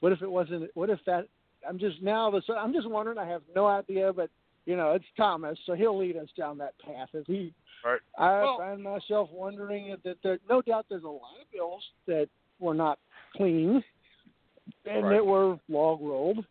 What 0.00 0.12
if 0.12 0.22
it 0.22 0.30
wasn't? 0.30 0.70
What 0.74 0.88
if 0.90 1.00
that 1.06 1.26
I'm 1.68 1.78
just 1.78 2.00
now 2.00 2.32
I'm 2.56 2.72
just 2.72 2.88
wondering. 2.88 3.18
I 3.18 3.28
have 3.28 3.42
no 3.54 3.66
idea, 3.66 4.12
but 4.12 4.30
you 4.66 4.76
know, 4.76 4.92
it's 4.92 5.04
Thomas, 5.16 5.58
so 5.66 5.74
he'll 5.74 5.98
lead 5.98 6.16
us 6.16 6.28
down 6.36 6.58
that 6.58 6.74
path. 6.78 7.08
If 7.12 7.26
he, 7.26 7.52
right. 7.84 8.00
I 8.18 8.42
well, 8.42 8.58
find 8.58 8.82
myself 8.82 9.28
wondering 9.32 9.96
that 10.04 10.16
there, 10.22 10.38
no 10.48 10.62
doubt, 10.62 10.86
there's 10.88 11.04
a 11.04 11.08
lot 11.08 11.40
of 11.40 11.50
bills 11.52 11.82
that 12.06 12.28
were 12.58 12.74
not 12.74 12.98
clean 13.36 13.82
and 14.86 15.04
right. 15.04 15.16
that 15.16 15.26
were 15.26 15.58
log 15.68 16.00
rolled. 16.00 16.44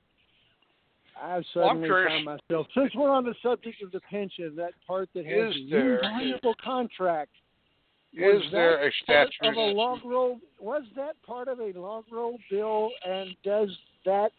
I 1.22 1.42
suddenly 1.54 1.90
well, 1.90 2.06
found 2.08 2.26
myself, 2.26 2.68
since 2.76 2.96
we're 2.96 3.12
on 3.12 3.26
the 3.26 3.36
subject 3.44 3.82
of 3.84 3.92
the 3.92 4.00
pension, 4.10 4.56
that 4.56 4.72
part 4.88 5.10
that 5.14 5.26
has 5.26 5.54
is 5.56 5.62
the 5.70 5.70
there, 5.70 5.96
invaluable 5.98 6.56
contract. 6.64 7.32
Is 8.14 8.42
there 8.52 8.88
a 8.88 8.92
statute 9.04 9.34
of 9.44 9.56
a 9.56 9.60
log 9.60 10.00
roll? 10.04 10.40
Was 10.60 10.84
that 10.96 11.22
part 11.26 11.48
of 11.48 11.60
a 11.60 11.72
log 11.78 12.06
roll 12.12 12.40
bill? 12.50 12.90
And 13.08 13.36
does 13.44 13.70
that 14.06 14.32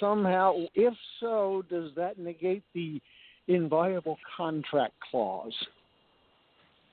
somehow, 0.00 0.54
if 0.74 0.94
so, 1.20 1.64
does 1.70 1.90
that 1.96 2.18
negate 2.18 2.62
the 2.74 3.00
inviolable 3.46 4.18
contract 4.36 4.94
clause? 5.10 5.54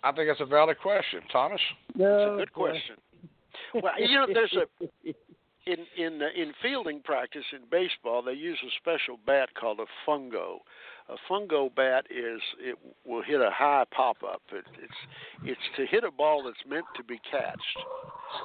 I 0.04 0.12
think 0.12 0.30
that's 0.30 0.42
a 0.42 0.46
valid 0.46 0.80
question, 0.80 1.22
Thomas. 1.32 1.62
No, 1.96 2.06
it's 2.06 2.34
a 2.34 2.38
good 2.38 2.54
question. 2.54 2.96
well, 3.74 3.94
you 4.00 4.16
know, 4.16 4.28
there's 4.32 4.56
a 4.56 5.14
in 5.66 5.78
in 5.98 6.22
uh, 6.22 6.28
in 6.36 6.54
fielding 6.62 7.02
practice 7.02 7.44
in 7.52 7.62
baseball, 7.72 8.22
they 8.22 8.34
use 8.34 8.60
a 8.64 8.70
special 8.80 9.18
bat 9.26 9.50
called 9.60 9.80
a 9.80 10.10
fungo. 10.10 10.58
A 11.08 11.16
fungo 11.32 11.74
bat 11.74 12.06
is 12.10 12.42
it 12.60 12.78
will 13.06 13.22
hit 13.22 13.40
a 13.40 13.52
high 13.52 13.84
pop 13.96 14.18
up. 14.24 14.42
It, 14.52 14.66
it's 14.82 14.94
it's 15.44 15.62
to 15.78 15.86
hit 15.86 16.04
a 16.04 16.12
ball 16.12 16.44
that's 16.44 16.66
meant 16.68 16.86
to 16.96 17.04
be 17.04 17.20
catched, 17.30 17.78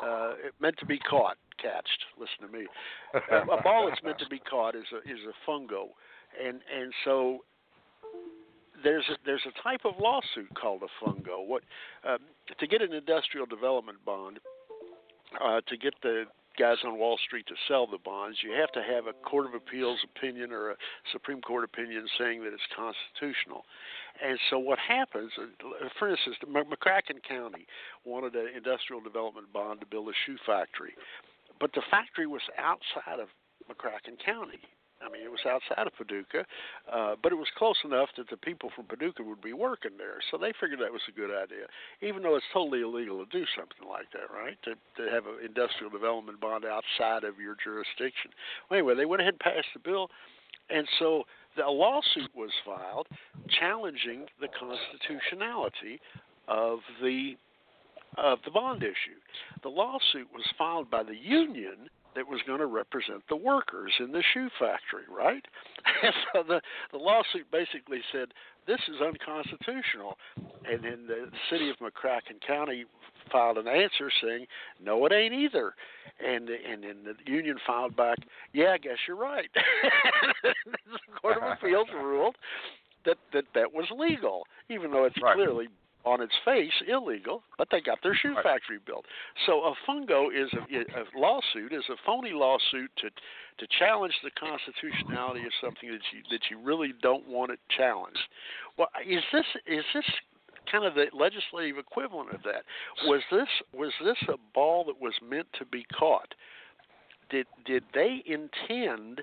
uh, 0.04 0.34
meant 0.60 0.76
to 0.78 0.86
be 0.86 0.98
caught, 0.98 1.38
catched. 1.56 2.04
Listen 2.18 2.52
to 2.52 2.58
me. 2.58 2.66
Uh, 3.14 3.56
a 3.58 3.62
ball 3.62 3.88
that's 3.88 4.02
meant 4.02 4.18
to 4.18 4.28
be 4.28 4.38
caught 4.38 4.74
is 4.74 4.84
a 4.92 4.98
is 5.10 5.20
a 5.26 5.50
fungo, 5.50 5.88
and 6.38 6.60
and 6.76 6.92
so 7.02 7.38
there's 8.84 9.04
a, 9.08 9.16
there's 9.24 9.46
a 9.46 9.62
type 9.62 9.80
of 9.84 9.94
lawsuit 9.98 10.48
called 10.54 10.82
a 10.82 11.04
fungo. 11.04 11.46
What 11.46 11.62
uh, 12.06 12.18
to 12.58 12.66
get 12.66 12.82
an 12.82 12.92
industrial 12.92 13.46
development 13.46 14.04
bond, 14.04 14.38
uh, 15.42 15.60
to 15.66 15.76
get 15.78 15.94
the 16.02 16.24
guys 16.58 16.76
on 16.84 16.98
Wall 16.98 17.18
Street 17.26 17.46
to 17.48 17.54
sell 17.68 17.86
the 17.86 17.98
bonds, 17.98 18.38
you 18.42 18.52
have 18.52 18.70
to 18.72 18.82
have 18.82 19.06
a 19.06 19.12
Court 19.12 19.46
of 19.46 19.54
Appeals 19.54 19.98
opinion 20.16 20.52
or 20.52 20.70
a 20.70 20.76
Supreme 21.12 21.40
Court 21.40 21.64
opinion 21.64 22.06
saying 22.18 22.42
that 22.44 22.52
it's 22.52 22.62
constitutional. 22.74 23.64
And 24.22 24.38
so 24.50 24.58
what 24.58 24.78
happens, 24.78 25.32
uh, 25.38 25.88
for 25.98 26.10
instance, 26.10 26.36
McCracken 26.46 27.22
County 27.26 27.66
wanted 28.04 28.34
an 28.34 28.48
industrial 28.54 29.00
development 29.00 29.52
bond 29.52 29.80
to 29.80 29.86
build 29.86 30.08
a 30.08 30.16
shoe 30.26 30.36
factory, 30.44 30.94
but 31.58 31.72
the 31.74 31.82
factory 31.90 32.26
was 32.26 32.42
outside 32.58 33.20
of 33.20 33.28
McCracken 33.70 34.18
County. 34.24 34.60
I 35.00 35.08
mean, 35.08 35.22
it 35.22 35.30
was 35.30 35.40
outside 35.48 35.86
of 35.86 35.96
Paducah, 35.96 36.44
uh, 36.92 37.16
but 37.22 37.32
it 37.32 37.36
was 37.36 37.48
close 37.56 37.76
enough 37.84 38.08
that 38.16 38.28
the 38.28 38.36
people 38.36 38.70
from 38.76 38.84
Paducah 38.84 39.22
would 39.22 39.40
be 39.40 39.52
working 39.52 39.96
there. 39.96 40.20
So 40.30 40.36
they 40.36 40.52
figured 40.60 40.80
that 40.80 40.92
was 40.92 41.02
a 41.08 41.12
good 41.12 41.30
idea, 41.32 41.66
even 42.02 42.22
though 42.22 42.36
it's 42.36 42.44
totally 42.52 42.82
illegal 42.82 43.24
to 43.24 43.28
do 43.30 43.44
something 43.56 43.88
like 43.88 44.12
that, 44.12 44.28
right? 44.28 44.58
To, 44.64 44.76
to 44.76 45.10
have 45.10 45.24
an 45.26 45.40
industrial 45.44 45.90
development 45.90 46.40
bond 46.40 46.64
outside 46.64 47.24
of 47.24 47.40
your 47.40 47.56
jurisdiction. 47.62 48.30
Well, 48.68 48.78
anyway, 48.78 48.94
they 48.94 49.06
went 49.06 49.22
ahead 49.22 49.40
and 49.40 49.40
passed 49.40 49.72
the 49.72 49.80
bill, 49.80 50.10
and 50.68 50.86
so 50.98 51.24
the, 51.56 51.64
a 51.64 51.72
lawsuit 51.72 52.30
was 52.34 52.50
filed 52.64 53.08
challenging 53.48 54.26
the 54.40 54.48
constitutionality 54.48 56.00
of 56.48 56.80
the 57.02 57.34
of 58.18 58.38
the 58.44 58.50
bond 58.50 58.82
issue. 58.82 59.20
The 59.62 59.68
lawsuit 59.68 60.26
was 60.34 60.44
filed 60.58 60.90
by 60.90 61.04
the 61.04 61.14
union 61.14 61.88
that 62.14 62.28
was 62.28 62.40
going 62.46 62.58
to 62.58 62.66
represent 62.66 63.22
the 63.28 63.36
workers 63.36 63.92
in 64.00 64.12
the 64.12 64.22
shoe 64.34 64.48
factory, 64.58 65.04
right? 65.08 65.44
And 66.02 66.14
so 66.32 66.42
the 66.46 66.60
the 66.92 66.98
lawsuit 66.98 67.50
basically 67.52 68.00
said 68.12 68.28
this 68.66 68.80
is 68.88 69.00
unconstitutional, 69.02 70.16
and 70.36 70.82
then 70.82 71.06
the 71.06 71.26
city 71.50 71.68
of 71.68 71.76
McCracken 71.76 72.40
County 72.46 72.84
filed 73.30 73.58
an 73.58 73.68
answer 73.68 74.10
saying 74.22 74.46
no, 74.82 75.04
it 75.06 75.12
ain't 75.12 75.34
either, 75.34 75.74
and 76.24 76.48
and 76.48 76.84
then 76.84 76.96
the 77.04 77.30
union 77.30 77.56
filed 77.66 77.96
back, 77.96 78.18
yeah, 78.52 78.72
I 78.72 78.78
guess 78.78 78.96
you're 79.06 79.16
right. 79.16 79.50
the 80.42 80.54
Court 81.20 81.36
of 81.36 81.42
Appeals 81.52 81.88
ruled 81.94 82.36
that 83.04 83.18
that 83.32 83.44
that 83.54 83.72
was 83.72 83.86
legal, 83.96 84.46
even 84.68 84.90
though 84.90 85.04
it's 85.04 85.20
right. 85.22 85.34
clearly 85.34 85.68
on 86.04 86.20
its 86.22 86.32
face 86.44 86.72
illegal, 86.88 87.42
but 87.58 87.68
they 87.70 87.80
got 87.80 87.98
their 88.02 88.14
shoe 88.14 88.34
right. 88.34 88.42
factory 88.42 88.78
built. 88.84 89.04
So 89.46 89.60
a 89.64 89.74
fungo 89.88 90.28
is 90.28 90.50
a, 90.54 91.00
a 91.00 91.04
lawsuit 91.18 91.72
is 91.72 91.84
a 91.90 91.96
phony 92.06 92.32
lawsuit 92.32 92.90
to 92.98 93.10
to 93.58 93.66
challenge 93.78 94.14
the 94.24 94.30
constitutionality 94.30 95.44
of 95.44 95.52
something 95.60 95.90
that 95.90 96.00
you 96.12 96.22
that 96.30 96.40
you 96.50 96.58
really 96.58 96.94
don't 97.02 97.26
want 97.28 97.50
it 97.50 97.60
challenged. 97.76 98.20
Well, 98.78 98.88
is 99.06 99.22
this 99.32 99.44
is 99.66 99.84
this 99.94 100.04
kind 100.70 100.84
of 100.84 100.94
the 100.94 101.06
legislative 101.12 101.78
equivalent 101.78 102.30
of 102.30 102.42
that? 102.44 102.64
Was 103.04 103.22
this 103.30 103.48
was 103.74 103.92
this 104.02 104.16
a 104.28 104.36
ball 104.54 104.84
that 104.84 105.00
was 105.00 105.14
meant 105.22 105.48
to 105.58 105.66
be 105.66 105.84
caught? 105.96 106.34
Did 107.30 107.46
did 107.66 107.84
they 107.92 108.22
intend 108.26 109.20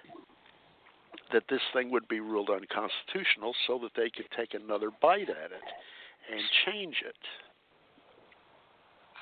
that 1.34 1.44
this 1.50 1.62
thing 1.74 1.92
would 1.92 2.08
be 2.08 2.20
ruled 2.20 2.50
unconstitutional 2.50 3.54
so 3.66 3.80
that 3.80 3.92
they 3.96 4.10
could 4.10 4.28
take 4.38 4.54
another 4.54 4.92
bite 5.02 5.30
at 5.30 5.52
it? 5.52 5.66
And 6.32 6.42
change 6.66 6.96
it. 7.06 7.16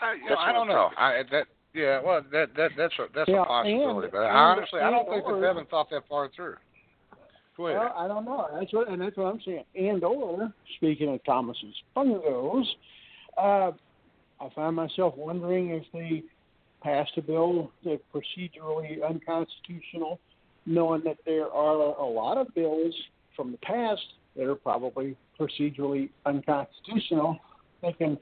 I, 0.01 0.13
you 0.13 0.29
know, 0.29 0.35
I 0.37 0.51
don't 0.51 0.67
know. 0.67 0.89
I 0.97 1.23
that 1.31 1.47
yeah, 1.73 2.01
well 2.03 2.21
that 2.31 2.55
that 2.55 2.71
that's 2.77 2.93
a 2.99 3.05
that's 3.13 3.29
yeah, 3.29 3.43
a 3.43 3.45
possibility, 3.45 4.05
and, 4.05 4.11
but 4.11 4.17
and, 4.19 4.37
honestly, 4.37 4.79
and 4.79 4.87
I 4.87 4.91
don't 4.91 5.09
think 5.09 5.25
or, 5.25 5.39
that 5.39 5.55
Bevin 5.55 5.69
thought 5.69 5.89
that 5.91 6.03
far 6.09 6.29
through. 6.35 6.55
Go 7.57 7.67
ahead. 7.67 7.79
Well, 7.79 7.93
I 7.95 8.07
don't 8.07 8.25
know. 8.25 8.47
That's 8.59 8.73
what 8.73 8.89
and 8.89 9.01
that's 9.01 9.15
what 9.15 9.25
I'm 9.25 9.41
saying. 9.45 9.63
And 9.75 10.03
or 10.03 10.51
speaking 10.77 11.13
of 11.13 11.23
Thomas's 11.25 11.75
fungos, 11.95 12.65
uh, 13.37 13.71
I 14.41 14.49
find 14.53 14.75
myself 14.75 15.13
wondering 15.15 15.69
if 15.69 15.83
they 15.93 16.23
passed 16.81 17.11
a 17.17 17.21
bill 17.21 17.71
that's 17.83 18.01
procedurally 18.13 19.07
unconstitutional, 19.07 20.19
knowing 20.65 21.01
that 21.05 21.17
there 21.25 21.49
are 21.49 21.75
a 21.75 22.05
lot 22.05 22.37
of 22.37 22.53
bills 22.53 22.93
from 23.35 23.51
the 23.51 23.57
past 23.59 24.01
that 24.35 24.45
are 24.45 24.55
probably 24.55 25.15
procedurally 25.39 26.09
unconstitutional, 26.25 27.37
they 27.81 27.93
can 27.93 28.17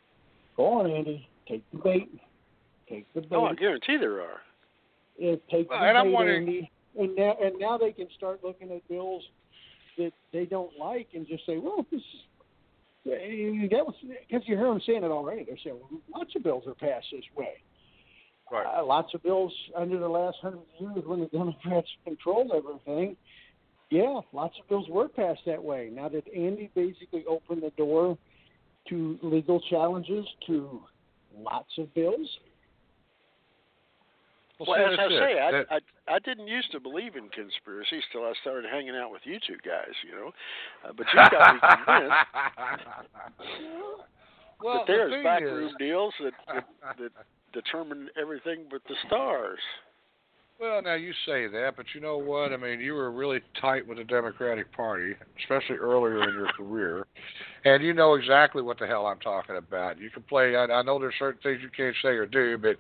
go 0.56 0.80
on, 0.80 0.90
Andy, 0.90 1.28
take 1.48 1.64
the 1.72 1.78
bait, 1.80 2.10
take 2.90 3.12
the 3.14 3.22
bait. 3.22 3.30
Oh, 3.32 3.46
I 3.46 3.56
guarantee 3.56 3.98
there 3.98 4.22
are. 4.22 4.42
It 5.18 5.42
take 5.50 5.70
well, 5.70 5.80
the 5.80 5.86
and 5.86 5.96
bait, 5.96 6.00
I'm 6.00 6.12
wondering, 6.12 6.48
Andy, 6.48 6.72
and 7.00 7.16
now 7.16 7.36
and 7.42 7.60
now 7.60 7.78
they 7.78 7.92
can 7.92 8.08
start 8.16 8.44
looking 8.44 8.72
at 8.72 8.88
bills 8.88 9.24
that 9.98 10.12
they 10.32 10.46
don't 10.46 10.78
like 10.80 11.10
and 11.14 11.28
just 11.28 11.46
say, 11.46 11.58
well, 11.58 11.86
this. 11.92 12.02
That 13.06 13.86
was 13.86 13.96
because 14.02 14.48
you 14.48 14.56
hear 14.56 14.68
them 14.68 14.80
saying 14.86 15.04
it 15.04 15.12
already. 15.12 15.44
They're 15.44 15.58
saying 15.62 15.76
well, 15.76 16.00
lots 16.16 16.34
of 16.38 16.44
bills 16.44 16.64
are 16.68 16.74
passed 16.74 17.08
this 17.12 17.26
way. 17.36 17.62
Right. 18.50 18.66
Uh, 18.66 18.86
lots 18.86 19.14
of 19.14 19.22
bills 19.24 19.52
under 19.76 20.00
the 20.00 20.08
last 20.08 20.38
hundred 20.42 20.62
years 20.80 21.04
when 21.06 21.20
the 21.20 21.26
Democrats 21.26 21.88
controlled 22.06 22.52
everything 22.56 23.18
yeah, 23.94 24.22
lots 24.34 24.56
of 24.60 24.68
bills 24.68 24.88
were 24.90 25.08
passed 25.08 25.42
that 25.46 25.64
way. 25.64 25.92
Now 25.94 26.10
that 26.10 26.24
Andy 26.36 26.72
basically 26.74 27.24
opened 27.30 27.62
the 27.62 27.70
door 27.78 28.18
to 28.90 29.20
legal 29.22 29.62
challenges 29.70 30.26
to 30.48 30.82
lots 31.38 31.70
of 31.78 31.94
bills. 31.94 32.28
Well, 34.60 34.72
well 34.72 34.94
as 34.94 35.00
I 35.00 35.10
say, 35.10 35.40
I, 35.40 35.52
that... 35.52 35.66
I 35.70 36.16
I 36.16 36.20
didn't 36.20 36.48
used 36.48 36.72
to 36.72 36.80
believe 36.80 37.16
in 37.16 37.30
conspiracies 37.30 38.02
till 38.12 38.24
I 38.24 38.34
started 38.42 38.66
hanging 38.72 38.96
out 38.96 39.12
with 39.12 39.22
you 39.26 39.38
two 39.48 39.58
guys, 39.64 39.94
you 40.04 40.16
know. 40.16 40.32
Uh, 40.84 40.94
but 40.98 41.06
you 41.14 41.20
got 41.30 41.54
me 41.54 41.60
convinced 41.86 42.16
well, 44.64 44.74
that 44.74 44.88
there's 44.88 45.12
the 45.12 45.22
backroom 45.24 45.68
is... 45.68 45.74
deals 45.78 46.14
that, 46.24 46.34
that 46.48 46.66
that 46.98 47.12
determine 47.54 48.10
everything 48.20 48.66
but 48.72 48.82
the 48.90 48.96
stars. 49.06 49.60
Well, 50.64 50.82
now 50.82 50.94
you 50.94 51.12
say 51.26 51.48
that, 51.48 51.74
but 51.76 51.88
you 51.94 52.00
know 52.00 52.18
what? 52.18 52.54
I 52.54 52.58
mean, 52.58 52.80
you 52.80 52.94
were 52.94 53.12
really 53.12 53.42
tight 53.60 53.86
with 53.86 53.98
the 53.98 54.06
Democratic 54.06 54.72
Party, 54.72 55.14
especially 55.38 55.76
earlier 55.76 56.24
in 56.24 56.34
your 56.34 56.48
career, 56.54 57.06
and 57.66 57.84
you 57.84 57.94
know 57.94 58.14
exactly 58.14 58.62
what 58.62 58.80
the 58.80 58.88
hell 58.88 59.06
I'm 59.06 59.20
talking 59.20 59.58
about. 59.58 60.00
You 60.00 60.10
can 60.10 60.24
play. 60.24 60.56
I, 60.56 60.64
I 60.64 60.82
know 60.82 61.00
there's 61.00 61.16
certain 61.20 61.42
things 61.44 61.60
you 61.62 61.68
can't 61.76 61.94
say 62.02 62.12
or 62.12 62.26
do, 62.26 62.58
but 62.58 62.78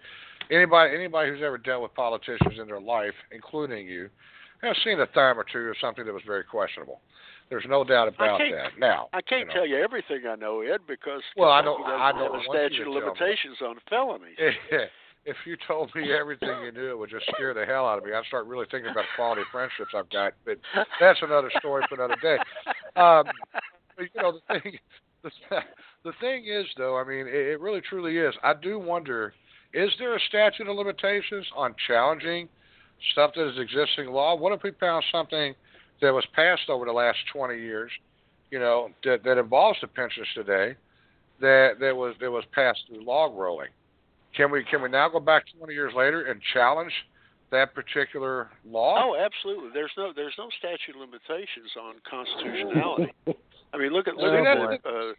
anybody 0.50 0.96
anybody 0.96 1.32
who's 1.32 1.42
ever 1.44 1.58
dealt 1.58 1.84
with 1.84 1.94
politicians 1.94 2.58
in 2.58 2.68
their 2.68 2.80
life, 2.80 3.16
including 3.34 3.86
you, 3.86 4.10
has 4.62 4.78
seen 4.86 5.02
a 5.02 5.08
time 5.08 5.38
or 5.38 5.46
two 5.52 5.60
of 5.60 5.76
something 5.82 6.06
that 6.06 6.14
was 6.14 6.24
very 6.26 6.46
questionable. 6.46 7.02
There's 7.50 7.66
no 7.68 7.84
doubt 7.84 8.08
about 8.08 8.40
that. 8.40 8.80
Now, 8.80 9.10
I 9.12 9.22
can't 9.22 9.42
you 9.42 9.48
know, 9.48 9.54
tell 9.56 9.68
you 9.68 9.84
everything 9.84 10.22
I 10.26 10.36
know, 10.36 10.62
Ed, 10.62 10.80
because 10.88 11.22
well, 11.36 11.50
I 11.50 11.62
don't. 11.62 11.84
I 11.84 12.14
don't 12.14 12.32
have 12.32 12.40
a 12.40 12.44
statute 12.50 12.88
of 12.88 12.94
limitations 12.94 13.58
on 13.62 13.76
felonies. 13.90 14.38
if 15.26 15.38
you 15.46 15.56
told 15.68 15.94
me 15.96 16.12
everything 16.12 16.50
you 16.64 16.72
knew, 16.72 16.90
it 16.90 16.98
would 16.98 17.10
just 17.10 17.26
scare 17.34 17.54
the 17.54 17.66
hell 17.66 17.86
out 17.88 17.98
of 17.98 18.06
me. 18.06 18.12
I'd 18.14 18.26
start 18.26 18.46
really 18.46 18.66
thinking 18.70 18.92
about 18.92 19.04
the 19.04 19.16
quality 19.16 19.44
friendships 19.52 19.94
I've 19.96 20.10
got. 20.10 20.34
But 20.46 20.58
that's 21.00 21.20
another 21.22 21.52
story 21.60 21.84
for 21.88 21.96
another 21.96 22.18
day. 22.22 22.38
Um, 22.96 23.26
but, 23.96 24.06
you 24.14 24.22
know, 24.22 24.34
the 24.34 24.60
thing, 24.60 24.78
the, 25.24 25.32
the 26.04 26.12
thing 26.20 26.46
is, 26.46 26.66
though, 26.78 26.98
I 26.98 27.04
mean, 27.04 27.28
it, 27.28 27.34
it 27.34 27.60
really 27.62 27.82
truly 27.82 28.18
is. 28.18 28.34
I 28.44 28.54
do 28.54 28.80
wonder: 28.80 29.34
is 29.74 29.90
there 29.98 30.16
a 30.16 30.20
statute 30.28 30.68
of 30.68 30.76
limitations 30.76 31.46
on 31.56 31.74
challenging 31.88 32.50
stuff 33.12 33.32
that 33.36 33.48
is 33.50 33.60
existing 33.60 34.08
law? 34.12 34.36
What 34.36 34.54
if 34.54 34.64
we 34.64 34.72
found 34.80 35.04
something 35.12 35.56
that 36.02 36.14
was 36.14 36.26
passed 36.36 36.70
over 36.70 36.86
the 36.86 36.92
last 36.92 37.18
20 37.34 37.60
years, 37.60 37.92
you 38.52 38.60
know, 38.60 38.90
that, 39.04 39.24
that 39.24 39.38
involves 39.38 39.80
the 39.82 39.88
pensions 39.88 40.28
today, 40.36 40.76
that 41.40 41.76
that 41.80 41.96
was 41.96 42.16
that 42.20 42.32
was 42.32 42.44
passed 42.54 42.80
through 42.88 43.04
log 43.04 43.36
rolling? 43.36 43.70
Can 44.36 44.52
we 44.52 44.64
can 44.64 44.82
we 44.82 44.90
now 44.90 45.10
go 45.10 45.20
back 45.20 45.44
20 45.58 45.74
years 45.74 45.94
later 45.96 46.24
and 46.24 46.42
challenge 46.54 46.92
that 47.52 47.74
particular 47.76 48.50
law? 48.66 48.98
Oh, 49.12 49.16
absolutely. 49.16 49.70
There's 49.74 49.92
no 49.98 50.12
there's 50.16 50.34
no 50.38 50.50
statute 50.60 50.96
of 50.96 51.02
limitations 51.02 51.72
on 51.80 51.96
constitutionality. 52.10 53.14
I 53.74 53.78
mean, 53.78 53.92
look 53.94 54.08
at 54.08 54.16
look 54.16 54.34
Oh, 54.34 54.72
at 54.74 54.86
uh, 54.86 55.14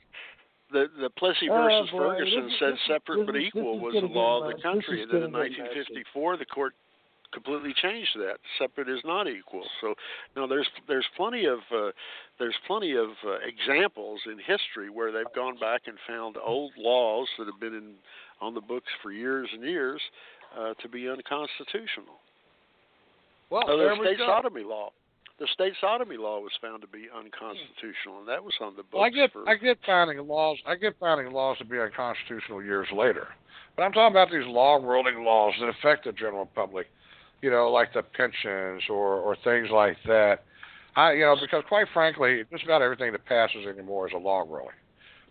the 0.73 0.87
the 1.01 1.11
Plessy 1.17 1.49
Oh, 1.51 1.55
versus 1.55 1.91
boy, 1.93 1.99
Ferguson 1.99 2.45
this 2.49 2.53
said 2.59 2.73
is- 2.75 2.79
separate 2.89 3.19
this 3.19 3.27
but 3.27 3.37
equal 3.37 3.79
was 3.79 3.95
the 3.95 4.01
law 4.07 4.43
of 4.43 4.55
the 4.57 4.61
country, 4.63 5.03
and 5.03 5.11
then 5.11 5.23
in 5.23 5.33
gonna 5.33 5.49
get 5.49 5.59
messy. 5.59 5.79
1954 6.03 6.37
the 6.39 6.47
court 6.47 6.75
completely 7.33 7.75
changed 7.83 8.11
that. 8.17 8.39
Separate 8.61 8.89
is 8.89 9.01
not 9.05 9.27
equal. 9.29 9.63
So 9.81 9.95
now 10.37 10.47
there's 10.47 10.69
there's 10.89 11.07
plenty 11.17 11.45
of 11.47 11.59
uh, 11.75 11.91
there's 12.39 12.55
plenty 12.67 12.95
of 12.97 13.11
uh, 13.27 13.39
examples 13.47 14.21
in 14.27 14.39
history 14.39 14.89
where 14.91 15.11
they've 15.13 15.33
gone 15.35 15.59
back 15.59 15.83
and 15.87 15.99
found 16.07 16.37
old 16.45 16.73
laws 16.79 17.29
that 17.39 17.47
have 17.47 17.61
been 17.61 17.75
in 17.75 17.95
on 18.41 18.55
the 18.55 18.61
books 18.61 18.91
for 19.03 19.13
years 19.13 19.49
and 19.53 19.63
years 19.63 20.01
uh, 20.59 20.75
to 20.81 20.89
be 20.89 21.09
unconstitutional. 21.09 22.21
Well, 23.51 23.67
there 23.67 23.95
the 23.97 24.03
state 24.03 24.19
sodomy 24.19 24.65
law. 24.65 24.91
The 25.39 25.49
state 25.53 25.73
sodomy 25.81 26.17
law 26.17 26.39
was 26.39 26.53
found 26.63 26.81
to 26.83 26.89
be 26.89 27.09
unconstitutional, 27.11 28.21
and 28.21 28.29
that 28.29 28.43
was 28.43 28.55
on 28.61 28.77
the 28.77 28.83
books 28.83 28.95
Well, 28.95 29.03
I 29.03 29.11
get 29.11 29.33
for 29.33 29.49
I 29.49 29.57
get 29.57 29.79
finding 29.85 30.19
laws 30.27 30.59
I 30.67 30.77
get 30.77 30.95
finding 31.01 31.33
laws 31.33 31.59
to 31.59 31.65
be 31.65 31.79
unconstitutional 31.79 32.63
years 32.63 32.87
later, 32.95 33.29
but 33.77 33.83
I'm 33.83 33.93
talking 33.93 34.13
about 34.13 34.31
these 34.31 34.47
log 34.47 34.85
rolling 34.85 35.25
laws 35.25 35.55
that 35.61 35.67
affect 35.67 36.05
the 36.05 36.13
general 36.13 36.47
public, 36.55 36.87
you 37.43 37.51
know, 37.51 37.71
like 37.71 37.93
the 37.93 38.03
pensions 38.03 38.83
or 38.89 39.19
or 39.19 39.37
things 39.43 39.69
like 39.71 39.97
that. 40.07 40.45
I 40.97 41.13
you 41.13 41.25
know 41.25 41.37
because 41.41 41.65
quite 41.69 41.87
frankly, 41.93 42.45
just 42.51 42.65
about 42.65 42.83
everything 42.83 43.11
that 43.11 43.25
passes 43.27 43.67
anymore 43.67 44.07
is 44.07 44.15
a 44.15 44.19
log 44.19 44.49
rolling. 44.49 44.77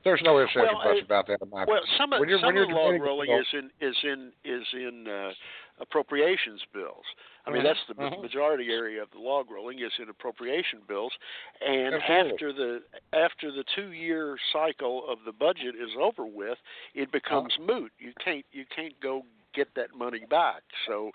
There's 0.03 0.21
no 0.23 0.39
ifs, 0.39 0.51
ands, 0.55 0.69
Well, 0.73 0.83
buts 0.83 1.05
about 1.05 1.27
that. 1.27 1.41
In 1.41 1.49
my 1.49 1.65
Well, 1.65 1.81
some 1.97 2.11
of 2.13 2.19
when 2.19 2.29
you're, 2.29 2.39
some 2.39 2.47
when 2.47 2.55
you're 2.55 2.63
of 2.65 2.69
the 2.69 2.75
log 2.75 3.01
rolling 3.01 3.31
is 3.31 3.47
in 3.53 3.71
is 3.79 3.95
in 4.03 4.31
is 4.43 4.67
in 4.73 5.07
uh, 5.07 5.31
appropriations 5.79 6.61
bills. 6.73 7.05
I 7.45 7.51
mean, 7.51 7.61
Mhm, 7.61 7.63
that's 7.63 7.85
the 7.87 7.95
mhm. 7.95 8.21
majority 8.21 8.71
area 8.71 9.01
of 9.01 9.11
the 9.11 9.19
log 9.19 9.49
rolling 9.49 9.79
is 9.79 9.91
in 9.99 10.09
appropriation 10.09 10.81
bills. 10.87 11.13
And 11.61 11.95
Absolutely. 11.95 12.31
after 12.31 12.53
the 12.53 12.83
after 13.13 13.51
the 13.51 13.63
two 13.75 13.91
year 13.91 14.37
cycle 14.51 15.07
of 15.07 15.23
the 15.25 15.31
budget 15.31 15.75
is 15.75 15.89
over 15.99 16.25
with, 16.25 16.57
it 16.93 17.11
becomes 17.11 17.57
moot. 17.59 17.91
You 17.97 18.13
can't 18.23 18.45
you 18.51 18.65
can't 18.65 18.99
go 18.99 19.25
get 19.53 19.73
that 19.75 19.95
money 19.95 20.25
back. 20.29 20.63
So 20.87 21.11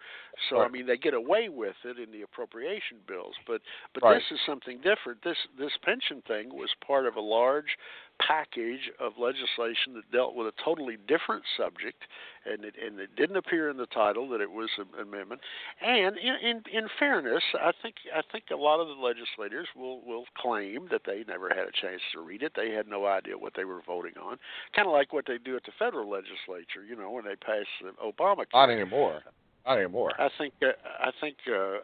so 0.49 0.61
I 0.61 0.69
mean 0.69 0.87
they 0.87 0.97
get 0.97 1.15
away 1.15 1.49
with 1.49 1.77
it 1.85 1.99
in 1.99 2.13
the 2.13 2.23
appropriation 2.23 2.99
bills, 3.07 3.35
but 3.47 3.61
but 3.95 4.03
Right. 4.03 4.15
this 4.15 4.39
is 4.39 4.41
something 4.47 4.79
different. 4.79 5.23
This 5.23 5.39
this 5.59 5.73
pension 5.83 6.23
thing 6.27 6.55
was 6.55 6.71
part 6.87 7.07
of 7.07 7.17
a 7.17 7.21
large 7.21 7.77
package 8.21 8.91
of 8.99 9.13
legislation 9.19 9.95
that 9.95 10.11
dealt 10.11 10.35
with 10.35 10.47
a 10.49 10.53
totally 10.65 10.97
different 11.07 11.45
subject, 11.57 12.03
and 12.45 12.65
it 12.65 12.75
and 12.85 12.99
it 12.99 13.15
didn't 13.17 13.37
appear 13.37 13.71
in 13.71 13.77
the 13.77 13.87
title 13.87 14.29
that 14.29 14.41
it 14.41 14.51
was 14.51 14.71
an 14.79 14.87
amendment. 15.01 15.41
And 15.81 16.17
in 16.19 16.35
in, 16.43 16.63
in 16.73 16.89
fairness, 16.99 17.43
I 17.55 17.73
think 17.83 17.97
I 18.15 18.23
think 18.33 18.45
a 18.51 18.57
lot 18.57 18.81
of 18.81 18.89
the 18.89 18.95
legislators 18.95 19.69
will 19.77 20.01
will 20.03 20.25
claim 20.37 20.89
that 20.91 21.03
they 21.07 21.25
never 21.27 21.49
had 21.49 21.67
a 21.69 21.73
chance 21.73 22.03
to 22.13 22.21
read 22.21 22.43
it. 22.43 22.53
They 22.57 22.71
had 22.71 22.89
no 22.89 23.07
idea 23.07 23.39
what 23.39 23.55
they 23.57 23.65
were 23.65 23.83
voting 23.87 24.15
on. 24.21 24.39
Kind 24.75 24.87
of 24.87 24.93
like 24.93 25.13
what 25.13 25.27
they 25.27 25.39
do 25.39 25.57
at 25.57 25.65
the 25.65 25.73
federal 25.79 26.11
legislature, 26.11 26.85
you 26.89 26.97
know, 26.97 27.11
when 27.11 27.25
they 27.25 27.37
pass 27.37 27.67
the 27.83 27.93
Obamacare. 28.37 28.47
not 28.55 28.71
anymore. 28.71 29.21
Not 29.67 29.79
anymore. 29.79 30.13
I 30.19 30.29
think 30.39 30.55
uh, 30.63 30.67
I 31.01 31.11
think 31.21 31.37
uh, 31.49 31.53
uh, 31.55 31.77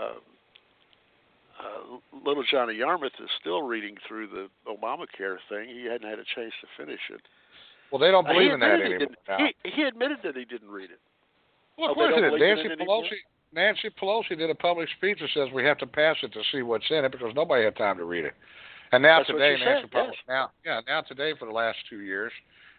uh, 0.00 0.12
uh, 1.58 1.98
little 2.24 2.44
Johnny 2.50 2.74
Yarmuth 2.74 3.12
is 3.22 3.30
still 3.40 3.62
reading 3.62 3.96
through 4.06 4.28
the 4.28 4.48
Obamacare 4.70 5.36
thing. 5.48 5.68
He 5.68 5.84
hadn't 5.90 6.08
had 6.08 6.18
a 6.18 6.24
chance 6.34 6.52
to 6.60 6.68
finish 6.76 7.00
it. 7.12 7.20
Well, 7.90 7.98
they 7.98 8.10
don't 8.10 8.26
believe 8.26 8.52
in 8.52 8.60
that 8.60 8.78
he 8.80 8.94
anymore. 8.94 9.08
He, 9.38 9.70
he 9.70 9.82
admitted 9.84 10.18
that 10.22 10.36
he 10.36 10.44
didn't 10.44 10.68
read 10.70 10.90
it. 10.90 11.00
Well, 11.78 11.90
of 11.92 11.96
Oh, 11.96 12.00
course 12.00 12.14
don't 12.14 12.24
it 12.24 12.34
is. 12.42 12.64
Nancy? 12.66 12.84
Pelosi. 12.84 13.18
Nancy 13.54 13.88
Pelosi 14.00 14.36
did 14.36 14.50
a 14.50 14.54
public 14.54 14.88
speech 14.98 15.18
that 15.20 15.30
says 15.32 15.48
we 15.54 15.64
have 15.64 15.78
to 15.78 15.86
pass 15.86 16.16
it 16.22 16.32
to 16.34 16.42
see 16.52 16.60
what's 16.62 16.84
in 16.90 17.04
it 17.04 17.12
because 17.12 17.32
nobody 17.34 17.64
had 17.64 17.76
time 17.76 17.96
to 17.96 18.04
read 18.04 18.26
it. 18.26 18.34
And 18.92 19.02
now 19.02 19.18
That's 19.20 19.30
today, 19.30 19.56
Nancy 19.58 19.82
said, 19.82 19.90
Pelosi. 19.90 20.06
yes. 20.08 20.14
Now, 20.28 20.50
yeah, 20.66 20.80
now 20.86 21.00
today 21.00 21.32
for 21.38 21.46
the 21.46 21.52
last 21.52 21.78
two 21.88 22.00
years, 22.00 22.30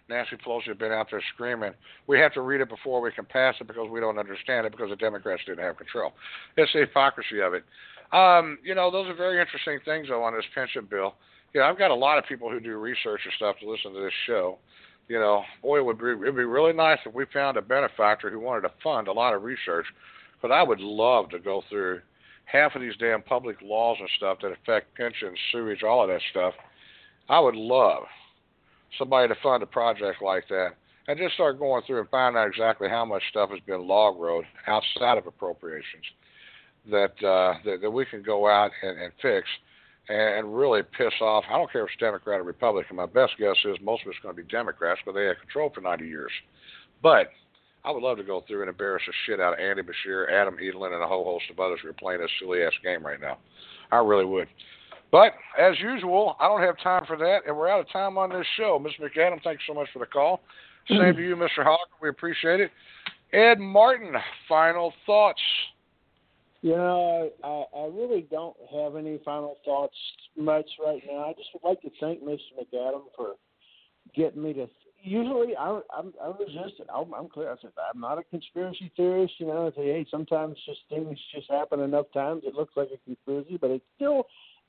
Nancy 0.09 0.35
Pelosi 0.37 0.65
has 0.65 0.77
been 0.77 0.91
out 0.91 1.07
there 1.11 1.21
screaming, 1.33 1.73
"We 2.07 2.19
have 2.19 2.33
to 2.33 2.41
read 2.41 2.61
it 2.61 2.69
before 2.69 2.99
we 2.99 3.11
can 3.11 3.25
pass 3.25 3.55
it 3.61 3.67
because 3.67 3.89
we 3.89 3.99
don't 3.99 4.17
understand 4.17 4.65
it 4.65 4.71
because 4.71 4.89
the 4.89 4.95
Democrats 4.95 5.43
didn't 5.45 5.63
have 5.63 5.77
control." 5.77 6.13
It's 6.57 6.73
the 6.73 6.79
hypocrisy 6.79 7.41
of 7.41 7.53
it. 7.53 7.63
Um, 8.11 8.57
you 8.63 8.73
know, 8.73 8.89
those 8.89 9.07
are 9.07 9.13
very 9.13 9.39
interesting 9.39 9.79
things 9.85 10.07
though 10.09 10.23
on 10.23 10.33
this 10.33 10.45
pension 10.53 10.85
bill. 10.85 11.15
You 11.53 11.61
know, 11.61 11.67
I've 11.67 11.77
got 11.77 11.91
a 11.91 11.95
lot 11.95 12.17
of 12.17 12.25
people 12.25 12.49
who 12.49 12.59
do 12.59 12.77
research 12.77 13.21
and 13.23 13.33
stuff 13.35 13.57
to 13.59 13.69
listen 13.69 13.93
to 13.93 13.99
this 13.99 14.13
show. 14.25 14.57
You 15.07 15.19
know, 15.19 15.43
boy, 15.61 15.77
it 15.77 15.85
would 15.85 15.99
be 15.99 16.11
it'd 16.11 16.35
be 16.35 16.43
really 16.43 16.73
nice 16.73 16.99
if 17.05 17.13
we 17.13 17.25
found 17.25 17.57
a 17.57 17.61
benefactor 17.61 18.29
who 18.29 18.39
wanted 18.39 18.61
to 18.61 18.73
fund 18.83 19.07
a 19.07 19.13
lot 19.13 19.33
of 19.33 19.43
research. 19.43 19.85
But 20.41 20.51
I 20.51 20.63
would 20.63 20.79
love 20.79 21.29
to 21.29 21.39
go 21.39 21.63
through 21.69 22.01
half 22.45 22.75
of 22.75 22.81
these 22.81 22.95
damn 22.97 23.21
public 23.21 23.57
laws 23.61 23.97
and 23.99 24.09
stuff 24.17 24.39
that 24.41 24.51
affect 24.51 24.95
pensions, 24.95 25.37
sewage, 25.51 25.83
all 25.83 26.01
of 26.01 26.09
that 26.09 26.21
stuff. 26.31 26.53
I 27.27 27.39
would 27.39 27.55
love 27.55 28.03
somebody 28.97 29.27
to 29.27 29.35
fund 29.41 29.63
a 29.63 29.67
project 29.67 30.21
like 30.21 30.47
that 30.49 30.71
and 31.07 31.17
just 31.17 31.33
start 31.33 31.59
going 31.59 31.81
through 31.85 31.99
and 31.99 32.09
find 32.09 32.37
out 32.37 32.47
exactly 32.47 32.87
how 32.89 33.05
much 33.05 33.23
stuff 33.29 33.49
has 33.49 33.59
been 33.65 33.87
log 33.87 34.19
road 34.19 34.45
outside 34.67 35.17
of 35.17 35.27
appropriations 35.27 36.05
that 36.89 37.13
uh, 37.23 37.53
that, 37.65 37.81
that 37.81 37.91
we 37.91 38.05
can 38.05 38.21
go 38.21 38.47
out 38.47 38.71
and, 38.81 38.99
and 38.99 39.11
fix 39.21 39.47
and 40.07 40.55
really 40.55 40.81
piss 40.97 41.13
off. 41.21 41.43
I 41.49 41.57
don't 41.57 41.71
care 41.71 41.83
if 41.83 41.89
it's 41.91 41.99
Democrat 41.99 42.39
or 42.39 42.43
Republican. 42.43 42.95
My 42.95 43.05
best 43.05 43.33
guess 43.37 43.55
is 43.65 43.77
most 43.81 44.03
of 44.03 44.09
it's 44.09 44.19
going 44.23 44.35
to 44.35 44.41
be 44.41 44.47
Democrats, 44.47 44.99
but 45.05 45.13
they 45.13 45.25
had 45.25 45.39
control 45.39 45.71
for 45.73 45.81
90 45.81 46.07
years. 46.07 46.31
But 47.03 47.29
I 47.85 47.91
would 47.91 48.03
love 48.03 48.17
to 48.17 48.23
go 48.23 48.43
through 48.47 48.61
and 48.61 48.69
embarrass 48.69 49.03
the 49.05 49.13
shit 49.25 49.39
out 49.39 49.53
of 49.53 49.59
Andy 49.59 49.83
Beshear, 49.83 50.31
Adam 50.31 50.57
Edelen, 50.57 50.93
and 50.93 51.03
a 51.03 51.07
whole 51.07 51.23
host 51.23 51.45
of 51.51 51.59
others 51.59 51.79
who 51.83 51.89
are 51.89 51.93
playing 51.93 52.21
this 52.21 52.31
silly 52.39 52.63
ass 52.63 52.73
game 52.83 53.05
right 53.05 53.21
now. 53.21 53.37
I 53.91 53.97
really 53.97 54.25
would. 54.25 54.47
But 55.11 55.33
as 55.59 55.79
usual, 55.79 56.35
I 56.39 56.47
don't 56.47 56.61
have 56.61 56.79
time 56.81 57.05
for 57.07 57.17
that, 57.17 57.39
and 57.47 57.57
we're 57.57 57.69
out 57.69 57.79
of 57.79 57.91
time 57.91 58.17
on 58.17 58.29
this 58.29 58.45
show. 58.57 58.79
Mr. 58.79 59.09
McAdam, 59.09 59.41
thanks 59.43 59.63
so 59.67 59.73
much 59.73 59.87
for 59.91 59.99
the 59.99 60.05
call. 60.05 60.41
Mm-hmm. 60.89 61.01
Same 61.03 61.15
to 61.15 61.21
you, 61.21 61.35
Mr. 61.35 61.63
Hawk. 61.63 61.87
We 62.01 62.09
appreciate 62.09 62.59
it. 62.59 62.71
Ed 63.33 63.59
Martin, 63.59 64.13
final 64.47 64.93
thoughts. 65.05 65.41
You 66.61 66.75
know, 66.75 67.31
I, 67.43 67.47
I, 67.47 67.83
I 67.83 67.85
really 67.87 68.27
don't 68.29 68.55
have 68.73 68.95
any 68.95 69.19
final 69.23 69.57
thoughts 69.63 69.95
much 70.37 70.65
right 70.83 71.01
now. 71.07 71.25
I 71.25 71.33
just 71.33 71.49
would 71.53 71.67
like 71.67 71.81
to 71.81 71.89
thank 71.99 72.21
Mr. 72.21 72.39
McAdam 72.59 73.03
for 73.15 73.35
getting 74.15 74.43
me 74.43 74.53
to. 74.53 74.67
Usually, 75.01 75.55
I 75.55 75.79
I'm, 75.97 76.13
I 76.21 76.27
resist 76.37 76.81
it. 76.81 76.87
I'm, 76.93 77.13
I'm 77.13 77.29
clear. 77.29 77.49
I 77.49 77.55
said 77.61 77.71
I'm 77.93 78.01
not 78.01 78.17
a 78.17 78.23
conspiracy 78.23 78.91
theorist. 78.97 79.35
You 79.37 79.47
know, 79.47 79.67
I 79.67 79.69
say 79.69 79.85
hey, 79.85 80.05
sometimes 80.11 80.57
just 80.65 80.79
things 80.89 81.17
just 81.33 81.49
happen 81.49 81.79
enough 81.79 82.07
times 82.13 82.43
it 82.45 82.53
looks 82.53 82.75
like 82.75 82.89
a 82.93 82.97
conspiracy, 83.05 83.57
but 83.61 83.69
it's 83.69 83.85
still 83.95 84.25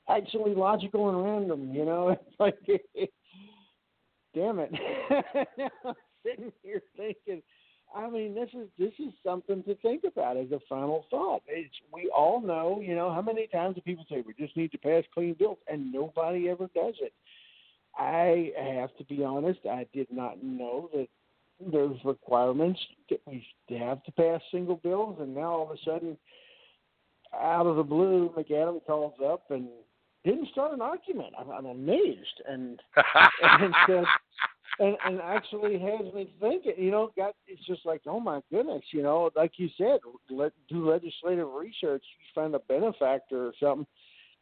actually 0.09 0.55
logical 0.55 1.09
and 1.09 1.23
random. 1.23 1.73
You 1.73 1.85
know, 1.85 2.09
it's 2.27 2.39
like, 2.39 2.57
damn 4.35 4.59
it. 4.59 4.71
I'm 5.85 5.95
sitting 6.25 6.51
here 6.63 6.81
thinking. 6.95 7.41
I 7.93 8.09
mean, 8.09 8.33
this 8.33 8.49
is 8.53 8.69
this 8.79 8.93
is 8.99 9.13
something 9.25 9.63
to 9.63 9.75
think 9.75 10.03
about 10.05 10.37
as 10.37 10.51
a 10.51 10.59
final 10.69 11.05
thought. 11.09 11.41
It's, 11.47 11.73
we 11.93 12.09
all 12.15 12.41
know, 12.41 12.79
you 12.81 12.95
know, 12.95 13.13
how 13.13 13.21
many 13.21 13.47
times 13.47 13.75
do 13.75 13.81
people 13.81 14.05
say 14.09 14.23
we 14.25 14.33
just 14.33 14.55
need 14.55 14.71
to 14.71 14.77
pass 14.77 15.03
clean 15.13 15.35
bills, 15.37 15.57
and 15.67 15.91
nobody 15.91 16.49
ever 16.49 16.69
does 16.73 16.95
it. 17.01 17.13
I 17.97 18.53
have 18.57 18.95
to 18.97 19.03
be 19.03 19.25
honest; 19.25 19.59
I 19.69 19.85
did 19.93 20.07
not 20.09 20.41
know 20.41 20.89
that 20.93 21.07
there's 21.69 21.97
requirements 22.05 22.79
that 23.09 23.19
we 23.27 23.45
have 23.77 24.03
to 24.03 24.11
pass 24.13 24.41
single 24.51 24.77
bills, 24.77 25.17
and 25.19 25.35
now 25.35 25.51
all 25.51 25.63
of 25.63 25.71
a 25.71 25.77
sudden, 25.83 26.17
out 27.39 27.65
of 27.65 27.75
the 27.75 27.83
blue, 27.83 28.33
McAdam 28.37 28.83
calls 28.85 29.13
up 29.23 29.51
and 29.51 29.67
didn't 30.23 30.49
start 30.51 30.73
an 30.73 30.81
argument. 30.81 31.33
I'm, 31.37 31.49
I'm 31.49 31.65
amazed, 31.65 32.41
and 32.47 32.79
and 33.43 33.73
said, 33.87 34.03
and 34.79 34.97
and 35.05 35.19
actually 35.21 35.79
has 35.79 36.13
me 36.13 36.33
thinking. 36.39 36.73
You 36.77 36.91
know, 36.91 37.11
got 37.17 37.33
it's 37.47 37.65
just 37.65 37.85
like, 37.85 38.01
oh 38.07 38.19
my 38.19 38.41
goodness, 38.51 38.83
you 38.91 39.03
know, 39.03 39.29
like 39.35 39.53
you 39.57 39.69
said, 39.77 39.99
let 40.29 40.53
do 40.69 40.89
legislative 40.89 41.47
research. 41.51 42.03
You 42.19 42.25
find 42.35 42.55
a 42.55 42.59
benefactor 42.59 43.47
or 43.47 43.53
something. 43.59 43.87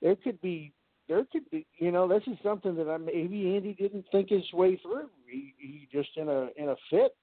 There 0.02 0.16
could 0.16 0.40
be, 0.42 0.74
there 1.08 1.26
could 1.32 1.50
be, 1.50 1.66
you 1.78 1.92
know, 1.92 2.08
this 2.08 2.24
is 2.28 2.38
something 2.44 2.76
that 2.76 2.90
I 2.90 2.98
maybe 2.98 3.56
Andy 3.56 3.74
didn't 3.74 4.06
think 4.12 4.30
his 4.30 4.52
way 4.54 4.78
through. 4.78 5.10
He 5.28 5.54
he 5.58 5.88
just 5.92 6.10
in 6.18 6.28
a 6.28 6.50
in 6.58 6.70
a 6.70 6.76
fit 6.90 7.16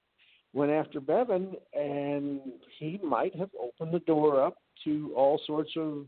went 0.53 0.73
after 0.73 1.01
Bevin, 1.01 1.55
and 1.75 2.41
he 2.79 2.99
might 3.05 3.37
have 3.37 3.51
opened 3.61 3.93
the 3.93 4.01
door 4.01 4.43
up 4.43 4.57
to 4.85 5.13
all 5.15 5.39
sorts 5.47 5.71
of 5.77 6.07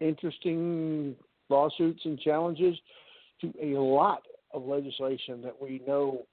interesting 0.00 1.14
lawsuits 1.48 2.00
and 2.04 2.18
challenges 2.20 2.76
to 3.40 3.52
a 3.62 3.78
lot 3.78 4.22
of 4.52 4.64
legislation 4.64 5.42
that 5.42 5.54
we 5.60 5.82
know 5.86 6.26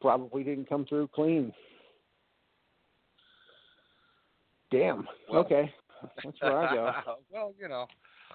probably 0.00 0.44
didn't 0.44 0.68
come 0.68 0.84
through 0.86 1.08
clean. 1.14 1.52
Damn. 4.70 5.06
Well, 5.30 5.40
okay. 5.40 5.72
That's 6.24 6.40
where 6.40 6.58
I 6.58 6.74
go. 6.74 6.92
well, 7.32 7.54
you 7.60 7.68
know, 7.68 7.86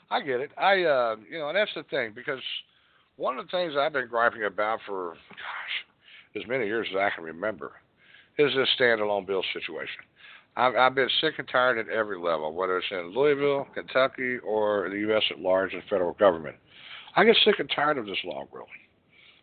I 0.10 0.22
get 0.22 0.40
it. 0.40 0.52
I, 0.58 0.84
uh, 0.84 1.16
you 1.30 1.40
know, 1.40 1.50
and 1.50 1.58
that's 1.58 1.72
the 1.76 1.84
thing 1.84 2.14
because 2.16 2.40
one 3.18 3.38
of 3.38 3.46
the 3.46 3.52
things 3.52 3.74
I've 3.78 3.94
been 3.94 4.08
griping 4.08 4.46
about 4.46 4.80
for, 4.86 5.14
gosh, 5.30 6.42
as 6.42 6.48
many 6.48 6.66
years 6.66 6.88
as 6.92 6.98
I 6.98 7.10
can 7.16 7.24
remember, 7.24 7.74
is 8.38 8.52
this 8.56 8.68
standalone 8.80 9.28
bill 9.28 9.44
situation. 9.54 10.04
I've, 10.56 10.76
I've 10.76 10.96
been 10.96 11.10
sick 11.22 11.36
and 11.38 11.48
tired 11.48 11.78
at 11.78 11.90
every 11.90 12.18
level, 12.18 12.54
whether 12.54 12.78
it's 12.78 12.88
in 12.92 13.14
Louisville, 13.16 13.68
Kentucky, 13.74 14.38
or 14.40 14.90
the 14.90 15.00
U.S. 15.00 15.24
at 15.32 15.40
large 15.40 15.74
and 15.74 15.84
federal 15.90 16.14
government. 16.14 16.56
I 17.16 17.24
get 17.24 17.38
sick 17.46 17.56
and 17.60 17.72
tired 17.74 17.98
of 17.98 18.06
this 18.06 18.18
log 18.26 18.48
rolling. 18.52 18.70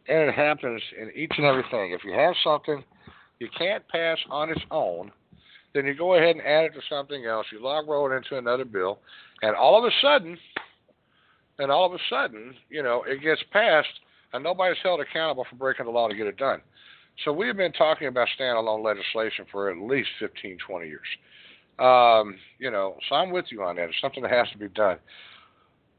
And 0.08 0.28
it 0.28 0.34
happens 0.34 0.82
in 1.00 1.10
each 1.14 1.32
and 1.36 1.46
everything. 1.46 1.92
If 1.92 2.04
you 2.04 2.12
have 2.12 2.34
something 2.42 2.82
you 3.38 3.48
can't 3.56 3.86
pass 3.88 4.18
on 4.30 4.50
its 4.50 4.60
own, 4.70 5.12
then 5.74 5.86
you 5.86 5.94
go 5.94 6.14
ahead 6.14 6.36
and 6.36 6.44
add 6.44 6.64
it 6.64 6.72
to 6.74 6.80
something 6.88 7.26
else. 7.26 7.46
You 7.52 7.62
log 7.62 7.88
roll 7.88 8.10
it 8.10 8.16
into 8.16 8.38
another 8.38 8.64
bill, 8.64 8.98
and 9.42 9.54
all 9.54 9.78
of 9.78 9.84
a 9.84 9.94
sudden, 10.02 10.36
and 11.58 11.70
all 11.70 11.86
of 11.86 11.92
a 11.92 11.98
sudden, 12.10 12.54
you 12.70 12.82
know, 12.82 13.04
it 13.06 13.22
gets 13.22 13.42
passed, 13.52 13.88
and 14.32 14.42
nobody's 14.42 14.78
held 14.82 15.00
accountable 15.00 15.46
for 15.48 15.56
breaking 15.56 15.86
the 15.86 15.92
law 15.92 16.08
to 16.08 16.14
get 16.14 16.26
it 16.26 16.36
done. 16.36 16.60
So 17.24 17.32
we 17.32 17.46
have 17.48 17.56
been 17.56 17.72
talking 17.72 18.06
about 18.06 18.28
standalone 18.38 18.84
legislation 18.84 19.44
for 19.50 19.70
at 19.70 19.78
least 19.78 20.08
15, 20.20 20.58
20 20.66 20.86
years. 20.86 21.00
Um, 21.78 22.36
you 22.58 22.70
know, 22.70 22.96
so 23.08 23.16
I'm 23.16 23.30
with 23.30 23.46
you 23.50 23.62
on 23.62 23.76
that. 23.76 23.88
It's 23.88 24.00
something 24.00 24.22
that 24.22 24.32
has 24.32 24.48
to 24.52 24.58
be 24.58 24.68
done. 24.68 24.98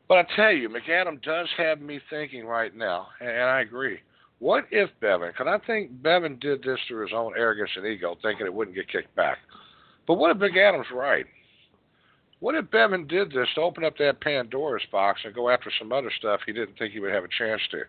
But 0.08 0.18
I 0.18 0.36
tell 0.36 0.52
you, 0.52 0.70
McAdam 0.70 1.22
does 1.22 1.48
have 1.58 1.82
me 1.82 2.00
thinking 2.10 2.46
right 2.46 2.76
now, 2.76 3.08
and, 3.22 3.44
I 3.44 3.62
agree. 3.62 4.00
What 4.40 4.66
if 4.72 4.90
Bevin, 5.02 5.32
because 5.32 5.48
I 5.48 5.66
think 5.68 6.02
Bevin 6.02 6.40
did 6.40 6.64
this 6.64 6.80
through 6.88 7.06
his 7.06 7.14
own 7.14 7.34
arrogance 7.38 7.70
and 7.76 7.86
ego, 7.86 8.16
thinking 8.22 8.46
it 8.46 8.54
wouldn't 8.54 8.76
get 8.76 8.92
kicked 8.92 9.14
back. 9.16 9.38
But 10.08 10.16
what 10.16 10.32
if 10.32 10.38
McAdam's 10.38 10.88
right? 10.94 11.26
What 12.40 12.56
if 12.56 12.66
Bevin 12.72 13.08
did 13.08 13.32
this 13.32 13.48
to 13.56 13.62
open 13.62 13.84
up 13.84 13.98
that 13.98 14.22
Pandora's 14.22 14.82
box 14.92 15.20
and 15.26 15.36
go 15.36 15.50
after 15.50 15.70
some 15.78 15.92
other 15.92 16.12
stuff 16.18 16.40
he 16.46 16.54
didn't 16.54 16.78
think 16.80 16.94
he 16.94 17.02
would 17.02 17.14
have 17.14 17.26
a 17.26 17.38
chance 17.38 17.62
to? 17.72 17.82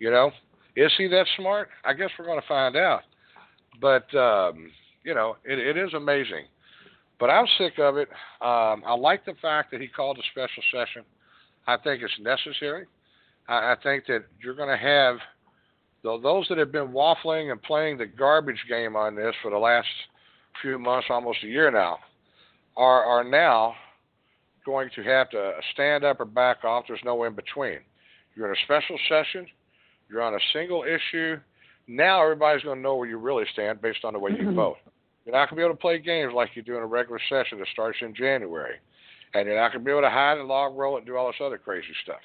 You 0.00 0.10
know, 0.10 0.32
is 0.76 0.92
he 0.96 1.08
that 1.08 1.26
smart? 1.36 1.68
I 1.84 1.92
guess 1.92 2.10
we're 2.18 2.26
going 2.26 2.40
to 2.40 2.46
find 2.46 2.76
out. 2.76 3.02
But 3.80 4.14
um, 4.14 4.70
you 5.04 5.14
know, 5.14 5.36
it, 5.44 5.58
it 5.58 5.76
is 5.76 5.94
amazing. 5.94 6.44
But 7.18 7.30
I'm 7.30 7.46
sick 7.58 7.78
of 7.78 7.96
it. 7.96 8.08
Um, 8.40 8.82
I 8.84 8.94
like 8.98 9.24
the 9.24 9.34
fact 9.40 9.70
that 9.70 9.80
he 9.80 9.86
called 9.86 10.18
a 10.18 10.22
special 10.32 10.62
session. 10.72 11.02
I 11.66 11.76
think 11.76 12.02
it's 12.02 12.12
necessary. 12.20 12.86
I, 13.48 13.72
I 13.72 13.76
think 13.82 14.06
that 14.06 14.24
you're 14.42 14.54
going 14.56 14.68
to 14.68 14.76
have 14.76 15.18
those 16.02 16.46
that 16.48 16.58
have 16.58 16.72
been 16.72 16.88
waffling 16.88 17.52
and 17.52 17.62
playing 17.62 17.98
the 17.98 18.06
garbage 18.06 18.64
game 18.68 18.96
on 18.96 19.14
this 19.14 19.34
for 19.40 19.50
the 19.52 19.58
last 19.58 19.86
few 20.60 20.78
months, 20.78 21.06
almost 21.10 21.38
a 21.44 21.46
year 21.46 21.70
now, 21.70 21.98
are 22.76 23.04
are 23.04 23.24
now 23.24 23.74
going 24.64 24.90
to 24.94 25.02
have 25.02 25.30
to 25.30 25.52
stand 25.72 26.04
up 26.04 26.20
or 26.20 26.24
back 26.24 26.64
off. 26.64 26.84
There's 26.88 27.00
no 27.04 27.22
in 27.24 27.34
between. 27.34 27.78
You're 28.34 28.48
in 28.48 28.56
a 28.56 28.64
special 28.64 28.98
session. 29.08 29.46
You're 30.12 30.22
on 30.22 30.34
a 30.34 30.38
single 30.52 30.84
issue. 30.84 31.38
Now 31.88 32.22
everybody's 32.22 32.62
going 32.62 32.78
to 32.78 32.82
know 32.82 32.96
where 32.96 33.08
you 33.08 33.16
really 33.16 33.44
stand 33.52 33.80
based 33.80 34.04
on 34.04 34.12
the 34.12 34.18
way 34.18 34.32
you 34.32 34.44
mm-hmm. 34.44 34.54
vote. 34.54 34.76
You're 35.24 35.34
not 35.34 35.48
going 35.48 35.56
to 35.56 35.60
be 35.60 35.64
able 35.64 35.74
to 35.74 35.80
play 35.80 35.98
games 35.98 36.32
like 36.34 36.50
you 36.54 36.62
do 36.62 36.76
in 36.76 36.82
a 36.82 36.86
regular 36.86 37.20
session 37.28 37.58
that 37.58 37.68
starts 37.72 37.98
in 38.02 38.14
January. 38.14 38.76
And 39.34 39.46
you're 39.46 39.56
not 39.56 39.72
going 39.72 39.80
to 39.80 39.84
be 39.84 39.90
able 39.90 40.02
to 40.02 40.10
hide 40.10 40.38
and 40.38 40.48
log 40.48 40.76
roll 40.76 40.96
it 40.96 41.00
and 41.00 41.06
do 41.06 41.16
all 41.16 41.28
this 41.28 41.40
other 41.42 41.58
crazy 41.58 41.94
stuff. 42.02 42.20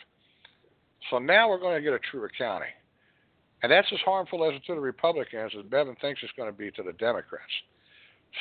So 1.10 1.20
now 1.20 1.50
we're 1.50 1.60
going 1.60 1.76
to 1.76 1.82
get 1.82 1.94
a 1.94 2.00
true 2.12 2.26
accounting. 2.26 2.74
And 3.64 3.72
that's 3.72 3.88
as 3.94 4.00
harmful 4.04 4.50
as 4.50 4.62
to 4.66 4.76
the 4.76 4.82
Republicans 4.82 5.54
as 5.58 5.66
Bevin 5.66 5.96
thinks 6.00 6.22
it's 6.22 6.34
going 6.36 6.52
to 6.52 6.58
be 6.58 6.70
to 6.72 6.84
the 6.84 6.94
Democrats. 6.94 7.46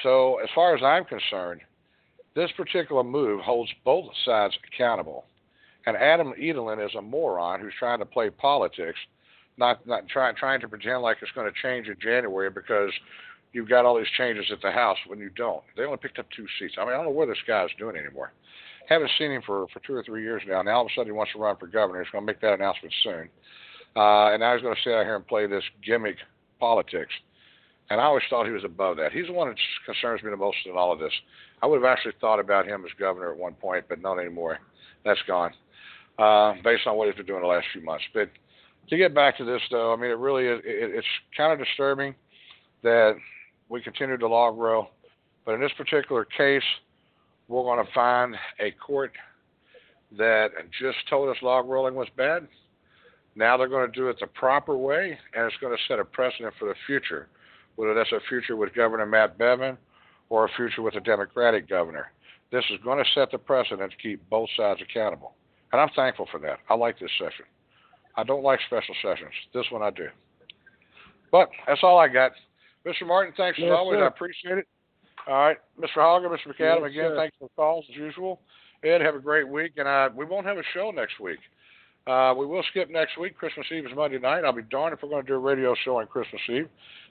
So, 0.03 0.39
as 0.43 0.49
far 0.55 0.75
as 0.75 0.83
I'm 0.83 1.05
concerned, 1.05 1.61
this 2.35 2.51
particular 2.57 3.03
move 3.03 3.41
holds 3.41 3.71
both 3.85 4.07
sides 4.25 4.55
accountable. 4.67 5.25
And 5.87 5.97
Adam 5.97 6.35
Edelen 6.39 6.85
is 6.85 6.95
a 6.97 7.01
moron 7.01 7.61
who's 7.61 7.73
trying 7.79 8.01
to 8.01 8.05
play 8.05 8.29
politics 8.29 8.99
not 9.59 9.87
not 9.87 10.09
trying 10.09 10.35
trying 10.37 10.61
to 10.61 10.69
pretend 10.69 11.03
like 11.03 11.19
it's 11.23 11.33
going 11.33 11.51
to 11.51 11.63
change 11.63 11.89
in 11.89 11.97
January 12.01 12.51
because 12.51 12.91
you've 13.53 13.69
got 13.69 13.85
all 13.85 13.97
these 13.97 14.07
changes 14.17 14.47
at 14.53 14.61
the 14.61 14.71
House 14.71 14.99
when 15.07 15.19
you 15.19 15.31
don't. 15.31 15.63
They 15.77 15.85
only 15.85 15.99
picked 15.99 16.19
up 16.19 16.27
two 16.35 16.47
seats. 16.59 16.75
I 16.79 16.85
mean, 16.85 16.93
I 16.93 16.97
don't 16.97 17.07
know 17.07 17.11
where 17.11 17.27
this 17.27 17.39
guy's 17.47 17.71
doing 17.79 17.97
anymore. 17.97 18.33
Haven't 18.89 19.11
seen 19.19 19.31
him 19.31 19.43
for 19.45 19.67
for 19.73 19.81
two 19.81 19.95
or 19.95 20.03
three 20.03 20.23
years 20.23 20.43
now. 20.47 20.63
Now 20.63 20.79
all 20.79 20.83
of 20.83 20.89
a 20.89 20.95
sudden 20.95 21.07
he 21.07 21.13
wants 21.13 21.33
to 21.33 21.39
run 21.39 21.57
for 21.57 21.67
governor. 21.67 22.03
He's 22.03 22.11
going 22.11 22.23
to 22.23 22.27
make 22.27 22.41
that 22.41 22.55
announcement 22.55 22.95
soon. 23.03 23.29
Uh, 23.97 24.33
and 24.33 24.41
now 24.41 24.53
he's 24.53 24.63
going 24.63 24.75
to 24.75 24.83
sit 24.83 24.93
out 24.93 25.05
here 25.05 25.17
and 25.17 25.27
play 25.27 25.47
this 25.47 25.65
gimmick 25.85 26.17
politics. 26.61 27.13
And 27.89 28.01
I 28.01 28.05
always 28.05 28.25
thought 28.29 28.47
he 28.47 28.53
was 28.53 28.65
above 28.65 28.97
that. 28.99 29.13
He's 29.13 29.27
the 29.27 29.33
one 29.33 29.49
that 29.49 29.57
concerns 29.87 30.23
me 30.23 30.31
the 30.31 30.37
most 30.37 30.57
in 30.67 30.77
all 30.77 30.93
of 30.93 30.99
this. 30.99 31.13
I 31.63 31.67
would 31.67 31.83
have 31.83 31.91
actually 31.91 32.15
thought 32.21 32.41
about 32.41 32.67
him 32.67 32.85
as 32.85 32.91
governor 32.99 33.33
at 33.33 33.39
one 33.39 33.55
point, 33.55 33.87
but 33.89 34.03
not 34.03 34.19
anymore. 34.19 34.59
That's 35.05 35.23
gone, 35.27 35.53
uh, 36.19 36.55
based 36.65 36.87
on 36.87 36.97
what 36.97 37.07
he's 37.07 37.17
been 37.17 37.27
doing 37.27 37.43
the 37.43 37.47
last 37.47 37.67
few 37.73 37.83
months. 37.83 38.05
But 38.13 38.29
to 38.89 38.97
get 38.97 39.15
back 39.15 39.37
to 39.39 39.45
this, 39.45 39.61
though, 39.71 39.93
I 39.93 39.97
mean, 39.97 40.11
it 40.11 40.19
really 40.19 40.47
is. 40.47 40.61
It, 40.65 40.95
it's 40.95 41.07
kind 41.37 41.53
of 41.53 41.65
disturbing 41.65 42.15
that 42.83 43.15
we 43.69 43.81
continue 43.81 44.17
to 44.17 44.29
log 44.29 44.57
roll, 44.59 44.89
but 45.45 45.55
in 45.55 45.61
this 45.61 45.73
particular 45.77 46.25
case, 46.25 46.63
we're 47.49 47.63
going 47.63 47.85
to 47.85 47.93
find 47.93 48.35
a 48.61 48.71
court 48.73 49.13
that 50.17 50.49
just 50.81 50.99
told 51.09 51.29
us 51.29 51.37
log 51.43 51.69
rolling 51.69 51.95
was 51.95 52.09
bad. 52.17 52.47
Now 53.35 53.57
they're 53.57 53.69
going 53.69 53.91
to 53.91 53.93
do 53.93 54.09
it 54.09 54.17
the 54.21 54.27
proper 54.27 54.77
way, 54.77 55.19
and 55.35 55.45
it's 55.47 55.57
going 55.61 55.77
to 55.77 55.83
set 55.89 55.99
a 55.99 56.05
precedent 56.05 56.55
for 56.59 56.69
the 56.69 56.75
future, 56.87 57.29
whether 57.77 57.95
that's 57.95 58.13
a 58.13 58.21
future 58.29 58.57
with 58.57 58.75
Governor 58.75 59.07
Matt 59.07 59.39
Bevin 59.39 59.77
or 60.29 60.47
a 60.47 60.49
future 60.57 60.83
with 60.83 60.95
a 60.95 61.01
Democratic 61.01 61.69
governor. 61.69 62.13
This 62.51 62.65
is 62.71 62.79
going 62.83 63.03
to 63.03 63.11
set 63.15 63.31
the 63.31 63.39
precedent 63.39 63.91
to 63.93 63.97
keep 63.99 64.29
both 64.31 64.49
sides 64.57 64.81
accountable. 64.81 65.35
And 65.73 65.81
I'm 65.81 65.91
thankful 65.95 66.29
for 66.31 66.41
that. 66.41 66.61
I 66.71 66.75
like 66.75 66.99
this 66.99 67.11
session. 67.19 67.45
I 68.17 68.25
don't 68.25 68.43
like 68.43 68.61
special 68.67 68.95
sessions. 69.03 69.33
This 69.53 69.67
one 69.71 69.83
I 69.83 69.91
do. 69.91 70.09
But 71.31 71.51
that's 71.67 71.81
all 71.83 71.99
I 71.99 72.09
got. 72.09 72.33
Mr. 72.87 73.07
Martin, 73.07 73.35
thanks 73.37 73.59
yes, 73.59 73.67
as 73.67 73.73
always. 73.73 73.99
Sir. 73.99 74.05
I 74.05 74.09
appreciate 74.09 74.59
it. 74.59 74.69
All 75.27 75.35
right. 75.35 75.57
Mr. 75.81 75.99
Hogger, 75.99 76.29
Mr. 76.29 76.49
McAdam, 76.49 76.83
yes, 76.83 76.91
again, 76.91 77.11
sir. 77.11 77.17
thanks 77.17 77.37
for 77.39 77.45
the 77.49 77.55
calls 77.57 77.85
as 77.91 77.97
usual. 77.97 78.41
Ed, 78.85 79.01
have 79.01 79.17
a 79.17 79.21
great 79.21 79.49
week. 79.49 79.73
And 79.77 79.89
uh, 79.89 80.11
we 80.15 80.25
won't 80.25 80.47
have 80.47 80.57
a 80.57 80.63
show 80.73 80.93
next 80.95 81.19
week. 81.21 81.39
Uh, 82.07 82.33
we 82.39 82.47
will 82.47 82.63
skip 82.71 82.89
next 82.89 83.19
week. 83.19 83.37
Christmas 83.37 83.67
Eve 83.73 83.87
is 83.87 83.93
Monday 83.97 84.19
night. 84.19 84.45
I'll 84.45 84.53
be 84.53 84.63
darned 84.63 84.95
if 84.95 85.03
we're 85.03 85.09
going 85.09 85.25
to 85.25 85.29
do 85.29 85.35
a 85.35 85.39
radio 85.39 85.75
show 85.85 85.99
on 85.99 86.07
Christmas 86.07 86.41
Eve. 86.49 86.69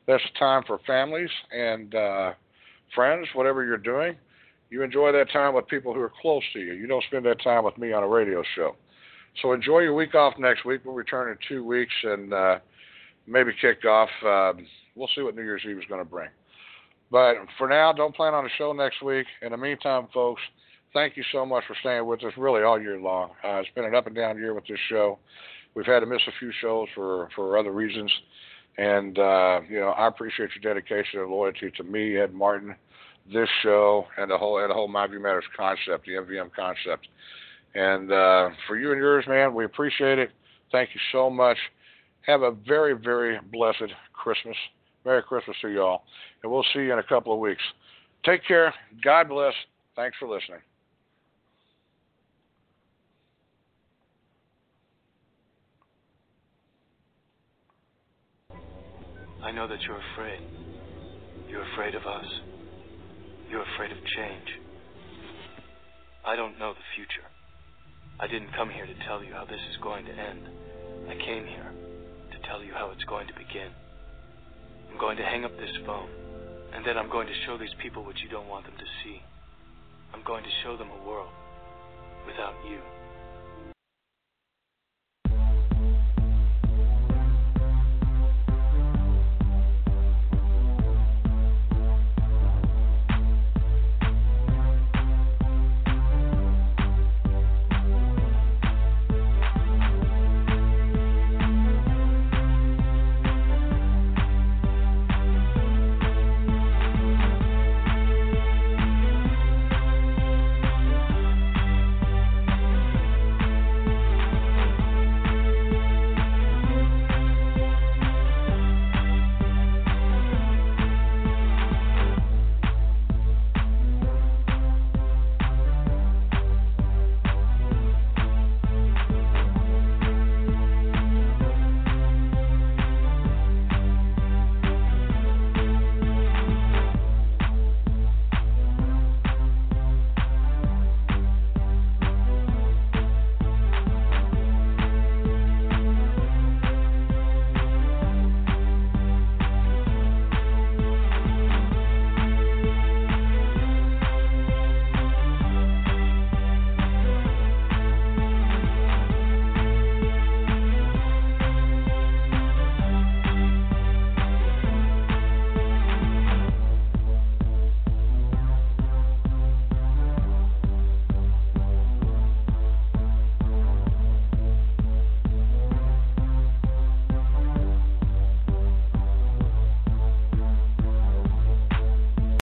That's 0.07 0.23
a 0.33 0.39
time 0.39 0.63
for 0.65 0.79
families 0.87 1.29
and 1.51 1.93
uh, 1.93 2.31
friends, 2.93 3.27
whatever 3.33 3.65
you're 3.65 3.77
doing. 3.77 4.15
You 4.69 4.83
enjoy 4.83 5.11
that 5.11 5.31
time 5.31 5.53
with 5.53 5.67
people 5.67 5.93
who 5.93 5.99
are 5.99 6.11
close 6.21 6.43
to 6.53 6.59
you. 6.59 6.73
You 6.73 6.87
don't 6.87 7.03
spend 7.03 7.25
that 7.25 7.43
time 7.43 7.65
with 7.65 7.77
me 7.77 7.91
on 7.91 8.03
a 8.03 8.07
radio 8.07 8.41
show. 8.55 8.75
So 9.41 9.53
enjoy 9.53 9.79
your 9.79 9.93
week 9.93 10.15
off 10.15 10.33
next 10.37 10.65
week. 10.65 10.81
We'll 10.85 10.95
return 10.95 11.31
in 11.31 11.37
two 11.47 11.63
weeks 11.63 11.93
and 12.03 12.33
uh, 12.33 12.59
maybe 13.27 13.51
kick 13.59 13.83
off. 13.85 14.09
Um, 14.25 14.65
we'll 14.95 15.09
see 15.15 15.21
what 15.21 15.35
New 15.35 15.43
Year's 15.43 15.63
Eve 15.67 15.77
is 15.77 15.83
going 15.89 16.03
to 16.03 16.09
bring. 16.09 16.29
But 17.11 17.35
for 17.57 17.67
now, 17.67 17.93
don't 17.93 18.15
plan 18.15 18.33
on 18.33 18.45
a 18.45 18.49
show 18.57 18.73
next 18.73 19.01
week. 19.01 19.27
In 19.41 19.51
the 19.51 19.57
meantime, 19.57 20.07
folks, 20.13 20.41
thank 20.93 21.17
you 21.17 21.23
so 21.31 21.45
much 21.45 21.63
for 21.67 21.75
staying 21.81 22.05
with 22.05 22.23
us 22.23 22.33
really 22.37 22.63
all 22.63 22.81
year 22.81 22.99
long. 22.99 23.31
Uh, 23.43 23.57
it's 23.57 23.69
been 23.75 23.85
an 23.85 23.95
up 23.95 24.07
and 24.07 24.15
down 24.15 24.37
year 24.37 24.53
with 24.53 24.65
this 24.67 24.79
show. 24.89 25.19
We've 25.75 25.85
had 25.85 25.99
to 25.99 26.05
miss 26.05 26.21
a 26.27 26.31
few 26.39 26.51
shows 26.61 26.87
for, 26.95 27.29
for 27.35 27.57
other 27.57 27.71
reasons. 27.71 28.11
And, 28.77 29.19
uh, 29.19 29.61
you 29.69 29.79
know, 29.79 29.89
I 29.89 30.07
appreciate 30.07 30.49
your 30.55 30.73
dedication 30.73 31.19
and 31.19 31.29
loyalty 31.29 31.71
to 31.77 31.83
me, 31.83 32.17
Ed 32.17 32.33
Martin, 32.33 32.75
this 33.31 33.49
show, 33.61 34.05
and 34.17 34.29
the 34.31 34.37
whole, 34.37 34.59
and 34.59 34.69
the 34.69 34.73
whole 34.73 34.87
My 34.87 35.07
View 35.07 35.19
Matters 35.19 35.45
concept, 35.55 36.05
the 36.05 36.13
MVM 36.13 36.51
concept. 36.53 37.07
And 37.75 38.11
uh, 38.11 38.49
for 38.67 38.77
you 38.77 38.91
and 38.91 38.99
yours, 38.99 39.25
man, 39.27 39.53
we 39.53 39.65
appreciate 39.65 40.17
it. 40.17 40.31
Thank 40.71 40.89
you 40.93 41.01
so 41.11 41.29
much. 41.29 41.57
Have 42.21 42.41
a 42.41 42.51
very, 42.51 42.93
very 42.93 43.39
blessed 43.51 43.93
Christmas. 44.13 44.55
Merry 45.05 45.21
Christmas 45.21 45.55
to 45.61 45.67
you 45.67 45.81
all. 45.81 46.05
And 46.41 46.51
we'll 46.51 46.65
see 46.73 46.79
you 46.79 46.93
in 46.93 46.99
a 46.99 47.03
couple 47.03 47.33
of 47.33 47.39
weeks. 47.39 47.61
Take 48.23 48.45
care. 48.47 48.73
God 49.03 49.29
bless. 49.29 49.53
Thanks 49.95 50.17
for 50.17 50.27
listening. 50.27 50.59
I 59.43 59.51
know 59.51 59.67
that 59.67 59.81
you're 59.81 60.01
afraid. 60.13 60.39
You're 61.49 61.71
afraid 61.73 61.93
of 61.93 62.07
us. 62.07 62.25
You're 63.51 63.63
afraid 63.75 63.91
of 63.91 63.97
change. 64.17 64.47
I 66.25 66.35
don't 66.35 66.57
know 66.57 66.73
the 66.73 66.79
future. 66.95 67.34
I 68.17 68.27
didn't 68.27 68.55
come 68.55 68.69
here 68.69 68.85
to 68.85 69.05
tell 69.05 69.21
you 69.21 69.33
how 69.33 69.43
this 69.43 69.59
is 69.69 69.77
going 69.83 70.05
to 70.05 70.11
end. 70.11 70.47
I 71.09 71.15
came 71.15 71.45
here 71.45 71.71
to 72.31 72.47
tell 72.47 72.63
you 72.63 72.73
how 72.73 72.91
it's 72.91 73.03
going 73.03 73.27
to 73.27 73.33
begin. 73.33 73.71
I'm 74.89 74.97
going 74.97 75.17
to 75.17 75.23
hang 75.23 75.43
up 75.43 75.51
this 75.57 75.75
phone, 75.85 76.07
and 76.73 76.85
then 76.85 76.97
I'm 76.97 77.09
going 77.09 77.27
to 77.27 77.33
show 77.45 77.57
these 77.57 77.75
people 77.83 78.05
what 78.05 78.19
you 78.19 78.29
don't 78.29 78.47
want 78.47 78.65
them 78.65 78.75
to 78.77 78.85
see. 79.03 79.21
I'm 80.13 80.23
going 80.23 80.43
to 80.43 80.49
show 80.63 80.77
them 80.77 80.87
a 80.89 81.07
world 81.07 81.29
without 82.25 82.55
you. 82.69 82.79